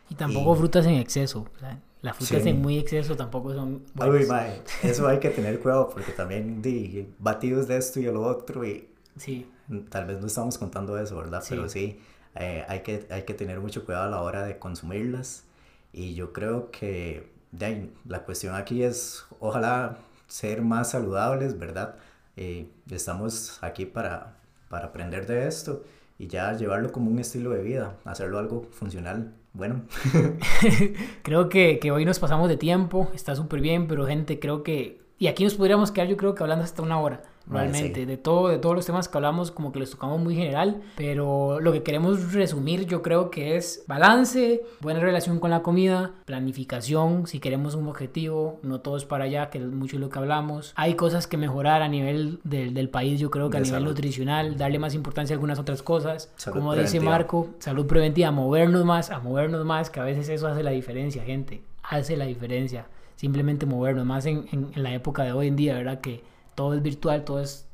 Y 0.09 0.15
tampoco 0.15 0.55
Y- 0.55 0.57
frutas 0.59 0.85
en 0.85 0.95
exceso. 0.95 1.45
o 1.55 1.59
sea, 1.59 1.79
las 2.01 2.15
frutas 2.17 2.43
Sí. 2.43 2.49
en 2.49 2.61
muy 2.61 2.77
exceso 2.77 3.15
tampoco 3.15 3.53
son 3.53 3.73
Uy, 3.75 3.81
buenas. 3.95 4.27
mae, 4.27 4.61
eso 4.83 5.07
hay 5.07 5.19
que 5.19 5.29
tener 5.29 5.59
cuidado 5.59 5.89
porque 5.89 6.11
también 6.11 6.61
di, 6.61 7.07
batidos 7.19 7.67
de 7.67 7.77
esto 7.77 7.99
y 7.99 8.03
de 8.05 8.11
lo 8.11 8.21
otro 8.23 8.65
y 8.65 8.87
Sí. 9.17 9.49
tal 9.89 10.05
vez 10.05 10.19
no 10.19 10.27
estamos 10.27 10.57
contando 10.57 10.97
eso, 10.97 11.17
¿verdad? 11.17 11.41
Sí. 11.41 11.47
Pero 11.49 11.69
sí, 11.69 11.99
eh, 12.35 12.63
hay, 12.67 12.81
que, 12.81 13.07
hay 13.09 13.23
que 13.23 13.33
tener 13.33 13.59
mucho 13.59 13.83
cuidado 13.85 14.05
a 14.05 14.09
la 14.09 14.21
hora 14.21 14.43
de 14.45 14.59
consumirlas 14.59 15.43
y 15.91 16.13
yo 16.13 16.33
creo 16.33 16.71
que 16.71 17.31
de 17.51 17.65
ahí, 17.65 17.93
la 18.05 18.23
cuestión 18.23 18.53
aquí 18.55 18.83
es 18.83 19.25
ojalá 19.39 19.97
ser 20.27 20.61
más 20.61 20.91
saludables, 20.91 21.57
¿verdad? 21.57 21.95
Eh, 22.35 22.69
estamos 22.91 23.57
aquí 23.61 23.85
para, 23.85 24.37
para 24.69 24.87
aprender 24.87 25.25
de 25.25 25.47
esto 25.47 25.83
y 26.19 26.27
ya 26.27 26.53
llevarlo 26.53 26.91
como 26.91 27.09
un 27.09 27.19
estilo 27.19 27.51
de 27.51 27.61
vida, 27.61 27.95
hacerlo 28.05 28.39
algo 28.39 28.67
funcional. 28.71 29.33
Bueno, 29.53 29.81
Creo 31.23 31.49
que, 31.49 31.79
que 31.79 31.91
hoy 31.91 32.05
nos 32.05 32.19
pasamos 32.19 32.49
de 32.49 32.57
tiempo, 32.57 33.09
está 33.13 33.35
súper 33.35 33.61
bien, 33.61 33.87
pero 33.87 34.05
gente, 34.05 34.39
creo 34.39 34.63
que... 34.63 35.01
Y 35.19 35.27
aquí 35.27 35.43
nos 35.43 35.55
podríamos 35.55 35.91
quedar, 35.91 36.07
yo 36.07 36.17
creo 36.17 36.35
que 36.35 36.43
hablando 36.43 36.63
hasta 36.63 36.83
una 36.83 36.99
hora, 36.99 37.23
realmente, 37.49 38.01
sí. 38.01 38.05
de 38.05 38.17
todo, 38.17 38.49
de 38.49 38.57
todos 38.57 38.75
los 38.75 38.85
temas 38.85 39.07
que 39.07 39.17
hablamos, 39.17 39.51
como 39.51 39.71
que 39.71 39.79
les 39.79 39.91
tocamos 39.91 40.19
muy 40.19 40.35
general, 40.35 40.81
pero 40.95 41.59
lo 41.59 41.71
que 41.71 41.83
queremos 41.83 42.33
resumir, 42.33 42.85
yo 42.87 43.01
creo 43.01 43.31
que 43.31 43.55
es 43.55 43.83
balance, 43.87 44.61
buena 44.81 44.99
relación 44.99 45.39
con 45.39 45.49
la 45.49 45.61
comida, 45.61 46.11
planificación, 46.25 47.27
si 47.27 47.39
queremos 47.39 47.75
un 47.75 47.87
objetivo, 47.87 48.59
no 48.63 48.79
todo 48.81 48.97
es 48.97 49.05
para 49.05 49.25
allá, 49.25 49.49
que 49.49 49.57
es 49.59 49.65
mucho 49.65 49.99
lo 49.99 50.09
que 50.09 50.17
hablamos. 50.19 50.73
Hay 50.75 50.95
cosas 50.95 51.27
que 51.27 51.37
mejorar 51.37 51.81
a 51.81 51.87
nivel 51.87 52.39
del, 52.43 52.73
del 52.73 52.89
país, 52.89 53.19
yo 53.19 53.29
creo 53.29 53.49
que 53.49 53.57
a 53.57 53.59
nivel 53.61 53.83
nutricional, 53.85 54.57
darle 54.57 54.79
más 54.79 54.93
importancia 54.95 55.33
a 55.33 55.35
algunas 55.35 55.59
otras 55.59 55.83
cosas, 55.83 56.31
Salud 56.37 56.57
como 56.59 56.75
dice. 56.75 56.99
Marco, 56.99 57.49
salud 57.59 57.85
preventiva, 57.85 58.31
movernos 58.31 58.85
más, 58.85 59.11
a 59.11 59.19
movernos 59.19 59.63
más, 59.65 59.89
que 59.89 59.99
a 59.99 60.03
veces 60.03 60.29
eso 60.29 60.47
hace 60.47 60.63
la 60.63 60.71
diferencia, 60.71 61.23
gente, 61.23 61.61
hace 61.83 62.17
la 62.17 62.25
diferencia. 62.25 62.87
Simplemente 63.15 63.65
movernos 63.65 64.05
más 64.05 64.25
en, 64.25 64.45
en- 64.51 64.71
en 64.75 64.83
la 64.83 64.93
época 64.93 65.23
de 65.23 65.31
hoy 65.31 65.47
en 65.47 65.55
día, 65.55 65.73
¿verdad? 65.75 66.01
Que 66.01 66.23
todo 66.57 66.73
es 66.73 66.81
virtual, 66.81 67.23
todo 67.23 67.39
es... 67.39 67.67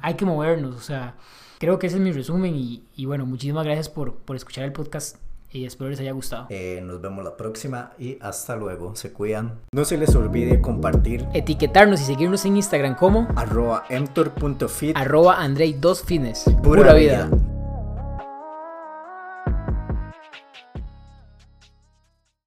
Hay 0.00 0.14
que 0.14 0.24
movernos, 0.24 0.74
o 0.74 0.80
sea, 0.80 1.14
creo 1.60 1.78
que 1.78 1.86
ese 1.86 1.96
es 1.96 2.02
mi 2.02 2.10
resumen 2.10 2.56
y, 2.56 2.82
y 2.96 3.04
bueno, 3.04 3.26
muchísimas 3.26 3.64
gracias 3.64 3.88
por, 3.88 4.14
por 4.16 4.34
escuchar 4.34 4.64
el 4.64 4.72
podcast 4.72 5.18
y 5.52 5.66
espero 5.66 5.90
les 5.90 6.00
haya 6.00 6.12
gustado. 6.12 6.46
Eh, 6.48 6.80
nos 6.82 7.00
vemos 7.00 7.22
la 7.22 7.36
próxima 7.36 7.92
y 7.98 8.16
hasta 8.20 8.56
luego. 8.56 8.96
Se 8.96 9.12
cuidan. 9.12 9.60
No 9.72 9.84
se 9.84 9.98
les 9.98 10.14
olvide 10.16 10.60
compartir 10.62 11.26
Etiquetarnos 11.34 12.00
y 12.00 12.04
seguirnos 12.04 12.44
en 12.46 12.56
Instagram 12.56 12.96
como 12.96 13.28
arroba 13.36 13.84
emtor.fit. 13.90 14.96
arroba 14.96 15.36
Andrei 15.40 15.74
2 15.74 16.02
Fitness. 16.02 16.44
Pura 16.44 16.82
Pura 16.82 16.94
vida. 16.94 17.26
vida. 17.26 17.51